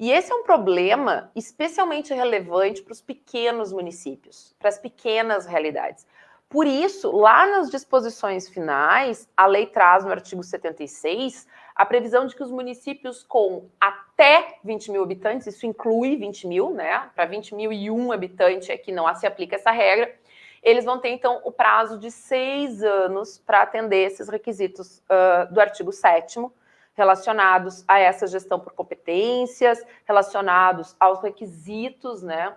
E 0.00 0.10
esse 0.10 0.32
é 0.32 0.34
um 0.34 0.42
problema 0.42 1.30
especialmente 1.36 2.14
relevante 2.14 2.82
para 2.82 2.92
os 2.92 3.02
pequenos 3.02 3.70
municípios, 3.70 4.56
para 4.58 4.70
as 4.70 4.78
pequenas 4.78 5.44
realidades. 5.44 6.06
Por 6.48 6.66
isso, 6.66 7.14
lá 7.14 7.46
nas 7.46 7.70
disposições 7.70 8.48
finais, 8.48 9.28
a 9.36 9.44
lei 9.44 9.66
traz 9.66 10.02
no 10.02 10.10
artigo 10.10 10.42
76 10.42 11.46
a 11.76 11.84
previsão 11.84 12.26
de 12.26 12.34
que 12.34 12.42
os 12.42 12.50
municípios 12.50 13.22
com 13.22 13.68
até 13.78 14.56
20 14.64 14.90
mil 14.90 15.02
habitantes, 15.02 15.46
isso 15.46 15.66
inclui 15.66 16.16
20 16.16 16.46
mil, 16.46 16.70
né? 16.70 17.10
Para 17.14 17.26
20 17.26 17.54
mil 17.54 17.70
e 17.70 17.90
um 17.90 18.10
habitante 18.10 18.72
é 18.72 18.78
que 18.78 18.90
não 18.90 19.14
se 19.14 19.26
aplica 19.26 19.56
essa 19.56 19.70
regra, 19.70 20.14
eles 20.62 20.86
vão 20.86 20.98
ter, 20.98 21.10
então, 21.10 21.42
o 21.44 21.52
prazo 21.52 21.98
de 21.98 22.10
seis 22.10 22.82
anos 22.82 23.38
para 23.38 23.62
atender 23.62 24.06
esses 24.06 24.30
requisitos 24.30 25.02
uh, 25.10 25.52
do 25.52 25.60
artigo 25.60 25.92
7 25.92 26.40
relacionados 27.00 27.82
a 27.88 27.98
essa 27.98 28.26
gestão 28.26 28.60
por 28.60 28.74
competências, 28.74 29.82
relacionados 30.04 30.94
aos 31.00 31.22
requisitos, 31.22 32.22
né, 32.22 32.54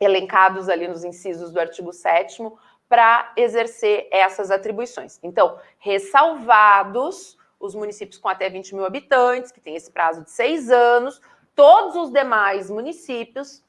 elencados 0.00 0.68
ali 0.68 0.88
nos 0.88 1.04
incisos 1.04 1.52
do 1.52 1.60
artigo 1.60 1.92
7 1.92 2.42
para 2.88 3.32
exercer 3.36 4.08
essas 4.10 4.50
atribuições. 4.50 5.20
Então, 5.22 5.56
ressalvados 5.78 7.38
os 7.60 7.76
municípios 7.76 8.18
com 8.18 8.28
até 8.28 8.50
20 8.50 8.74
mil 8.74 8.84
habitantes, 8.84 9.52
que 9.52 9.60
tem 9.60 9.76
esse 9.76 9.92
prazo 9.92 10.24
de 10.24 10.32
seis 10.32 10.68
anos, 10.68 11.22
todos 11.54 11.94
os 11.94 12.10
demais 12.10 12.68
municípios 12.68 13.62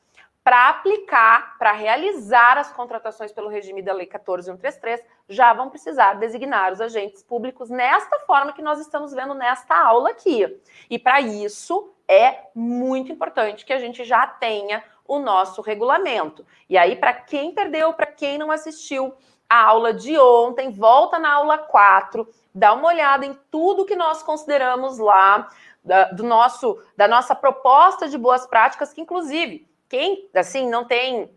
para 0.43 0.69
aplicar, 0.69 1.57
para 1.59 1.71
realizar 1.71 2.57
as 2.57 2.71
contratações 2.71 3.31
pelo 3.31 3.47
regime 3.47 3.81
da 3.81 3.93
Lei 3.93 4.07
14133, 4.07 5.03
já 5.29 5.53
vão 5.53 5.69
precisar 5.69 6.15
designar 6.15 6.73
os 6.73 6.81
agentes 6.81 7.21
públicos 7.21 7.69
nesta 7.69 8.19
forma 8.21 8.53
que 8.53 8.61
nós 8.61 8.79
estamos 8.79 9.13
vendo 9.13 9.35
nesta 9.35 9.75
aula 9.75 10.09
aqui. 10.09 10.59
E 10.89 10.97
para 10.97 11.21
isso 11.21 11.93
é 12.07 12.47
muito 12.55 13.11
importante 13.11 13.65
que 13.65 13.73
a 13.73 13.79
gente 13.79 14.03
já 14.03 14.25
tenha 14.25 14.83
o 15.07 15.19
nosso 15.19 15.61
regulamento. 15.61 16.45
E 16.67 16.77
aí, 16.77 16.95
para 16.95 17.13
quem 17.13 17.53
perdeu, 17.53 17.93
para 17.93 18.07
quem 18.07 18.37
não 18.37 18.49
assistiu 18.49 19.13
a 19.47 19.65
aula 19.65 19.93
de 19.93 20.17
ontem, 20.17 20.71
volta 20.71 21.19
na 21.19 21.33
aula 21.33 21.57
4, 21.57 22.27
dá 22.55 22.73
uma 22.73 22.87
olhada 22.87 23.25
em 23.25 23.37
tudo 23.51 23.85
que 23.85 23.95
nós 23.95 24.23
consideramos 24.23 24.97
lá 24.97 25.49
da, 25.83 26.05
do 26.05 26.23
nosso, 26.23 26.81
da 26.95 27.07
nossa 27.07 27.35
proposta 27.35 28.07
de 28.07 28.17
boas 28.17 28.47
práticas, 28.47 28.93
que 28.93 29.01
inclusive 29.01 29.69
quem 29.91 30.29
assim 30.33 30.69
não 30.69 30.85
tem, 30.85 31.29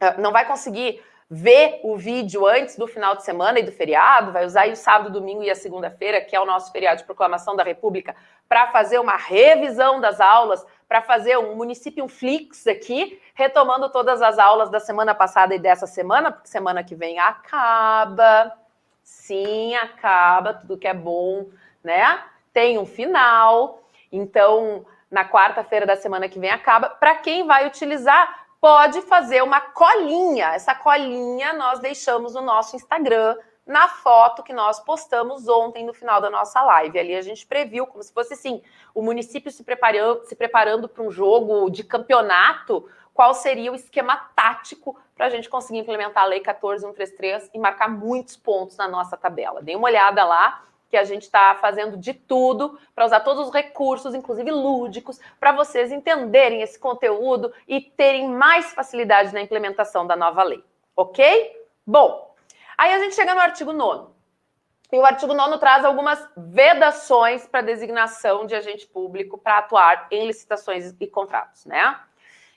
ah, 0.00 0.14
não 0.16 0.32
vai 0.32 0.46
conseguir 0.46 1.02
ver 1.30 1.80
o 1.82 1.94
vídeo 1.94 2.46
antes 2.46 2.76
do 2.76 2.86
final 2.86 3.14
de 3.14 3.22
semana 3.22 3.58
e 3.58 3.62
do 3.62 3.70
feriado, 3.70 4.32
vai 4.32 4.46
usar 4.46 4.66
o 4.68 4.76
sábado, 4.76 5.12
domingo 5.12 5.42
e 5.42 5.50
a 5.50 5.54
segunda-feira, 5.54 6.22
que 6.22 6.34
é 6.34 6.40
o 6.40 6.46
nosso 6.46 6.72
feriado 6.72 6.98
de 6.98 7.04
proclamação 7.04 7.54
da 7.54 7.62
República, 7.62 8.16
para 8.48 8.68
fazer 8.68 8.98
uma 8.98 9.16
revisão 9.16 10.00
das 10.00 10.20
aulas, 10.22 10.64
para 10.88 11.02
fazer 11.02 11.38
um 11.38 11.54
município 11.54 12.02
um 12.04 12.08
flix 12.08 12.66
aqui, 12.66 13.20
retomando 13.34 13.90
todas 13.90 14.22
as 14.22 14.38
aulas 14.38 14.70
da 14.70 14.80
semana 14.80 15.14
passada 15.14 15.54
e 15.54 15.58
dessa 15.58 15.86
semana, 15.86 16.32
porque 16.32 16.48
semana 16.48 16.82
que 16.82 16.94
vem 16.94 17.18
acaba. 17.18 18.52
Sim, 19.02 19.74
acaba, 19.76 20.54
tudo 20.54 20.78
que 20.78 20.88
é 20.88 20.94
bom, 20.94 21.46
né? 21.84 22.22
Tem 22.54 22.78
um 22.78 22.86
final. 22.86 23.82
Então, 24.10 24.86
na 25.12 25.28
quarta-feira 25.28 25.84
da 25.84 25.94
semana 25.94 26.26
que 26.26 26.38
vem 26.38 26.50
acaba. 26.50 26.88
Para 26.88 27.14
quem 27.16 27.46
vai 27.46 27.66
utilizar 27.66 28.46
pode 28.58 29.02
fazer 29.02 29.42
uma 29.42 29.60
colinha. 29.60 30.54
Essa 30.54 30.74
colinha 30.74 31.52
nós 31.52 31.80
deixamos 31.80 32.34
no 32.34 32.40
nosso 32.40 32.74
Instagram, 32.74 33.36
na 33.66 33.88
foto 33.88 34.42
que 34.42 34.54
nós 34.54 34.80
postamos 34.80 35.46
ontem 35.48 35.84
no 35.84 35.92
final 35.92 36.18
da 36.20 36.30
nossa 36.30 36.62
live. 36.62 36.98
Ali 36.98 37.14
a 37.14 37.20
gente 37.20 37.46
previu 37.46 37.86
como 37.86 38.02
se 38.02 38.12
fosse 38.12 38.32
assim, 38.32 38.62
o 38.94 39.02
município 39.02 39.50
se 39.50 39.62
preparando, 39.62 40.24
se 40.24 40.34
preparando 40.34 40.88
para 40.88 41.02
um 41.02 41.10
jogo 41.10 41.68
de 41.68 41.84
campeonato, 41.84 42.88
qual 43.12 43.34
seria 43.34 43.70
o 43.70 43.74
esquema 43.74 44.16
tático 44.34 44.98
para 45.14 45.26
a 45.26 45.30
gente 45.30 45.48
conseguir 45.50 45.80
implementar 45.80 46.24
a 46.24 46.26
Lei 46.26 46.40
14133 46.40 47.50
e 47.52 47.58
marcar 47.58 47.88
muitos 47.88 48.36
pontos 48.36 48.78
na 48.78 48.88
nossa 48.88 49.16
tabela. 49.16 49.60
Dê 49.60 49.76
uma 49.76 49.88
olhada 49.88 50.24
lá, 50.24 50.62
que 50.92 50.96
a 50.98 51.04
gente 51.04 51.22
está 51.22 51.54
fazendo 51.54 51.96
de 51.96 52.12
tudo 52.12 52.78
para 52.94 53.06
usar 53.06 53.20
todos 53.20 53.46
os 53.46 53.54
recursos, 53.54 54.14
inclusive 54.14 54.50
lúdicos, 54.50 55.18
para 55.40 55.50
vocês 55.50 55.90
entenderem 55.90 56.60
esse 56.60 56.78
conteúdo 56.78 57.50
e 57.66 57.80
terem 57.80 58.28
mais 58.28 58.74
facilidade 58.74 59.32
na 59.32 59.40
implementação 59.40 60.06
da 60.06 60.14
nova 60.14 60.42
lei. 60.42 60.62
Ok? 60.94 61.66
Bom, 61.86 62.34
aí 62.76 62.92
a 62.92 62.98
gente 62.98 63.14
chega 63.14 63.34
no 63.34 63.40
artigo 63.40 63.72
9. 63.72 64.12
E 64.92 64.98
o 64.98 65.06
artigo 65.06 65.32
9 65.32 65.56
traz 65.56 65.82
algumas 65.82 66.28
vedações 66.36 67.46
para 67.46 67.62
designação 67.62 68.44
de 68.44 68.54
agente 68.54 68.86
público 68.86 69.38
para 69.38 69.56
atuar 69.56 70.08
em 70.10 70.26
licitações 70.26 70.94
e 71.00 71.06
contratos, 71.06 71.64
né? 71.64 71.98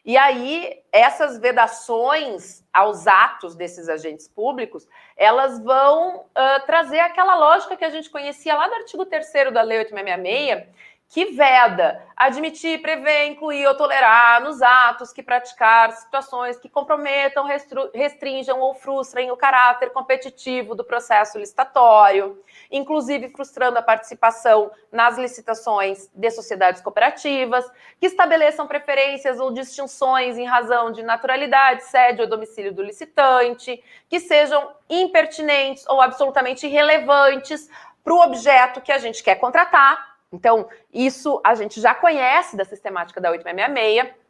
E 0.05 0.15
aí, 0.17 0.83
essas 0.91 1.39
vedações 1.39 2.63
aos 2.71 3.07
atos 3.07 3.55
desses 3.55 3.89
agentes 3.89 4.27
públicos, 4.27 4.87
elas 5.17 5.59
vão 5.59 6.17
uh, 6.17 6.65
trazer 6.67 6.99
aquela 6.99 7.33
lógica 7.35 7.75
que 7.75 7.83
a 7.83 7.89
gente 7.89 8.11
conhecia 8.11 8.53
lá 8.53 8.67
do 8.67 8.75
artigo 8.75 9.03
3 9.03 9.51
da 9.51 9.63
Lei 9.63 9.79
8666, 9.79 10.67
que 11.09 11.25
veda! 11.25 12.03
Admitir, 12.17 12.81
prever, 12.81 13.27
incluir 13.27 13.67
ou 13.67 13.75
tolerar 13.75 14.41
nos 14.41 14.61
atos 14.61 15.11
que 15.11 15.21
praticar 15.21 15.91
situações 15.91 16.57
que 16.57 16.69
comprometam, 16.69 17.45
restringam 17.93 18.59
ou 18.61 18.73
frustrem 18.73 19.31
o 19.31 19.37
caráter 19.37 19.91
competitivo 19.91 20.75
do 20.75 20.83
processo 20.83 21.37
licitatório, 21.37 22.41
inclusive 22.71 23.29
frustrando 23.29 23.77
a 23.77 23.81
participação 23.81 24.71
nas 24.91 25.17
licitações 25.17 26.09
de 26.13 26.31
sociedades 26.31 26.81
cooperativas, 26.81 27.69
que 27.99 28.07
estabeleçam 28.07 28.65
preferências 28.65 29.39
ou 29.39 29.51
distinções 29.51 30.37
em 30.37 30.45
razão 30.45 30.91
de 30.91 31.03
naturalidade, 31.03 31.83
sede 31.83 32.21
ou 32.21 32.27
domicílio 32.27 32.73
do 32.73 32.81
licitante, 32.81 33.83
que 34.09 34.21
sejam 34.21 34.71
impertinentes 34.89 35.85
ou 35.87 36.01
absolutamente 36.01 36.65
irrelevantes 36.65 37.69
para 38.03 38.13
o 38.13 38.21
objeto 38.21 38.79
que 38.79 38.91
a 38.91 38.97
gente 38.97 39.21
quer 39.21 39.35
contratar 39.35 40.14
então, 40.31 40.67
isso 40.93 41.39
a 41.43 41.55
gente 41.55 41.79
já 41.79 41.93
conhece 41.93 42.57
da 42.57 42.65
sistemática 42.65 43.21
da 43.21 43.31
8666. 43.31 44.25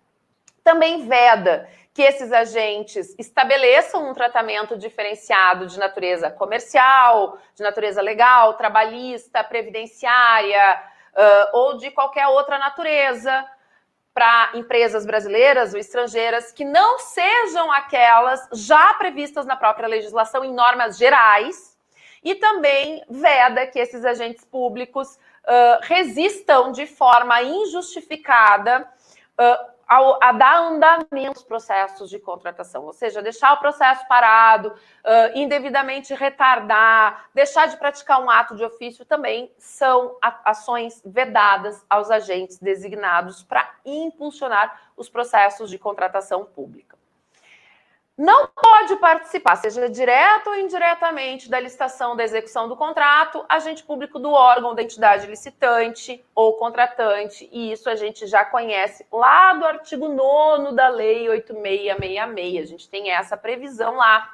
Também 0.64 1.08
veda 1.08 1.70
que 1.94 2.02
esses 2.02 2.32
agentes 2.32 3.16
estabeleçam 3.18 4.10
um 4.10 4.14
tratamento 4.14 4.78
diferenciado 4.78 5.66
de 5.68 5.80
natureza 5.80 6.30
comercial, 6.30 7.38
de 7.56 7.64
natureza 7.64 8.02
legal, 8.02 8.56
trabalhista, 8.56 9.44
previdenciária 9.44 10.84
uh, 11.14 11.58
ou 11.58 11.78
de 11.78 11.90
qualquer 11.92 12.28
outra 12.28 12.60
natureza 12.60 13.46
para 14.14 14.52
empresas 14.56 15.06
brasileiras 15.06 15.74
ou 15.74 15.80
estrangeiras 15.80 16.52
que 16.52 16.66
não 16.66 17.00
sejam 17.00 17.72
aquelas 17.72 18.48
já 18.54 18.94
previstas 18.96 19.46
na 19.46 19.56
própria 19.56 19.88
legislação 19.88 20.44
em 20.44 20.54
normas 20.54 20.98
gerais. 20.98 21.78
E 22.24 22.36
também 22.36 23.04
veda 23.10 23.68
que 23.68 23.80
esses 23.80 24.04
agentes 24.04 24.44
públicos 24.44 25.20
resistam 25.82 26.72
de 26.72 26.86
forma 26.86 27.42
injustificada 27.42 28.90
uh, 29.40 29.76
ao, 29.88 30.20
a 30.22 30.32
dar 30.32 30.62
andamento 30.64 31.28
aos 31.28 31.44
processos 31.44 32.10
de 32.10 32.20
contratação, 32.20 32.86
ou 32.86 32.94
seja, 32.94 33.22
deixar 33.22 33.54
o 33.54 33.58
processo 33.58 34.08
parado, 34.08 34.70
uh, 34.70 35.38
indevidamente 35.38 36.14
retardar, 36.14 37.30
deixar 37.34 37.68
de 37.68 37.78
praticar 37.78 38.22
um 38.22 38.30
ato 38.30 38.56
de 38.56 38.64
ofício 38.64 39.06
também 39.06 39.52
são 39.58 40.18
ações 40.44 41.02
vedadas 41.06 41.86
aos 41.90 42.10
agentes 42.10 42.58
designados 42.58 43.44
para 43.44 43.70
impulsionar 43.86 44.80
os 44.98 45.10
processos 45.10 45.70
de 45.70 45.78
contratação 45.78 46.46
pública 46.46 46.95
não 48.18 48.48
pode 48.48 48.96
participar, 48.96 49.58
seja 49.58 49.90
direto 49.90 50.48
ou 50.48 50.56
indiretamente, 50.56 51.50
da 51.50 51.60
licitação 51.60 52.16
da 52.16 52.24
execução 52.24 52.70
do 52.70 52.78
contrato, 52.78 53.46
agente 53.50 53.84
público 53.84 54.18
do 54.18 54.32
órgão 54.32 54.74
da 54.74 54.82
entidade 54.82 55.28
licitante 55.28 56.24
ou 56.34 56.54
contratante, 56.54 57.50
e 57.52 57.74
isso 57.74 57.90
a 57.90 57.96
gente 57.96 58.26
já 58.26 58.46
conhece 58.46 59.06
lá 59.12 59.54
do 59.54 59.66
artigo 59.66 60.08
9 60.08 60.74
da 60.74 60.88
Lei 60.88 61.28
8666. 61.28 62.64
A 62.64 62.66
gente 62.66 62.90
tem 62.90 63.12
essa 63.12 63.36
previsão 63.36 63.98
lá. 63.98 64.34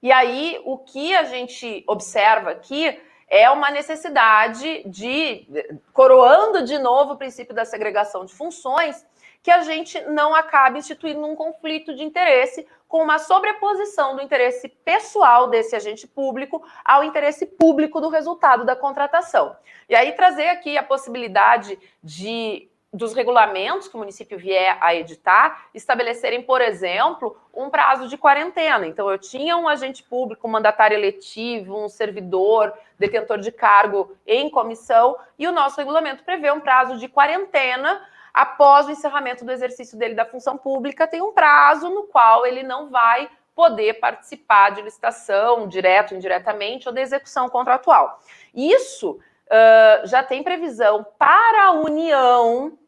E 0.00 0.12
aí, 0.12 0.62
o 0.64 0.78
que 0.78 1.14
a 1.14 1.24
gente 1.24 1.84
observa 1.88 2.52
aqui 2.52 2.98
é 3.28 3.50
uma 3.50 3.70
necessidade 3.70 4.82
de, 4.86 5.46
coroando 5.92 6.64
de 6.64 6.78
novo 6.78 7.14
o 7.14 7.16
princípio 7.16 7.54
da 7.54 7.64
segregação 7.64 8.24
de 8.24 8.32
funções, 8.32 9.04
que 9.42 9.50
a 9.50 9.62
gente 9.62 10.00
não 10.02 10.34
acabe 10.34 10.78
instituindo 10.78 11.24
um 11.26 11.34
conflito 11.34 11.94
de 11.94 12.04
interesse 12.04 12.66
com 12.86 13.02
uma 13.02 13.18
sobreposição 13.18 14.16
do 14.16 14.22
interesse 14.22 14.68
pessoal 14.68 15.48
desse 15.48 15.76
agente 15.76 16.06
público 16.06 16.62
ao 16.84 17.04
interesse 17.04 17.46
público 17.46 18.00
do 18.00 18.08
resultado 18.08 18.64
da 18.64 18.74
contratação. 18.74 19.56
E 19.88 19.94
aí 19.94 20.12
trazer 20.12 20.48
aqui 20.48 20.76
a 20.76 20.82
possibilidade 20.82 21.78
de 22.02 22.68
dos 22.92 23.14
regulamentos 23.14 23.86
que 23.86 23.94
o 23.94 23.98
município 23.98 24.36
vier 24.36 24.76
a 24.80 24.94
editar 24.94 25.68
estabelecerem, 25.72 26.42
por 26.42 26.60
exemplo, 26.60 27.36
um 27.54 27.70
prazo 27.70 28.08
de 28.08 28.18
quarentena. 28.18 28.84
Então, 28.84 29.08
eu 29.08 29.16
tinha 29.16 29.56
um 29.56 29.68
agente 29.68 30.02
público, 30.02 30.48
um 30.48 30.50
mandatário 30.50 30.96
eletivo, 30.96 31.84
um 31.84 31.88
servidor, 31.88 32.72
detentor 32.98 33.38
de 33.38 33.52
cargo 33.52 34.16
em 34.26 34.50
comissão, 34.50 35.16
e 35.38 35.46
o 35.46 35.52
nosso 35.52 35.76
regulamento 35.76 36.24
prevê 36.24 36.50
um 36.50 36.60
prazo 36.60 36.98
de 36.98 37.06
quarentena 37.06 38.04
após 38.32 38.86
o 38.86 38.90
encerramento 38.90 39.44
do 39.44 39.52
exercício 39.52 39.98
dele 39.98 40.14
da 40.14 40.24
função 40.24 40.56
pública, 40.56 41.06
tem 41.06 41.22
um 41.22 41.32
prazo 41.32 41.88
no 41.88 42.04
qual 42.04 42.46
ele 42.46 42.62
não 42.62 42.88
vai 42.88 43.28
poder 43.54 43.94
participar 43.94 44.70
de 44.70 44.82
licitação, 44.82 45.68
direto, 45.68 46.14
indiretamente, 46.14 46.88
ou 46.88 46.94
da 46.94 47.00
execução 47.00 47.48
contratual. 47.48 48.20
Isso 48.54 49.12
uh, 49.12 50.06
já 50.06 50.22
tem 50.22 50.42
previsão 50.42 51.06
para 51.18 51.64
a 51.66 51.72
União 51.72 52.78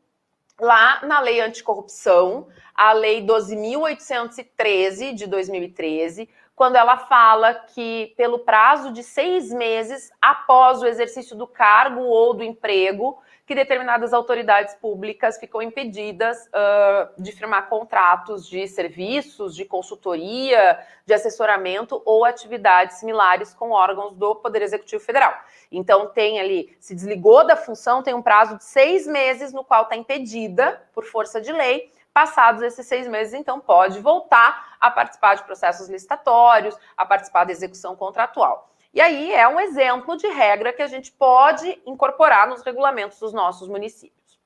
lá 0.60 1.00
na 1.04 1.20
Lei 1.20 1.40
Anticorrupção, 1.40 2.46
a 2.74 2.92
Lei 2.92 3.24
12.813 3.24 5.12
de 5.12 5.26
2013, 5.26 6.28
quando 6.54 6.76
ela 6.76 6.96
fala 6.96 7.54
que, 7.54 8.14
pelo 8.16 8.38
prazo 8.38 8.92
de 8.92 9.02
seis 9.02 9.50
meses 9.50 10.12
após 10.20 10.80
o 10.80 10.86
exercício 10.86 11.34
do 11.34 11.46
cargo 11.46 12.02
ou 12.02 12.32
do 12.34 12.44
emprego, 12.44 13.20
que 13.52 13.54
determinadas 13.54 14.14
autoridades 14.14 14.74
públicas 14.76 15.36
ficam 15.36 15.60
impedidas 15.60 16.46
uh, 16.46 17.22
de 17.22 17.32
firmar 17.32 17.68
contratos 17.68 18.48
de 18.48 18.66
serviços, 18.66 19.54
de 19.54 19.66
consultoria, 19.66 20.78
de 21.04 21.12
assessoramento 21.12 22.00
ou 22.06 22.24
atividades 22.24 22.96
similares 22.96 23.52
com 23.52 23.70
órgãos 23.70 24.14
do 24.14 24.34
Poder 24.36 24.62
Executivo 24.62 25.04
Federal. 25.04 25.34
Então, 25.70 26.08
tem 26.08 26.40
ali, 26.40 26.74
se 26.80 26.94
desligou 26.94 27.46
da 27.46 27.54
função, 27.54 28.02
tem 28.02 28.14
um 28.14 28.22
prazo 28.22 28.56
de 28.56 28.64
seis 28.64 29.06
meses 29.06 29.52
no 29.52 29.62
qual 29.62 29.82
está 29.82 29.96
impedida, 29.96 30.80
por 30.94 31.04
força 31.04 31.38
de 31.38 31.52
lei, 31.52 31.92
Passados 32.14 32.60
esses 32.60 32.86
seis 32.86 33.08
meses, 33.08 33.32
então, 33.32 33.58
pode 33.58 33.98
voltar 33.98 34.76
a 34.78 34.90
participar 34.90 35.34
de 35.34 35.44
processos 35.44 35.88
licitatórios, 35.88 36.76
a 36.94 37.06
participar 37.06 37.44
da 37.44 37.52
execução 37.52 37.96
contratual. 37.96 38.71
E 38.92 39.00
aí 39.00 39.32
é 39.32 39.48
um 39.48 39.58
exemplo 39.58 40.16
de 40.16 40.26
regra 40.28 40.72
que 40.72 40.82
a 40.82 40.86
gente 40.86 41.10
pode 41.12 41.80
incorporar 41.86 42.46
nos 42.46 42.62
regulamentos 42.62 43.18
dos 43.18 43.32
nossos 43.32 43.66
municípios. 43.68 44.38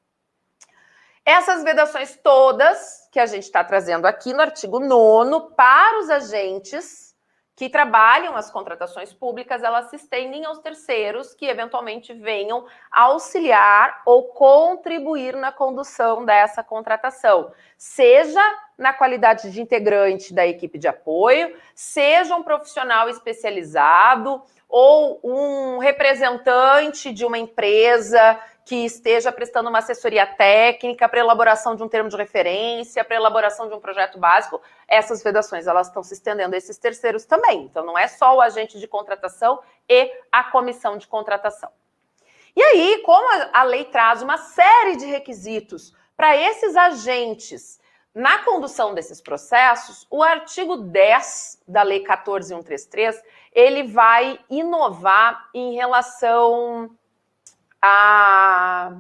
Essas 1.24 1.64
vedações 1.64 2.16
todas 2.22 3.09
que 3.11 3.18
a 3.18 3.26
gente 3.26 3.42
está 3.42 3.64
trazendo 3.64 4.07
aqui 4.07 4.32
no 4.32 4.42
artigo 4.42 4.78
9 4.78 5.55
para 5.57 5.99
os 5.99 6.09
agentes 6.09 7.07
que 7.57 7.70
trabalham 7.70 8.36
as 8.36 8.51
contratações 8.51 9.14
públicas, 9.14 9.62
elas 9.62 9.88
se 9.88 9.97
estendem 9.97 10.44
aos 10.44 10.59
terceiros 10.59 11.34
que 11.34 11.47
eventualmente 11.47 12.12
venham 12.12 12.66
auxiliar 12.92 14.03
ou 14.05 14.28
contribuir 14.28 15.34
na 15.34 15.51
condução 15.51 16.24
dessa 16.24 16.62
contratação, 16.62 17.51
seja 17.78 18.42
na 18.77 18.93
qualidade 18.93 19.51
de 19.51 19.61
integrante 19.61 20.35
da 20.35 20.47
equipe 20.47 20.79
de 20.79 20.87
apoio, 20.87 21.57
seja 21.74 22.37
um 22.37 22.43
profissional 22.43 23.09
especializado 23.09 24.43
ou 24.68 25.20
um 25.22 25.79
representante 25.79 27.12
de 27.12 27.24
uma 27.24 27.39
empresa 27.39 28.39
que 28.66 28.85
esteja 28.85 29.31
prestando 29.31 29.68
uma 29.68 29.79
assessoria 29.79 30.27
técnica 30.27 31.09
para 31.09 31.20
elaboração 31.20 31.77
de 31.77 31.85
um 31.85 31.89
termo 31.89 32.11
de 32.11 32.16
referência, 32.16 33.05
para 33.05 33.14
elaboração 33.14 33.68
de 33.68 33.74
um 33.74 33.79
projeto 33.79 34.18
básico, 34.18 34.61
essas 34.89 35.22
vedações 35.22 35.68
elas 35.68 35.87
estão 35.87 36.03
se 36.03 36.14
estendendo 36.14 36.53
a 36.55 36.59
esses 36.59 36.77
terceiros 36.77 37.24
também. 37.24 37.62
Então 37.62 37.87
não 37.87 37.97
é 37.97 38.09
só 38.09 38.35
o 38.35 38.41
agente 38.41 38.81
de 38.81 38.89
contratação 38.89 39.61
e 39.89 40.12
a 40.33 40.43
comissão 40.45 40.99
de 40.99 41.07
contratação. 41.07 41.70
E 42.57 42.62
aí, 42.62 43.03
como 43.05 43.51
a 43.53 43.62
lei 43.62 43.85
traz 43.85 44.20
uma 44.20 44.37
série 44.37 44.97
de 44.97 45.07
requisitos 45.07 45.95
para 46.16 46.37
esses 46.37 46.74
agentes 46.74 47.79
na 48.17 48.39
condução 48.45 48.95
desses 48.95 49.21
processos, 49.21 50.07
o 50.11 50.23
artigo 50.23 50.79
10 50.79 51.62
da 51.69 51.83
Lei 51.83 52.01
14133, 52.01 53.23
ele 53.53 53.83
vai 53.83 54.41
inovar 54.49 55.51
em 55.53 55.75
relação 55.75 56.97
à, 57.83 58.91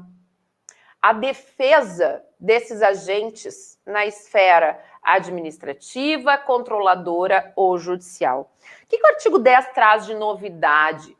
defesa 1.18 2.22
desses 2.38 2.82
agentes 2.82 3.80
na 3.86 4.04
esfera 4.04 4.78
administrativa, 5.02 6.36
controladora 6.36 7.54
ou 7.56 7.78
judicial. 7.78 8.52
O 8.82 8.86
que, 8.86 8.98
que 8.98 9.06
o 9.06 9.10
artigo 9.10 9.38
10 9.38 9.72
traz 9.72 10.04
de 10.04 10.12
novidade? 10.12 11.16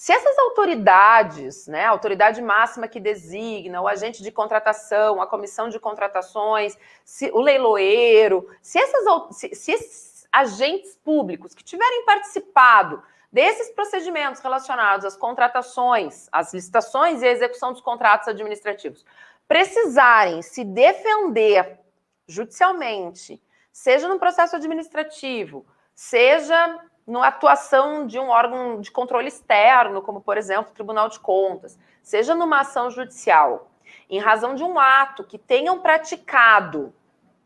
Se 0.00 0.14
essas 0.14 0.38
autoridades, 0.38 1.66
né, 1.66 1.84
a 1.84 1.90
autoridade 1.90 2.40
máxima 2.40 2.88
que 2.88 2.98
designa, 2.98 3.82
o 3.82 3.86
agente 3.86 4.22
de 4.22 4.32
contratação, 4.32 5.20
a 5.20 5.26
comissão 5.26 5.68
de 5.68 5.78
contratações, 5.78 6.74
se, 7.04 7.30
o 7.32 7.38
leiloeiro, 7.38 8.48
se, 8.62 8.78
essas, 8.78 9.36
se, 9.36 9.54
se 9.54 9.72
esses 9.72 10.26
agentes 10.32 10.96
públicos 10.96 11.54
que 11.54 11.62
tiverem 11.62 12.06
participado 12.06 13.02
desses 13.30 13.68
procedimentos 13.72 14.40
relacionados 14.40 15.04
às 15.04 15.18
contratações, 15.18 16.30
às 16.32 16.54
licitações 16.54 17.20
e 17.20 17.26
à 17.26 17.32
execução 17.32 17.70
dos 17.70 17.82
contratos 17.82 18.26
administrativos, 18.26 19.04
precisarem 19.46 20.40
se 20.40 20.64
defender 20.64 21.78
judicialmente, 22.26 23.38
seja 23.70 24.08
no 24.08 24.18
processo 24.18 24.56
administrativo, 24.56 25.66
seja 25.94 26.88
na 27.10 27.26
atuação 27.26 28.06
de 28.06 28.18
um 28.18 28.28
órgão 28.28 28.80
de 28.80 28.90
controle 28.90 29.26
externo, 29.26 30.00
como, 30.00 30.20
por 30.20 30.38
exemplo, 30.38 30.70
o 30.70 30.74
Tribunal 30.74 31.08
de 31.08 31.18
Contas, 31.18 31.76
seja 32.02 32.34
numa 32.34 32.60
ação 32.60 32.88
judicial, 32.90 33.68
em 34.08 34.20
razão 34.20 34.54
de 34.54 34.62
um 34.62 34.78
ato 34.78 35.24
que 35.24 35.36
tenham 35.36 35.80
praticado 35.80 36.94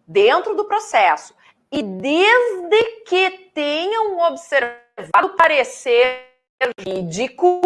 dentro 0.07 0.55
do 0.55 0.67
processo 0.67 1.35
e 1.73 1.83
desde 1.83 2.83
que 3.07 3.31
tenham 3.55 4.19
observado 4.19 5.29
o 5.29 5.37
parecer 5.37 6.29
jurídico, 6.79 7.61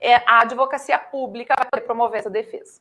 é, 0.00 0.16
a 0.26 0.40
advocacia 0.40 0.98
pública 0.98 1.54
vai 1.56 1.68
poder 1.68 1.84
promover 1.84 2.20
essa 2.20 2.30
defesa. 2.30 2.80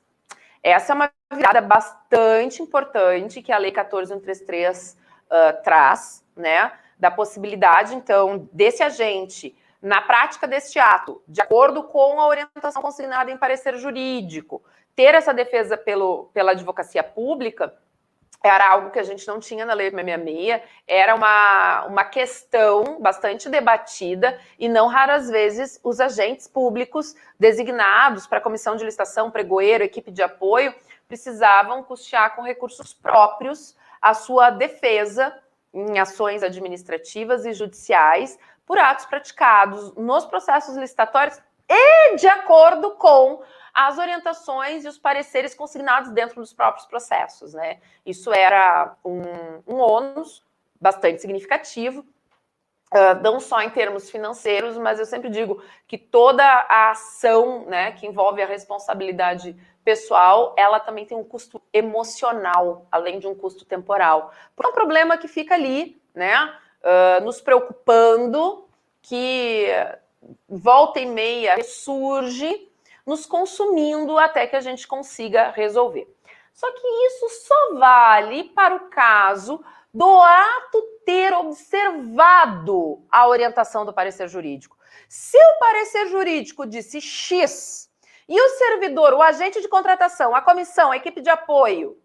Essa 0.64 0.94
é 0.94 0.96
uma 0.96 1.12
virada 1.32 1.62
bastante 1.62 2.62
importante 2.62 3.42
que 3.42 3.52
a 3.52 3.58
Lei 3.58 3.72
14133 3.72 4.98
uh, 5.30 5.64
traz, 5.64 6.24
né? 6.36 6.72
Da 7.00 7.12
possibilidade, 7.12 7.96
então, 7.96 8.50
desse 8.52 8.82
agente, 8.82 9.56
na 9.82 10.02
prática 10.02 10.48
deste 10.48 10.80
ato, 10.80 11.22
de 11.28 11.42
acordo 11.42 11.84
com 11.84 12.20
a 12.20 12.28
orientação 12.28 12.82
consignada 12.82 13.30
em 13.30 13.38
parecer 13.38 13.78
jurídico, 13.78 14.64
ter 14.96 15.14
essa 15.14 15.34
defesa 15.34 15.78
pelo, 15.78 16.30
pela 16.34 16.52
advocacia 16.52 17.04
pública, 17.04 17.74
era 18.44 18.72
algo 18.72 18.92
que 18.92 19.00
a 19.00 19.04
gente 19.04 19.28
não 19.28 19.40
tinha 19.40 19.66
na 19.66 19.74
Lei 19.74 19.90
666, 19.90 20.62
era 20.88 21.16
uma, 21.16 21.86
uma 21.86 22.04
questão 22.04 23.00
bastante 23.00 23.50
debatida 23.50 24.40
e 24.60 24.70
não 24.70 24.88
raras 24.88 25.30
vezes 25.30 25.80
os 25.84 26.00
agentes 26.00 26.48
públicos 26.48 27.16
designados 27.40 28.28
para 28.28 28.38
a 28.38 28.42
comissão 28.42 28.76
de 28.76 28.86
licitação, 28.86 29.32
pregoeiro, 29.32 29.84
equipe 29.84 30.12
de 30.12 30.22
apoio, 30.22 30.74
precisavam 31.08 31.84
custear 31.84 32.36
com 32.36 32.42
recursos 32.42 32.94
próprios 32.94 33.76
a 34.02 34.14
sua 34.14 34.50
defesa 34.52 35.34
em 35.78 36.00
ações 36.00 36.42
administrativas 36.42 37.46
e 37.46 37.54
judiciais 37.54 38.38
por 38.66 38.80
atos 38.80 39.06
praticados 39.06 39.94
nos 39.96 40.26
processos 40.26 40.76
licitatórios 40.76 41.40
e 41.70 42.16
de 42.16 42.28
acordo 42.28 42.92
com 42.96 43.44
as 43.74 43.98
orientações 44.00 44.84
e 44.84 44.88
os 44.88 44.98
pareceres 44.98 45.54
consignados 45.54 46.12
dentro 46.12 46.42
dos 46.42 46.52
próprios 46.52 46.88
processos, 46.88 47.54
né? 47.54 47.80
Isso 48.04 48.34
era 48.34 48.96
um, 49.06 49.22
um 49.68 49.76
ônus 49.78 50.44
bastante 50.82 51.22
significativo, 51.22 52.04
uh, 52.94 53.22
não 53.22 53.40
só 53.40 53.62
em 53.62 53.70
termos 53.70 54.10
financeiros, 54.10 54.78
mas 54.78 55.00
eu 55.00 55.06
sempre 55.06 55.30
digo 55.30 55.62
que 55.88 55.98
toda 55.98 56.44
a 56.44 56.92
ação, 56.92 57.66
né, 57.66 57.92
que 57.92 58.08
envolve 58.08 58.42
a 58.42 58.46
responsabilidade 58.46 59.56
pessoal, 59.84 60.54
ela 60.58 60.80
também 60.80 61.06
tem 61.06 61.18
um 61.18 61.24
custo 61.24 61.62
emocional, 61.72 62.86
além 62.92 63.20
de 63.20 63.28
um 63.28 63.34
custo 63.34 63.64
temporal. 63.64 64.34
É 64.62 64.68
um 64.68 64.74
problema 64.74 65.18
que 65.18 65.28
fica 65.28 65.54
ali, 65.54 66.02
né? 66.14 66.54
Uh, 66.84 67.24
nos 67.24 67.40
preocupando, 67.40 68.68
que 69.02 69.68
volta 70.48 71.00
e 71.00 71.06
meia 71.06 71.56
ressurge, 71.56 72.70
nos 73.06 73.26
consumindo 73.26 74.18
até 74.18 74.46
que 74.46 74.56
a 74.56 74.62
gente 74.62 74.86
consiga 74.86 75.52
resolver. 75.52 76.14
Só 76.54 76.70
que 76.72 76.88
isso 76.88 77.30
só 77.46 77.76
vale 77.76 78.46
para 78.46 78.76
o 78.76 78.90
caso 78.90 79.64
do 79.94 80.22
ato 80.22 80.82
ter 81.06 81.34
observado 81.34 83.06
a 83.12 83.28
orientação 83.28 83.86
do 83.86 83.94
parecer 83.94 84.28
jurídico. 84.28 84.78
Se 85.08 85.38
o 85.38 85.60
parecer 85.60 86.08
jurídico 86.08 86.66
disse 86.66 87.00
X, 87.00 87.88
e 88.30 88.40
o 88.40 88.50
servidor, 88.50 89.14
o 89.14 89.22
agente 89.22 89.62
de 89.62 89.70
contratação, 89.70 90.36
a 90.36 90.42
comissão, 90.42 90.92
a 90.92 90.98
equipe 90.98 91.22
de 91.22 91.30
apoio, 91.30 91.98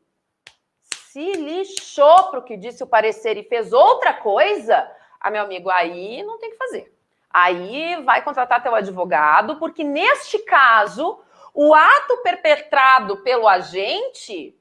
se 1.08 1.32
lixou 1.32 2.30
para 2.30 2.38
o 2.38 2.44
que 2.44 2.56
disse 2.56 2.82
o 2.82 2.86
parecer 2.86 3.36
e 3.36 3.42
fez 3.42 3.72
outra 3.72 4.14
coisa, 4.14 4.88
ah, 5.20 5.30
meu 5.30 5.42
amigo, 5.42 5.68
aí 5.68 6.22
não 6.22 6.38
tem 6.38 6.50
que 6.50 6.56
fazer. 6.56 6.96
Aí 7.28 8.00
vai 8.04 8.22
contratar 8.22 8.62
teu 8.62 8.74
advogado, 8.74 9.58
porque 9.58 9.82
neste 9.82 10.38
caso, 10.40 11.20
o 11.52 11.74
ato 11.74 12.18
perpetrado 12.22 13.18
pelo 13.18 13.48
agente, 13.48 14.56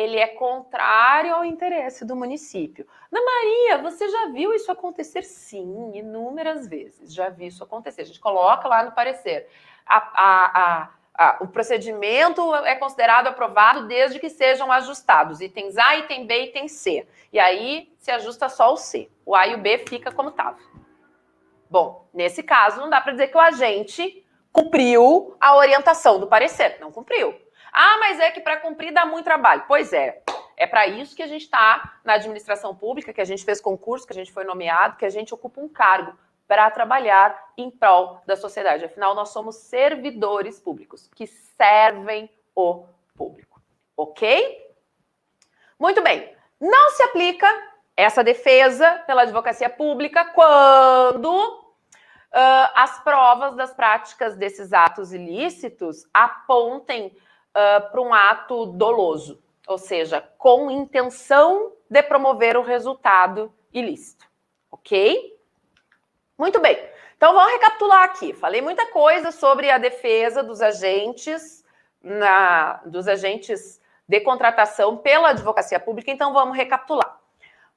ele 0.00 0.18
é 0.18 0.26
contrário 0.26 1.34
ao 1.34 1.44
interesse 1.44 2.04
do 2.04 2.16
município. 2.16 2.86
Na 3.10 3.20
Maria, 3.22 3.78
você 3.78 4.08
já 4.08 4.26
viu 4.26 4.52
isso 4.54 4.70
acontecer? 4.72 5.22
Sim, 5.22 5.92
inúmeras 5.94 6.66
vezes. 6.66 7.12
Já 7.12 7.28
vi 7.28 7.46
isso 7.46 7.62
acontecer. 7.62 8.02
A 8.02 8.04
gente 8.04 8.20
coloca 8.20 8.66
lá 8.66 8.82
no 8.84 8.92
parecer. 8.92 9.48
A, 9.86 9.96
a, 9.96 10.90
a, 11.14 11.38
o 11.40 11.48
procedimento 11.48 12.54
é 12.56 12.74
considerado 12.76 13.26
aprovado 13.26 13.86
desde 13.86 14.18
que 14.18 14.30
sejam 14.30 14.72
ajustados 14.72 15.40
itens 15.40 15.76
A, 15.76 15.96
item 15.96 16.26
B 16.26 16.34
e 16.34 16.44
item 16.46 16.68
C. 16.68 17.06
E 17.32 17.38
aí 17.38 17.92
se 17.98 18.10
ajusta 18.10 18.48
só 18.48 18.72
o 18.72 18.76
C. 18.76 19.10
O 19.26 19.34
A 19.34 19.46
e 19.46 19.54
o 19.54 19.58
B 19.58 19.78
fica 19.78 20.10
como 20.10 20.30
estava. 20.30 20.58
Bom, 21.68 22.08
nesse 22.12 22.42
caso, 22.42 22.80
não 22.80 22.90
dá 22.90 23.00
para 23.00 23.12
dizer 23.12 23.28
que 23.28 23.36
o 23.36 23.40
agente 23.40 24.26
cumpriu 24.52 25.36
a 25.40 25.56
orientação 25.56 26.18
do 26.18 26.26
parecer. 26.26 26.78
Não 26.80 26.90
cumpriu. 26.90 27.34
Ah, 27.72 27.98
mas 27.98 28.18
é 28.20 28.30
que 28.30 28.40
para 28.40 28.58
cumprir 28.58 28.92
dá 28.92 29.06
muito 29.06 29.24
trabalho. 29.24 29.64
Pois 29.66 29.92
é. 29.92 30.22
É 30.56 30.66
para 30.66 30.86
isso 30.86 31.16
que 31.16 31.22
a 31.22 31.26
gente 31.26 31.44
está 31.44 31.98
na 32.04 32.14
administração 32.14 32.74
pública, 32.74 33.14
que 33.14 33.20
a 33.20 33.24
gente 33.24 33.44
fez 33.44 33.60
concurso, 33.60 34.06
que 34.06 34.12
a 34.12 34.16
gente 34.16 34.30
foi 34.30 34.44
nomeado, 34.44 34.96
que 34.96 35.06
a 35.06 35.10
gente 35.10 35.32
ocupa 35.32 35.60
um 35.60 35.68
cargo 35.68 36.12
para 36.46 36.70
trabalhar 36.70 37.52
em 37.56 37.70
prol 37.70 38.20
da 38.26 38.36
sociedade. 38.36 38.84
Afinal, 38.84 39.14
nós 39.14 39.30
somos 39.30 39.56
servidores 39.56 40.60
públicos 40.60 41.08
que 41.14 41.26
servem 41.26 42.28
o 42.54 42.84
público. 43.16 43.62
Ok? 43.96 44.74
Muito 45.78 46.02
bem. 46.02 46.34
Não 46.60 46.90
se 46.90 47.02
aplica 47.04 47.46
essa 47.96 48.22
defesa 48.22 49.02
pela 49.06 49.22
advocacia 49.22 49.70
pública 49.70 50.24
quando 50.26 51.30
uh, 51.30 52.70
as 52.74 53.02
provas 53.02 53.54
das 53.54 53.72
práticas 53.72 54.36
desses 54.36 54.72
atos 54.72 55.12
ilícitos 55.12 56.04
apontem 56.12 57.16
uh, 57.50 57.90
para 57.90 58.00
um 58.00 58.12
ato 58.12 58.66
doloso, 58.66 59.42
ou 59.66 59.78
seja, 59.78 60.20
com 60.38 60.70
intenção 60.70 61.72
de 61.88 62.02
promover 62.02 62.56
o 62.56 62.62
resultado 62.62 63.52
ilícito. 63.72 64.26
Ok? 64.70 65.38
Muito 66.38 66.60
bem. 66.60 66.78
Então 67.16 67.34
vamos 67.34 67.52
recapitular 67.52 68.04
aqui. 68.04 68.32
Falei 68.32 68.62
muita 68.62 68.86
coisa 68.86 69.30
sobre 69.30 69.70
a 69.70 69.78
defesa 69.78 70.42
dos 70.42 70.62
agentes, 70.62 71.64
na, 72.02 72.80
dos 72.86 73.06
agentes 73.06 73.80
de 74.08 74.20
contratação 74.20 74.96
pela 74.96 75.30
advocacia 75.30 75.78
pública. 75.78 76.10
Então 76.10 76.32
vamos 76.32 76.56
recapitular. 76.56 77.20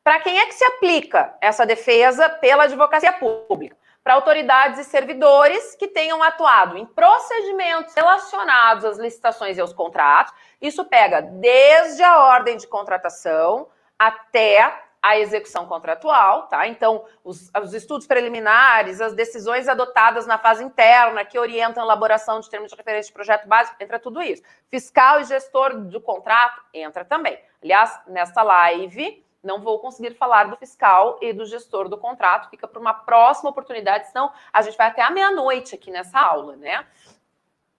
Para 0.03 0.19
quem 0.19 0.39
é 0.39 0.45
que 0.45 0.53
se 0.53 0.63
aplica 0.63 1.35
essa 1.41 1.65
defesa 1.65 2.29
pela 2.29 2.63
advocacia 2.63 3.13
pública? 3.13 3.75
Para 4.03 4.15
autoridades 4.15 4.79
e 4.79 4.83
servidores 4.83 5.75
que 5.75 5.87
tenham 5.87 6.21
atuado 6.21 6.77
em 6.77 6.85
procedimentos 6.85 7.93
relacionados 7.93 8.83
às 8.83 8.97
licitações 8.97 9.57
e 9.57 9.61
aos 9.61 9.71
contratos. 9.71 10.33
Isso 10.61 10.83
pega 10.85 11.21
desde 11.21 12.03
a 12.03 12.19
ordem 12.19 12.57
de 12.57 12.67
contratação 12.67 13.67
até 13.97 14.83
a 15.03 15.19
execução 15.19 15.65
contratual, 15.65 16.47
tá? 16.47 16.65
Então, 16.65 17.03
os, 17.25 17.51
os, 17.61 17.73
estudos 17.73 18.07
preliminares, 18.07 19.01
as 19.01 19.13
decisões 19.13 19.67
adotadas 19.67 20.25
na 20.25 20.37
fase 20.37 20.63
interna 20.63 21.25
que 21.25 21.37
orientam 21.37 21.83
a 21.83 21.85
elaboração 21.85 22.39
de 22.39 22.49
termos 22.49 22.71
de 22.71 22.77
referência 22.77 23.09
de 23.09 23.13
projeto 23.13 23.45
básico, 23.45 23.75
entra 23.81 23.99
tudo 23.99 24.21
isso. 24.21 24.41
Fiscal 24.69 25.19
e 25.19 25.25
gestor 25.25 25.77
do 25.77 25.99
contrato, 25.99 26.61
entra 26.73 27.03
também. 27.03 27.37
Aliás, 27.61 27.99
nesta 28.07 28.41
live, 28.43 29.21
não 29.43 29.59
vou 29.59 29.79
conseguir 29.79 30.15
falar 30.15 30.45
do 30.45 30.55
fiscal 30.55 31.19
e 31.21 31.33
do 31.33 31.45
gestor 31.45 31.89
do 31.89 31.97
contrato, 31.97 32.49
fica 32.49 32.67
para 32.67 32.79
uma 32.79 32.93
próxima 32.93 33.49
oportunidade, 33.49 34.07
senão 34.07 34.31
a 34.51 34.61
gente 34.61 34.77
vai 34.77 34.87
até 34.87 35.01
a 35.01 35.11
meia-noite 35.11 35.75
aqui 35.75 35.91
nessa 35.91 36.19
aula, 36.19 36.55
né? 36.55 36.85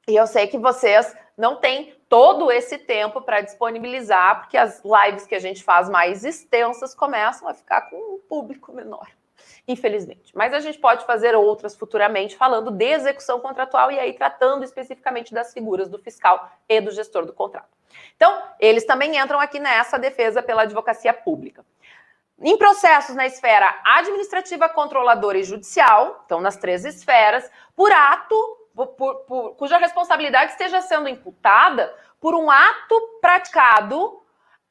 E 0.07 0.15
eu 0.15 0.27
sei 0.27 0.47
que 0.47 0.59
vocês 0.59 1.17
não 1.37 1.57
têm 1.57 1.95
todo 2.09 2.53
esse 2.53 2.77
tempo 2.79 3.23
para 3.23 3.41
disponibilizar, 3.41 4.41
porque 4.41 4.57
as 4.57 4.83
lives 4.85 5.27
que 5.27 5.35
a 5.35 5.41
gente 5.41 5.65
faz 5.65 5.89
mais 5.89 6.25
extensas 6.25 6.95
começam 6.95 7.49
a 7.49 7.55
ficar 7.55 7.83
com 7.89 7.97
um 7.97 8.19
público 8.19 8.73
menor, 8.73 9.09
infelizmente. 9.67 10.37
Mas 10.37 10.53
a 10.53 10.61
gente 10.61 10.79
pode 10.79 11.05
fazer 11.07 11.35
outras 11.35 11.77
futuramente, 11.77 12.37
falando 12.37 12.71
de 12.71 12.85
execução 12.85 13.41
contratual 13.41 13.91
e 13.91 13.99
aí 13.99 14.13
tratando 14.13 14.65
especificamente 14.65 15.33
das 15.33 15.53
figuras 15.53 15.89
do 15.89 15.99
fiscal 15.99 16.51
e 16.69 16.81
do 16.81 16.91
gestor 16.91 17.25
do 17.25 17.33
contrato. 17.33 17.69
Então, 18.17 18.43
eles 18.59 18.85
também 18.85 19.17
entram 19.19 19.41
aqui 19.41 19.59
nessa 19.59 19.99
defesa 19.99 20.43
pela 20.43 20.63
advocacia 20.63 21.13
pública. 21.13 21.65
Em 22.41 22.59
processos 22.59 23.15
na 23.15 23.27
esfera 23.27 23.81
administrativa, 23.85 24.69
controladora 24.69 25.39
e 25.39 25.45
judicial, 25.45 26.23
então 26.27 26.41
nas 26.41 26.57
três 26.57 26.85
esferas, 26.85 27.49
por 27.77 27.93
ato 27.93 28.65
por, 28.75 28.89
por, 28.89 29.55
cuja 29.55 29.79
responsabilidade 29.79 30.53
esteja 30.53 30.81
sendo 30.81 31.09
imputada 31.09 31.95
por 32.21 32.35
um 32.35 32.51
ato 32.51 33.19
praticado 33.21 34.21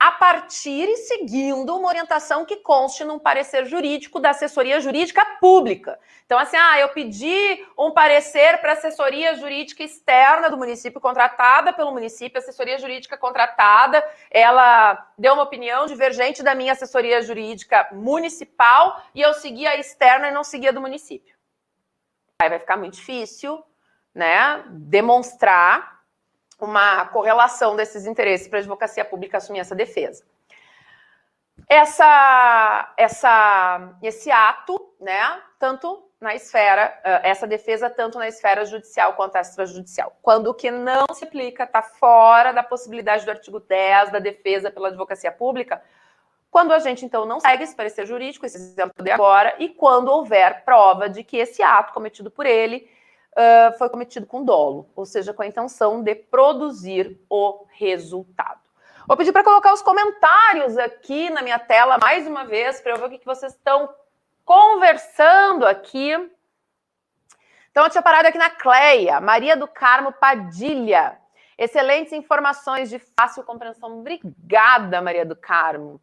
a 0.03 0.11
partir 0.11 0.83
e 0.89 0.97
seguindo 0.97 1.73
uma 1.77 1.87
orientação 1.87 2.43
que 2.43 2.57
conste 2.57 3.05
num 3.05 3.17
parecer 3.17 3.65
jurídico 3.65 4.19
da 4.19 4.31
assessoria 4.31 4.81
jurídica 4.81 5.25
pública. 5.39 5.97
Então, 6.25 6.37
assim, 6.37 6.57
ah, 6.57 6.77
eu 6.77 6.89
pedi 6.89 7.65
um 7.79 7.89
parecer 7.89 8.59
para 8.59 8.71
a 8.71 8.73
assessoria 8.73 9.33
jurídica 9.35 9.81
externa 9.81 10.49
do 10.49 10.57
município, 10.57 10.99
contratada 10.99 11.71
pelo 11.71 11.93
município, 11.93 12.37
assessoria 12.37 12.77
jurídica 12.77 13.15
contratada, 13.15 14.03
ela 14.29 15.09
deu 15.17 15.35
uma 15.35 15.43
opinião 15.43 15.85
divergente 15.85 16.43
da 16.43 16.53
minha 16.53 16.73
assessoria 16.73 17.21
jurídica 17.21 17.87
municipal 17.93 19.01
e 19.15 19.21
eu 19.21 19.33
segui 19.33 19.65
a 19.65 19.77
externa 19.77 20.27
e 20.27 20.31
não 20.31 20.43
seguia 20.43 20.73
do 20.73 20.81
município. 20.81 21.33
Aí 22.41 22.49
vai 22.49 22.59
ficar 22.59 22.75
muito 22.75 22.95
difícil 22.95 23.63
né, 24.13 24.65
demonstrar 24.67 25.92
uma 26.59 27.05
correlação 27.07 27.75
desses 27.75 28.05
interesses 28.05 28.47
para 28.47 28.59
a 28.59 28.61
advocacia 28.61 29.03
pública 29.03 29.37
assumir 29.37 29.59
essa 29.59 29.75
defesa. 29.75 30.23
Essa, 31.67 32.93
essa, 32.97 33.95
esse 34.01 34.31
ato, 34.31 34.93
né, 34.99 35.41
tanto 35.59 36.09
na 36.19 36.33
esfera, 36.33 36.99
eh, 37.03 37.21
essa 37.23 37.45
defesa 37.45 37.89
tanto 37.89 38.17
na 38.17 38.27
esfera 38.27 38.65
judicial 38.65 39.13
quanto 39.13 39.37
extrajudicial. 39.37 40.17
Quando 40.21 40.47
o 40.47 40.53
que 40.53 40.71
não 40.71 41.05
se 41.13 41.25
aplica 41.25 41.65
está 41.65 41.81
fora 41.81 42.51
da 42.51 42.63
possibilidade 42.63 43.25
do 43.25 43.31
artigo 43.31 43.59
10 43.59 44.11
da 44.11 44.19
defesa 44.19 44.71
pela 44.71 44.87
advocacia 44.87 45.31
pública, 45.31 45.81
quando 46.49 46.71
a 46.71 46.79
gente, 46.79 47.03
então, 47.03 47.25
não 47.25 47.39
segue 47.39 47.63
esse 47.63 47.75
parecer 47.75 48.05
jurídico, 48.05 48.45
esse 48.45 48.57
exemplo 48.57 49.03
de 49.03 49.09
agora, 49.09 49.55
e 49.57 49.69
quando 49.69 50.09
houver 50.09 50.63
prova 50.63 51.09
de 51.09 51.23
que 51.23 51.37
esse 51.37 51.63
ato 51.63 51.93
cometido 51.93 52.29
por 52.29 52.45
ele 52.45 52.87
uh, 53.33 53.77
foi 53.77 53.89
cometido 53.89 54.25
com 54.25 54.43
dolo, 54.43 54.89
ou 54.95 55.05
seja, 55.05 55.33
com 55.33 55.41
a 55.41 55.47
intenção 55.47 56.01
de 56.01 56.15
produzir 56.15 57.19
o 57.29 57.65
resultado. 57.69 58.61
Vou 59.07 59.17
pedir 59.17 59.33
para 59.33 59.43
colocar 59.43 59.73
os 59.73 59.81
comentários 59.81 60.77
aqui 60.77 61.29
na 61.29 61.41
minha 61.41 61.59
tela 61.59 61.97
mais 61.97 62.25
uma 62.25 62.45
vez, 62.45 62.79
para 62.79 62.93
eu 62.93 62.97
ver 62.97 63.05
o 63.05 63.19
que 63.19 63.25
vocês 63.25 63.51
estão 63.51 63.93
conversando 64.45 65.65
aqui. 65.65 66.11
Então, 67.69 67.83
eu 67.83 67.89
tinha 67.89 68.01
parado 68.01 68.27
aqui 68.27 68.37
na 68.37 68.49
Cleia, 68.49 69.19
Maria 69.19 69.57
do 69.57 69.67
Carmo 69.67 70.13
Padilha. 70.13 71.17
Excelentes 71.57 72.13
informações 72.13 72.89
de 72.89 72.99
fácil 72.99 73.43
compreensão. 73.43 73.99
Obrigada, 73.99 75.01
Maria 75.01 75.25
do 75.25 75.35
Carmo. 75.35 75.99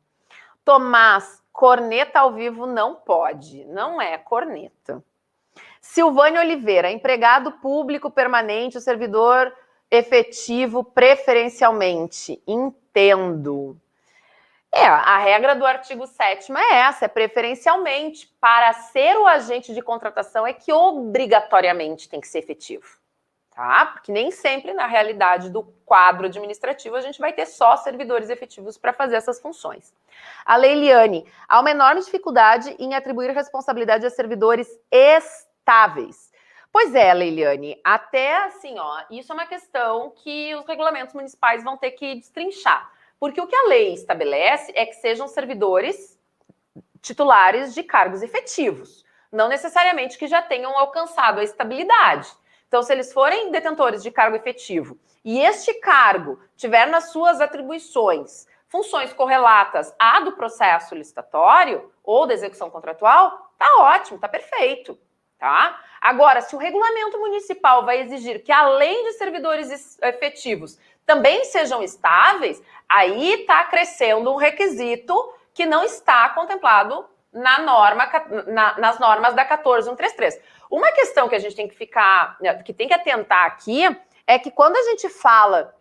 Tomás, 0.65 1.43
corneta 1.53 2.21
ao 2.21 2.33
vivo 2.33 2.67
não 2.67 2.95
pode. 2.95 3.65
Não 3.65 4.01
é 4.01 4.19
corneta. 4.19 5.03
Silvânia 5.81 6.41
Oliveira, 6.41 6.91
empregado 6.91 7.53
público 7.53 8.11
permanente, 8.11 8.77
o 8.77 8.81
servidor 8.81 9.53
efetivo 9.91 10.85
preferencialmente. 10.85 12.41
Entendo. 12.47 13.77
É, 14.73 14.87
a 14.87 15.19
regra 15.19 15.57
do 15.57 15.67
artigo 15.67 16.07
7 16.07 16.53
é 16.53 16.77
essa, 16.77 17.07
é 17.07 17.09
preferencialmente. 17.09 18.29
Para 18.41 18.73
ser 18.73 19.17
o 19.17 19.27
agente 19.27 19.75
de 19.75 19.83
contratação 19.83 20.47
é 20.47 20.53
que 20.53 20.73
obrigatoriamente 20.73 22.09
tem 22.09 22.21
que 22.21 22.29
ser 22.29 22.39
efetivo. 22.39 23.01
Tá? 23.51 23.87
Porque 23.87 24.13
nem 24.13 24.31
sempre, 24.31 24.73
na 24.73 24.87
realidade 24.87 25.51
do 25.51 25.65
quadro 25.85 26.27
administrativo, 26.27 26.95
a 26.95 27.01
gente 27.01 27.19
vai 27.19 27.33
ter 27.33 27.47
só 27.47 27.77
servidores 27.77 28.31
efetivos 28.31 28.79
para 28.79 28.93
fazer 28.93 29.17
essas 29.17 29.41
funções. 29.41 29.93
A 30.47 30.57
Leiliane, 30.57 31.27
há 31.49 31.61
uma 31.61 31.73
enorme 31.73 32.01
dificuldade 32.01 32.75
em 32.79 32.95
atribuir 32.95 33.31
responsabilidade 33.33 34.07
a 34.07 34.11
servidores 34.11 34.69
estáveis 34.91 35.50
Pois 36.73 36.95
é, 36.95 37.13
Leiliane, 37.13 37.81
até 37.83 38.45
assim, 38.45 38.79
ó, 38.79 39.03
isso 39.11 39.33
é 39.33 39.35
uma 39.35 39.47
questão 39.47 40.11
que 40.11 40.55
os 40.55 40.65
regulamentos 40.67 41.15
municipais 41.15 41.65
vão 41.65 41.77
ter 41.77 41.91
que 41.93 42.15
destrinchar. 42.15 42.89
Porque 43.19 43.41
o 43.41 43.47
que 43.47 43.57
a 43.57 43.65
lei 43.65 43.93
estabelece 43.93 44.73
é 44.77 44.87
que 44.87 44.95
sejam 44.95 45.27
servidores 45.27 46.19
titulares 47.03 47.75
de 47.75 47.83
cargos 47.83 48.23
efetivos, 48.23 49.05
não 49.33 49.49
necessariamente 49.49 50.17
que 50.17 50.29
já 50.29 50.41
tenham 50.41 50.79
alcançado 50.79 51.41
a 51.41 51.45
estabilidade. 51.45 52.29
Então, 52.69 52.83
se 52.83 52.93
eles 52.93 53.13
forem 53.13 53.51
detentores 53.51 54.01
de 54.01 54.13
cargo 54.13 54.37
efetivo 54.37 54.97
e 55.25 55.41
este 55.41 55.75
cargo 55.75 56.41
tiver 56.57 56.87
nas 56.87 57.11
suas 57.11 57.41
atribuições 57.41 58.47
funções 58.69 59.13
correlatas 59.13 59.93
à 59.99 60.21
do 60.21 60.33
processo 60.33 60.95
licitatório 60.95 61.91
ou 62.05 62.29
da 62.29 62.35
execução 62.35 62.71
contratual, 62.71 63.53
tá 63.59 63.67
ótimo, 63.81 64.21
tá 64.21 64.29
perfeito 64.29 64.97
tá? 65.41 65.81
Agora, 66.01 66.43
se 66.43 66.55
o 66.55 66.59
regulamento 66.59 67.19
municipal 67.19 67.85
vai 67.85 68.01
exigir 68.03 68.45
que, 68.45 68.53
além 68.53 69.05
de 69.05 69.13
servidores 69.15 69.99
efetivos, 70.03 70.79
também 71.05 71.45
sejam 71.47 71.83
estáveis, 71.83 72.63
aí 72.89 73.41
está 73.41 73.65
crescendo 73.65 74.31
um 74.31 74.37
requisito 74.37 75.35
que 75.53 75.67
não 75.67 75.83
está 75.83 76.29
contemplado 76.29 77.05
na 77.33 77.61
norma, 77.61 78.09
na, 78.47 78.79
nas 78.79 78.99
normas 78.99 79.35
da 79.35 79.45
14133. 79.45 80.41
Uma 80.71 80.93
questão 80.93 81.29
que 81.29 81.35
a 81.35 81.39
gente 81.39 81.57
tem 81.57 81.67
que 81.67 81.75
ficar, 81.75 82.37
né, 82.41 82.55
que 82.63 82.73
tem 82.73 82.87
que 82.87 82.95
atentar 82.95 83.47
aqui, 83.47 83.85
é 84.27 84.39
que 84.39 84.51
quando 84.51 84.77
a 84.77 84.83
gente 84.83 85.09
fala 85.09 85.75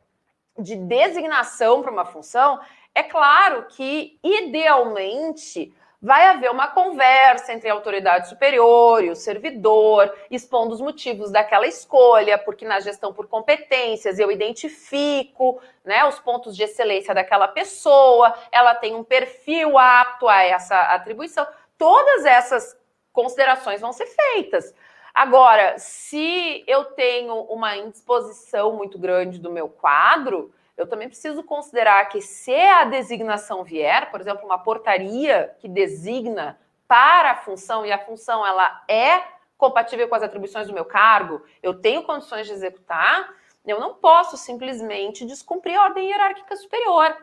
de 0.57 0.75
designação 0.75 1.81
para 1.81 1.91
uma 1.91 2.05
função, 2.05 2.59
é 2.95 3.03
claro 3.03 3.65
que, 3.69 4.19
idealmente, 4.23 5.73
vai 6.01 6.27
haver 6.27 6.49
uma 6.49 6.67
conversa 6.67 7.51
entre 7.51 7.69
a 7.69 7.73
autoridade 7.73 8.29
superior 8.29 9.03
e 9.03 9.09
o 9.09 9.15
servidor, 9.15 10.13
expondo 10.31 10.73
os 10.73 10.79
motivos 10.79 11.29
daquela 11.29 11.67
escolha, 11.67 12.37
porque 12.37 12.65
na 12.65 12.79
gestão 12.79 13.13
por 13.13 13.27
competências 13.27 14.17
eu 14.17 14.31
identifico 14.31 15.61
né, 15.83 16.05
os 16.05 16.17
pontos 16.19 16.55
de 16.55 16.63
excelência 16.63 17.13
daquela 17.13 17.47
pessoa, 17.49 18.33
ela 18.51 18.75
tem 18.75 18.95
um 18.95 19.03
perfil 19.03 19.77
apto 19.77 20.27
a 20.27 20.41
essa 20.43 20.79
atribuição. 20.93 21.45
Todas 21.77 22.25
essas 22.25 22.77
considerações 23.11 23.81
vão 23.81 23.91
ser 23.91 24.07
feitas. 24.07 24.73
Agora, 25.13 25.77
se 25.77 26.63
eu 26.65 26.85
tenho 26.85 27.33
uma 27.43 27.75
indisposição 27.75 28.73
muito 28.73 28.97
grande 28.97 29.37
do 29.37 29.51
meu 29.51 29.67
quadro, 29.67 30.53
eu 30.79 30.87
também 30.87 31.09
preciso 31.09 31.43
considerar 31.43 32.05
que 32.05 32.21
se 32.21 32.55
a 32.55 32.85
designação 32.85 33.65
vier, 33.65 34.09
por 34.09 34.21
exemplo, 34.21 34.45
uma 34.45 34.57
portaria 34.57 35.53
que 35.59 35.67
designa 35.67 36.57
para 36.87 37.31
a 37.31 37.35
função 37.35 37.85
e 37.85 37.91
a 37.91 37.99
função 37.99 38.47
ela 38.47 38.81
é 38.87 39.21
compatível 39.57 40.07
com 40.07 40.15
as 40.15 40.23
atribuições 40.23 40.67
do 40.67 40.73
meu 40.73 40.85
cargo, 40.85 41.43
eu 41.61 41.73
tenho 41.73 42.03
condições 42.03 42.47
de 42.47 42.53
executar, 42.53 43.29
eu 43.67 43.77
não 43.77 43.93
posso 43.95 44.37
simplesmente 44.37 45.25
descumprir 45.25 45.77
a 45.77 45.83
ordem 45.83 46.07
hierárquica 46.07 46.55
superior, 46.55 47.13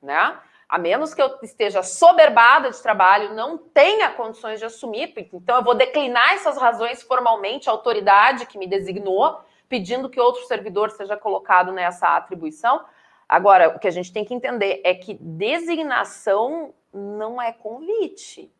né? 0.00 0.38
A 0.68 0.78
menos 0.78 1.12
que 1.12 1.20
eu 1.20 1.36
esteja 1.42 1.82
soberbada 1.82 2.70
de 2.70 2.80
trabalho, 2.80 3.34
não 3.34 3.58
tenha 3.58 4.08
condições 4.12 4.60
de 4.60 4.66
assumir, 4.66 5.12
então 5.32 5.56
eu 5.56 5.64
vou 5.64 5.74
declinar 5.74 6.34
essas 6.34 6.56
razões 6.56 7.02
formalmente 7.02 7.68
à 7.68 7.72
autoridade 7.72 8.46
que 8.46 8.56
me 8.56 8.68
designou, 8.68 9.40
pedindo 9.68 10.08
que 10.08 10.20
outro 10.20 10.44
servidor 10.46 10.92
seja 10.92 11.16
colocado 11.16 11.72
nessa 11.72 12.16
atribuição. 12.16 12.84
Agora, 13.30 13.68
o 13.68 13.78
que 13.78 13.86
a 13.86 13.92
gente 13.92 14.12
tem 14.12 14.24
que 14.24 14.34
entender 14.34 14.80
é 14.82 14.92
que 14.92 15.14
designação 15.14 16.74
não 16.92 17.40
é 17.40 17.52
convite. 17.52 18.52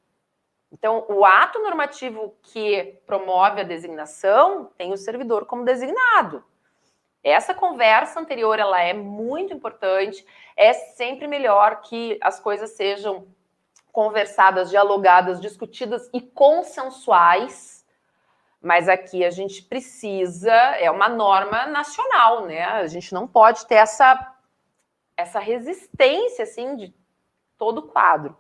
Então, 0.71 1.05
o 1.09 1.25
ato 1.25 1.59
normativo 1.59 2.37
que 2.41 2.97
promove 3.05 3.63
a 3.63 3.65
designação 3.65 4.71
tem 4.79 4.93
o 4.93 4.97
servidor 4.97 5.45
como 5.45 5.65
designado. 5.65 6.45
Essa 7.21 7.53
conversa 7.53 8.21
anterior 8.21 8.61
ela 8.61 8.81
é 8.81 8.93
muito 8.93 9.53
importante. 9.53 10.25
É 10.57 10.73
sempre 10.73 11.27
melhor 11.27 11.81
que 11.81 12.17
as 12.23 12.39
coisas 12.39 12.71
sejam 12.71 13.27
conversadas, 13.91 14.71
dialogadas, 14.71 15.41
discutidas 15.41 16.09
e 16.15 16.21
consensuais. 16.21 17.85
Mas 18.63 18.89
aqui 18.89 19.25
a 19.25 19.31
gente 19.31 19.65
precisa, 19.65 20.55
é 20.55 20.89
uma 20.93 21.09
norma 21.09 21.67
nacional, 21.67 22.47
né? 22.47 22.63
A 22.63 22.87
gente 22.87 23.13
não 23.13 23.27
pode 23.27 23.67
ter 23.67 23.75
essa 23.75 24.37
essa 25.21 25.39
resistência 25.39 26.45
assim 26.45 26.77
de 26.77 26.95
todo 27.59 27.79
o 27.79 27.89
quadro. 27.89 28.37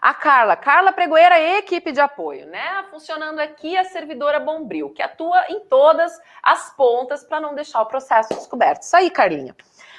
A 0.00 0.12
Carla, 0.12 0.56
Carla 0.56 0.92
Pregoeira, 0.92 1.40
equipe 1.40 1.92
de 1.92 2.00
apoio, 2.00 2.46
né? 2.46 2.84
Funcionando 2.90 3.38
aqui 3.38 3.76
a 3.76 3.84
servidora 3.84 4.40
Bombril, 4.40 4.90
que 4.90 5.00
atua 5.00 5.46
em 5.48 5.60
todas 5.60 6.20
as 6.42 6.74
pontas 6.74 7.22
para 7.22 7.40
não 7.40 7.54
deixar 7.54 7.80
o 7.82 7.86
processo 7.86 8.34
descoberto. 8.34 8.82
Isso 8.82 8.96
aí, 8.96 9.10
Carlinha. 9.10 9.54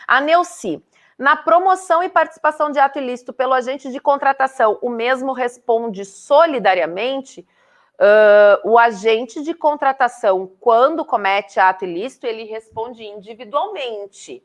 A 0.06 0.20
Neuci, 0.20 0.84
na 1.18 1.38
promoção 1.38 2.04
e 2.04 2.10
participação 2.10 2.70
de 2.70 2.80
ato 2.80 3.00
ilícito 3.00 3.32
pelo 3.32 3.54
agente 3.54 3.90
de 3.90 4.00
contratação, 4.00 4.78
o 4.82 4.90
mesmo 4.90 5.32
responde 5.32 6.04
solidariamente. 6.04 7.48
Uh, 7.94 8.72
o 8.72 8.78
agente 8.78 9.42
de 9.42 9.54
contratação, 9.54 10.52
quando 10.60 11.06
comete 11.06 11.62
ato 11.62 11.86
ilícito, 11.86 12.28
ele 12.28 12.44
responde 12.44 13.06
individualmente. 13.06 14.44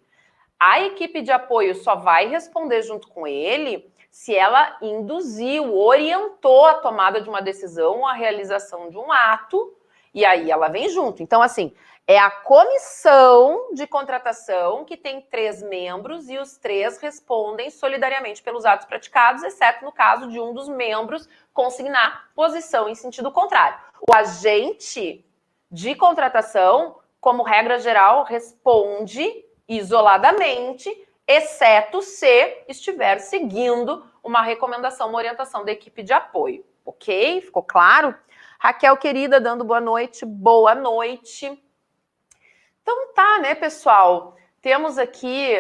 A 0.59 0.81
equipe 0.81 1.23
de 1.23 1.31
apoio 1.31 1.75
só 1.75 1.95
vai 1.95 2.27
responder 2.27 2.83
junto 2.83 3.09
com 3.09 3.27
ele 3.27 3.93
se 4.11 4.35
ela 4.35 4.77
induziu, 4.83 5.77
orientou 5.77 6.67
a 6.67 6.75
tomada 6.75 7.21
de 7.21 7.29
uma 7.29 7.41
decisão, 7.41 8.07
a 8.07 8.13
realização 8.13 8.91
de 8.91 8.99
um 8.99 9.13
ato, 9.13 9.77
e 10.13 10.25
aí 10.25 10.51
ela 10.51 10.69
vem 10.69 10.89
junto. 10.89 11.23
Então, 11.23 11.41
assim, 11.41 11.73
é 12.07 12.19
a 12.19 12.31
comissão 12.31 13.73
de 13.75 13.87
contratação 13.87 14.85
que 14.85 14.97
tem 14.97 15.21
três 15.21 15.63
membros 15.63 16.29
e 16.29 16.39
os 16.39 16.57
três 16.57 16.99
respondem 16.99 17.71
solidariamente 17.71 18.43
pelos 18.43 18.65
atos 18.65 18.87
praticados, 18.87 19.45
exceto 19.45 19.85
no 19.85 19.93
caso 19.93 20.29
de 20.29 20.41
um 20.41 20.53
dos 20.53 20.69
membros 20.69 21.29
consignar 21.53 22.31
posição 22.35 22.89
em 22.89 22.95
sentido 22.95 23.31
contrário. 23.31 23.79
O 24.01 24.17
agente 24.17 25.25
de 25.71 25.95
contratação, 25.95 26.99
como 27.21 27.43
regra 27.43 27.79
geral, 27.79 28.25
responde 28.25 29.45
isoladamente 29.69 30.91
exceto 31.27 32.01
se 32.01 32.65
estiver 32.67 33.19
seguindo 33.19 34.05
uma 34.25 34.41
recomendação, 34.41 35.11
uma 35.11 35.19
orientação 35.19 35.65
da 35.65 35.71
equipe 35.71 36.03
de 36.03 36.13
apoio. 36.13 36.65
Ok? 36.85 37.43
Ficou 37.43 37.63
claro? 37.63 38.15
Raquel, 38.59 38.97
querida, 38.97 39.39
dando 39.39 39.63
boa 39.63 39.81
noite. 39.81 40.25
Boa 40.25 40.75
noite. 40.75 41.63
Então 42.83 43.13
tá, 43.13 43.39
né, 43.41 43.55
pessoal? 43.55 44.37
Temos 44.63 44.97
aqui 44.97 45.55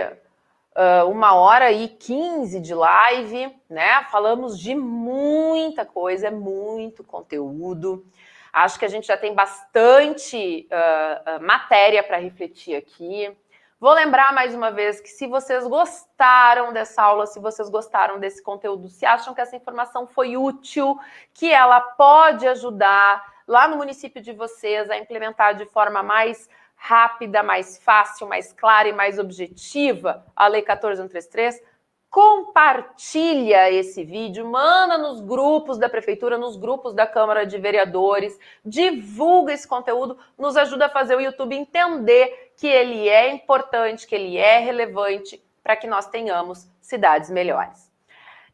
uh, 0.74 1.08
uma 1.10 1.34
hora 1.34 1.70
e 1.70 1.88
quinze 1.88 2.60
de 2.60 2.74
live, 2.74 3.54
né? 3.68 4.04
Falamos 4.10 4.58
de 4.58 4.74
muita 4.74 5.84
coisa, 5.84 6.28
é 6.28 6.30
muito 6.30 7.04
conteúdo. 7.04 8.06
Acho 8.50 8.78
que 8.78 8.84
a 8.86 8.88
gente 8.88 9.06
já 9.06 9.16
tem 9.16 9.34
bastante 9.34 10.66
uh, 10.72 11.44
matéria 11.44 12.02
para 12.02 12.16
refletir 12.16 12.74
aqui. 12.74 13.36
Vou 13.80 13.92
lembrar 13.92 14.32
mais 14.34 14.56
uma 14.56 14.72
vez 14.72 15.00
que 15.00 15.08
se 15.08 15.28
vocês 15.28 15.64
gostaram 15.64 16.72
dessa 16.72 17.00
aula, 17.00 17.26
se 17.26 17.38
vocês 17.38 17.70
gostaram 17.70 18.18
desse 18.18 18.42
conteúdo, 18.42 18.88
se 18.88 19.06
acham 19.06 19.32
que 19.32 19.40
essa 19.40 19.54
informação 19.54 20.04
foi 20.04 20.36
útil, 20.36 20.98
que 21.32 21.52
ela 21.52 21.80
pode 21.80 22.44
ajudar 22.48 23.24
lá 23.46 23.68
no 23.68 23.76
município 23.76 24.20
de 24.20 24.32
vocês 24.32 24.90
a 24.90 24.98
implementar 24.98 25.54
de 25.54 25.64
forma 25.64 26.02
mais 26.02 26.50
rápida, 26.74 27.40
mais 27.40 27.78
fácil, 27.78 28.26
mais 28.26 28.52
clara 28.52 28.88
e 28.88 28.92
mais 28.92 29.16
objetiva 29.16 30.26
a 30.34 30.48
Lei 30.48 30.62
14133, 30.62 31.62
compartilha 32.10 33.70
esse 33.70 34.02
vídeo, 34.02 34.46
manda 34.46 34.96
nos 34.96 35.20
grupos 35.20 35.78
da 35.78 35.88
prefeitura, 35.88 36.38
nos 36.38 36.56
grupos 36.56 36.94
da 36.94 37.06
Câmara 37.06 37.44
de 37.44 37.58
Vereadores, 37.58 38.38
divulga 38.64 39.52
esse 39.52 39.68
conteúdo, 39.68 40.18
nos 40.38 40.56
ajuda 40.56 40.86
a 40.86 40.90
fazer 40.90 41.16
o 41.16 41.20
YouTube 41.20 41.54
entender 41.54 42.52
que 42.56 42.66
ele 42.66 43.08
é 43.08 43.30
importante, 43.32 44.06
que 44.06 44.14
ele 44.14 44.36
é 44.36 44.58
relevante 44.58 45.42
para 45.62 45.76
que 45.76 45.86
nós 45.86 46.06
tenhamos 46.06 46.66
cidades 46.80 47.30
melhores. 47.30 47.88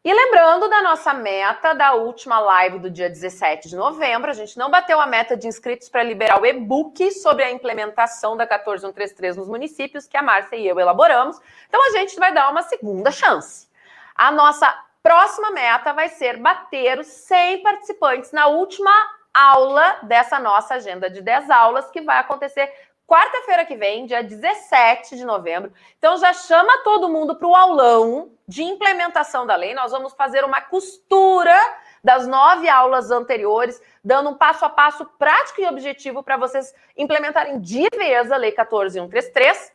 E 0.04 0.12
lembrando 0.12 0.68
da 0.68 0.82
nossa 0.82 1.14
meta 1.14 1.72
da 1.72 1.94
última 1.94 2.38
live 2.38 2.78
do 2.78 2.90
dia 2.90 3.08
17 3.08 3.70
de 3.70 3.74
novembro, 3.74 4.30
a 4.30 4.34
gente 4.34 4.58
não 4.58 4.70
bateu 4.70 5.00
a 5.00 5.06
meta 5.06 5.34
de 5.34 5.48
inscritos 5.48 5.88
para 5.88 6.02
liberar 6.02 6.38
o 6.42 6.44
e-book 6.44 7.10
sobre 7.10 7.42
a 7.42 7.50
implementação 7.50 8.36
da 8.36 8.46
14133 8.46 9.38
nos 9.38 9.48
municípios, 9.48 10.06
que 10.06 10.18
a 10.18 10.22
Márcia 10.22 10.56
e 10.56 10.68
eu 10.68 10.78
elaboramos. 10.78 11.40
Então 11.66 11.82
a 11.86 11.92
gente 11.92 12.16
vai 12.16 12.34
dar 12.34 12.50
uma 12.50 12.60
segunda 12.64 13.10
chance. 13.10 13.66
A 14.14 14.30
nossa 14.30 14.78
próxima 15.02 15.50
meta 15.52 15.94
vai 15.94 16.10
ser 16.10 16.36
bater 16.36 16.98
os 16.98 17.06
100 17.06 17.62
participantes 17.62 18.30
na 18.30 18.48
última 18.48 18.92
aula 19.32 20.00
dessa 20.02 20.38
nossa 20.38 20.74
agenda 20.74 21.08
de 21.08 21.22
10 21.22 21.48
aulas, 21.48 21.90
que 21.90 22.02
vai 22.02 22.18
acontecer 22.18 22.70
quarta-feira 23.06 23.64
que 23.64 23.76
vem, 23.76 24.06
dia 24.06 24.22
17 24.22 25.16
de 25.16 25.24
novembro. 25.24 25.72
Então 25.98 26.16
já 26.16 26.32
chama 26.32 26.82
todo 26.82 27.08
mundo 27.08 27.36
para 27.36 27.48
o 27.48 27.54
aulão 27.54 28.32
de 28.46 28.62
implementação 28.62 29.46
da 29.46 29.56
lei. 29.56 29.74
Nós 29.74 29.92
vamos 29.92 30.12
fazer 30.14 30.44
uma 30.44 30.60
costura 30.60 31.54
das 32.02 32.26
nove 32.26 32.68
aulas 32.68 33.10
anteriores, 33.10 33.80
dando 34.04 34.30
um 34.30 34.34
passo 34.34 34.64
a 34.64 34.68
passo 34.68 35.06
prático 35.18 35.62
e 35.62 35.66
objetivo 35.66 36.22
para 36.22 36.36
vocês 36.36 36.74
implementarem 36.96 37.58
de 37.60 37.88
vez 37.96 38.30
a 38.30 38.36
Lei 38.36 38.52
14133. 38.52 39.72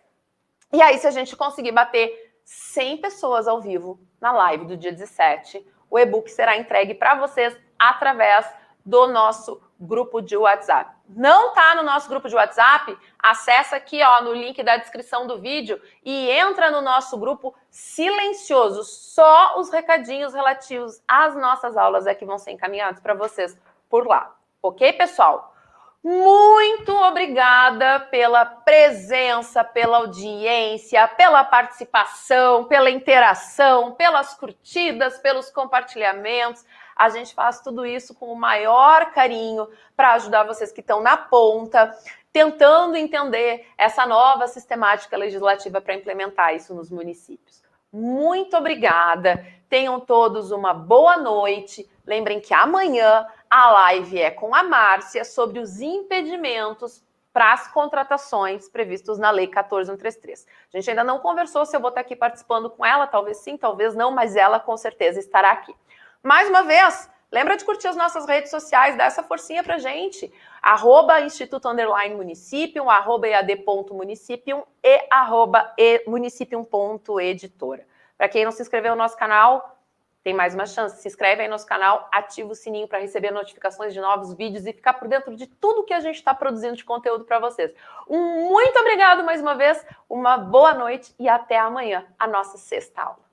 E 0.71 0.81
aí, 0.81 0.99
se 0.99 1.07
a 1.07 1.11
gente 1.11 1.35
conseguir 1.35 1.71
bater 1.71 2.31
100 2.45 2.97
pessoas 2.97 3.47
ao 3.47 3.59
vivo 3.59 3.99
na 4.21 4.31
live 4.31 4.65
do 4.65 4.77
dia 4.77 4.91
17, 4.91 5.65
o 5.89 5.97
e-book 5.97 6.29
será 6.29 6.55
entregue 6.55 6.93
para 6.93 7.15
vocês 7.15 7.57
através 7.79 8.45
do 8.85 9.07
nosso 9.07 9.59
grupo 9.79 10.21
de 10.21 10.35
WhatsApp. 10.35 10.91
Não 11.07 11.53
tá 11.53 11.75
no 11.75 11.83
nosso 11.83 12.09
grupo 12.09 12.27
de 12.27 12.35
WhatsApp? 12.35 12.97
Acessa 13.17 13.77
aqui, 13.77 14.01
ó, 14.03 14.21
no 14.21 14.33
link 14.33 14.61
da 14.61 14.77
descrição 14.77 15.25
do 15.25 15.39
vídeo 15.39 15.81
e 16.03 16.29
entra 16.29 16.69
no 16.69 16.81
nosso 16.81 17.17
grupo 17.17 17.55
silencioso. 17.69 18.83
Só 18.83 19.57
os 19.59 19.71
recadinhos 19.71 20.33
relativos 20.33 21.01
às 21.07 21.35
nossas 21.35 21.77
aulas 21.77 22.05
é 22.05 22.13
que 22.13 22.25
vão 22.25 22.37
ser 22.37 22.51
encaminhados 22.51 22.99
para 22.99 23.13
vocês 23.13 23.57
por 23.89 24.05
lá. 24.05 24.35
OK, 24.61 24.93
pessoal? 24.93 25.53
Muito 26.01 26.93
obrigada 26.93 27.99
pela 27.99 28.45
presença, 28.45 29.65
pela 29.65 29.97
audiência, 29.97 31.05
pela 31.09 31.43
participação, 31.43 32.63
pela 32.65 32.89
interação, 32.89 33.91
pelas 33.91 34.33
curtidas, 34.33 35.17
pelos 35.19 35.49
compartilhamentos. 35.49 36.65
A 36.99 37.07
gente 37.07 37.33
faz 37.33 37.61
tudo 37.61 37.85
isso 37.85 38.13
com 38.13 38.25
o 38.25 38.35
maior 38.35 39.13
carinho 39.13 39.69
para 39.95 40.15
ajudar 40.15 40.43
vocês 40.43 40.69
que 40.69 40.81
estão 40.81 41.01
na 41.01 41.15
ponta, 41.15 41.97
tentando 42.33 42.97
entender 42.97 43.65
essa 43.77 44.05
nova 44.05 44.49
sistemática 44.49 45.15
legislativa 45.15 45.79
para 45.79 45.95
implementar 45.95 46.53
isso 46.53 46.75
nos 46.75 46.91
municípios. 46.91 47.63
Muito 47.89 48.57
obrigada. 48.57 49.47
Tenham 49.69 49.97
todos 50.01 50.51
uma 50.51 50.73
boa 50.73 51.15
noite. 51.15 51.89
Lembrem 52.05 52.41
que 52.41 52.53
amanhã 52.53 53.25
a 53.49 53.71
live 53.71 54.21
é 54.21 54.29
com 54.29 54.53
a 54.53 54.61
Márcia 54.61 55.23
sobre 55.23 55.59
os 55.59 55.79
impedimentos 55.79 57.01
para 57.31 57.53
as 57.53 57.71
contratações 57.71 58.67
previstos 58.67 59.17
na 59.17 59.31
Lei 59.31 59.47
14133. 59.47 60.45
A 60.73 60.77
gente 60.77 60.89
ainda 60.89 61.05
não 61.05 61.19
conversou 61.19 61.65
se 61.65 61.77
eu 61.77 61.79
vou 61.79 61.87
estar 61.87 62.01
aqui 62.01 62.13
participando 62.13 62.69
com 62.69 62.85
ela, 62.85 63.07
talvez 63.07 63.37
sim, 63.37 63.55
talvez 63.55 63.95
não, 63.95 64.11
mas 64.11 64.35
ela 64.35 64.59
com 64.59 64.75
certeza 64.75 65.17
estará 65.17 65.51
aqui. 65.51 65.73
Mais 66.21 66.49
uma 66.49 66.63
vez, 66.63 67.09
lembra 67.31 67.55
de 67.55 67.63
curtir 67.63 67.87
as 67.87 67.95
nossas 67.95 68.25
redes 68.25 68.51
sociais, 68.51 68.97
dá 68.97 69.05
essa 69.05 69.23
forcinha 69.23 69.63
pra 69.63 69.77
gente. 69.77 70.31
Arroba 70.61 71.21
Instituto 71.21 71.69
Underline 71.69 72.13
Municipium, 72.13 72.89
arroba 72.89 73.25
ead.municipium 73.25 74.63
e 74.83 75.07
arroba 75.09 75.73
municipium.editora. 76.05 77.87
Para 78.17 78.27
quem 78.27 78.43
não 78.43 78.51
se 78.51 78.61
inscreveu 78.61 78.91
no 78.91 78.97
nosso 78.97 79.15
canal, 79.15 79.79
tem 80.21 80.33
mais 80.33 80.53
uma 80.53 80.65
chance. 80.65 81.01
Se 81.01 81.07
inscreve 81.07 81.41
aí 81.41 81.47
no 81.47 81.53
nosso 81.53 81.65
canal, 81.65 82.09
ativa 82.11 82.51
o 82.51 82.55
sininho 82.55 82.85
para 82.85 82.99
receber 82.99 83.31
notificações 83.31 83.93
de 83.93 84.01
novos 84.01 84.33
vídeos 84.33 84.65
e 84.65 84.73
ficar 84.73 84.95
por 84.95 85.07
dentro 85.07 85.33
de 85.37 85.47
tudo 85.47 85.85
que 85.85 85.93
a 85.93 86.01
gente 86.01 86.17
está 86.17 86.33
produzindo 86.33 86.75
de 86.75 86.83
conteúdo 86.83 87.23
para 87.23 87.39
vocês. 87.39 87.73
Um 88.09 88.49
muito 88.49 88.77
obrigado 88.77 89.23
mais 89.23 89.39
uma 89.41 89.55
vez, 89.55 89.85
uma 90.09 90.37
boa 90.37 90.73
noite 90.73 91.15
e 91.17 91.29
até 91.29 91.57
amanhã, 91.57 92.05
a 92.19 92.27
nossa 92.27 92.57
sexta 92.57 93.03
aula. 93.03 93.28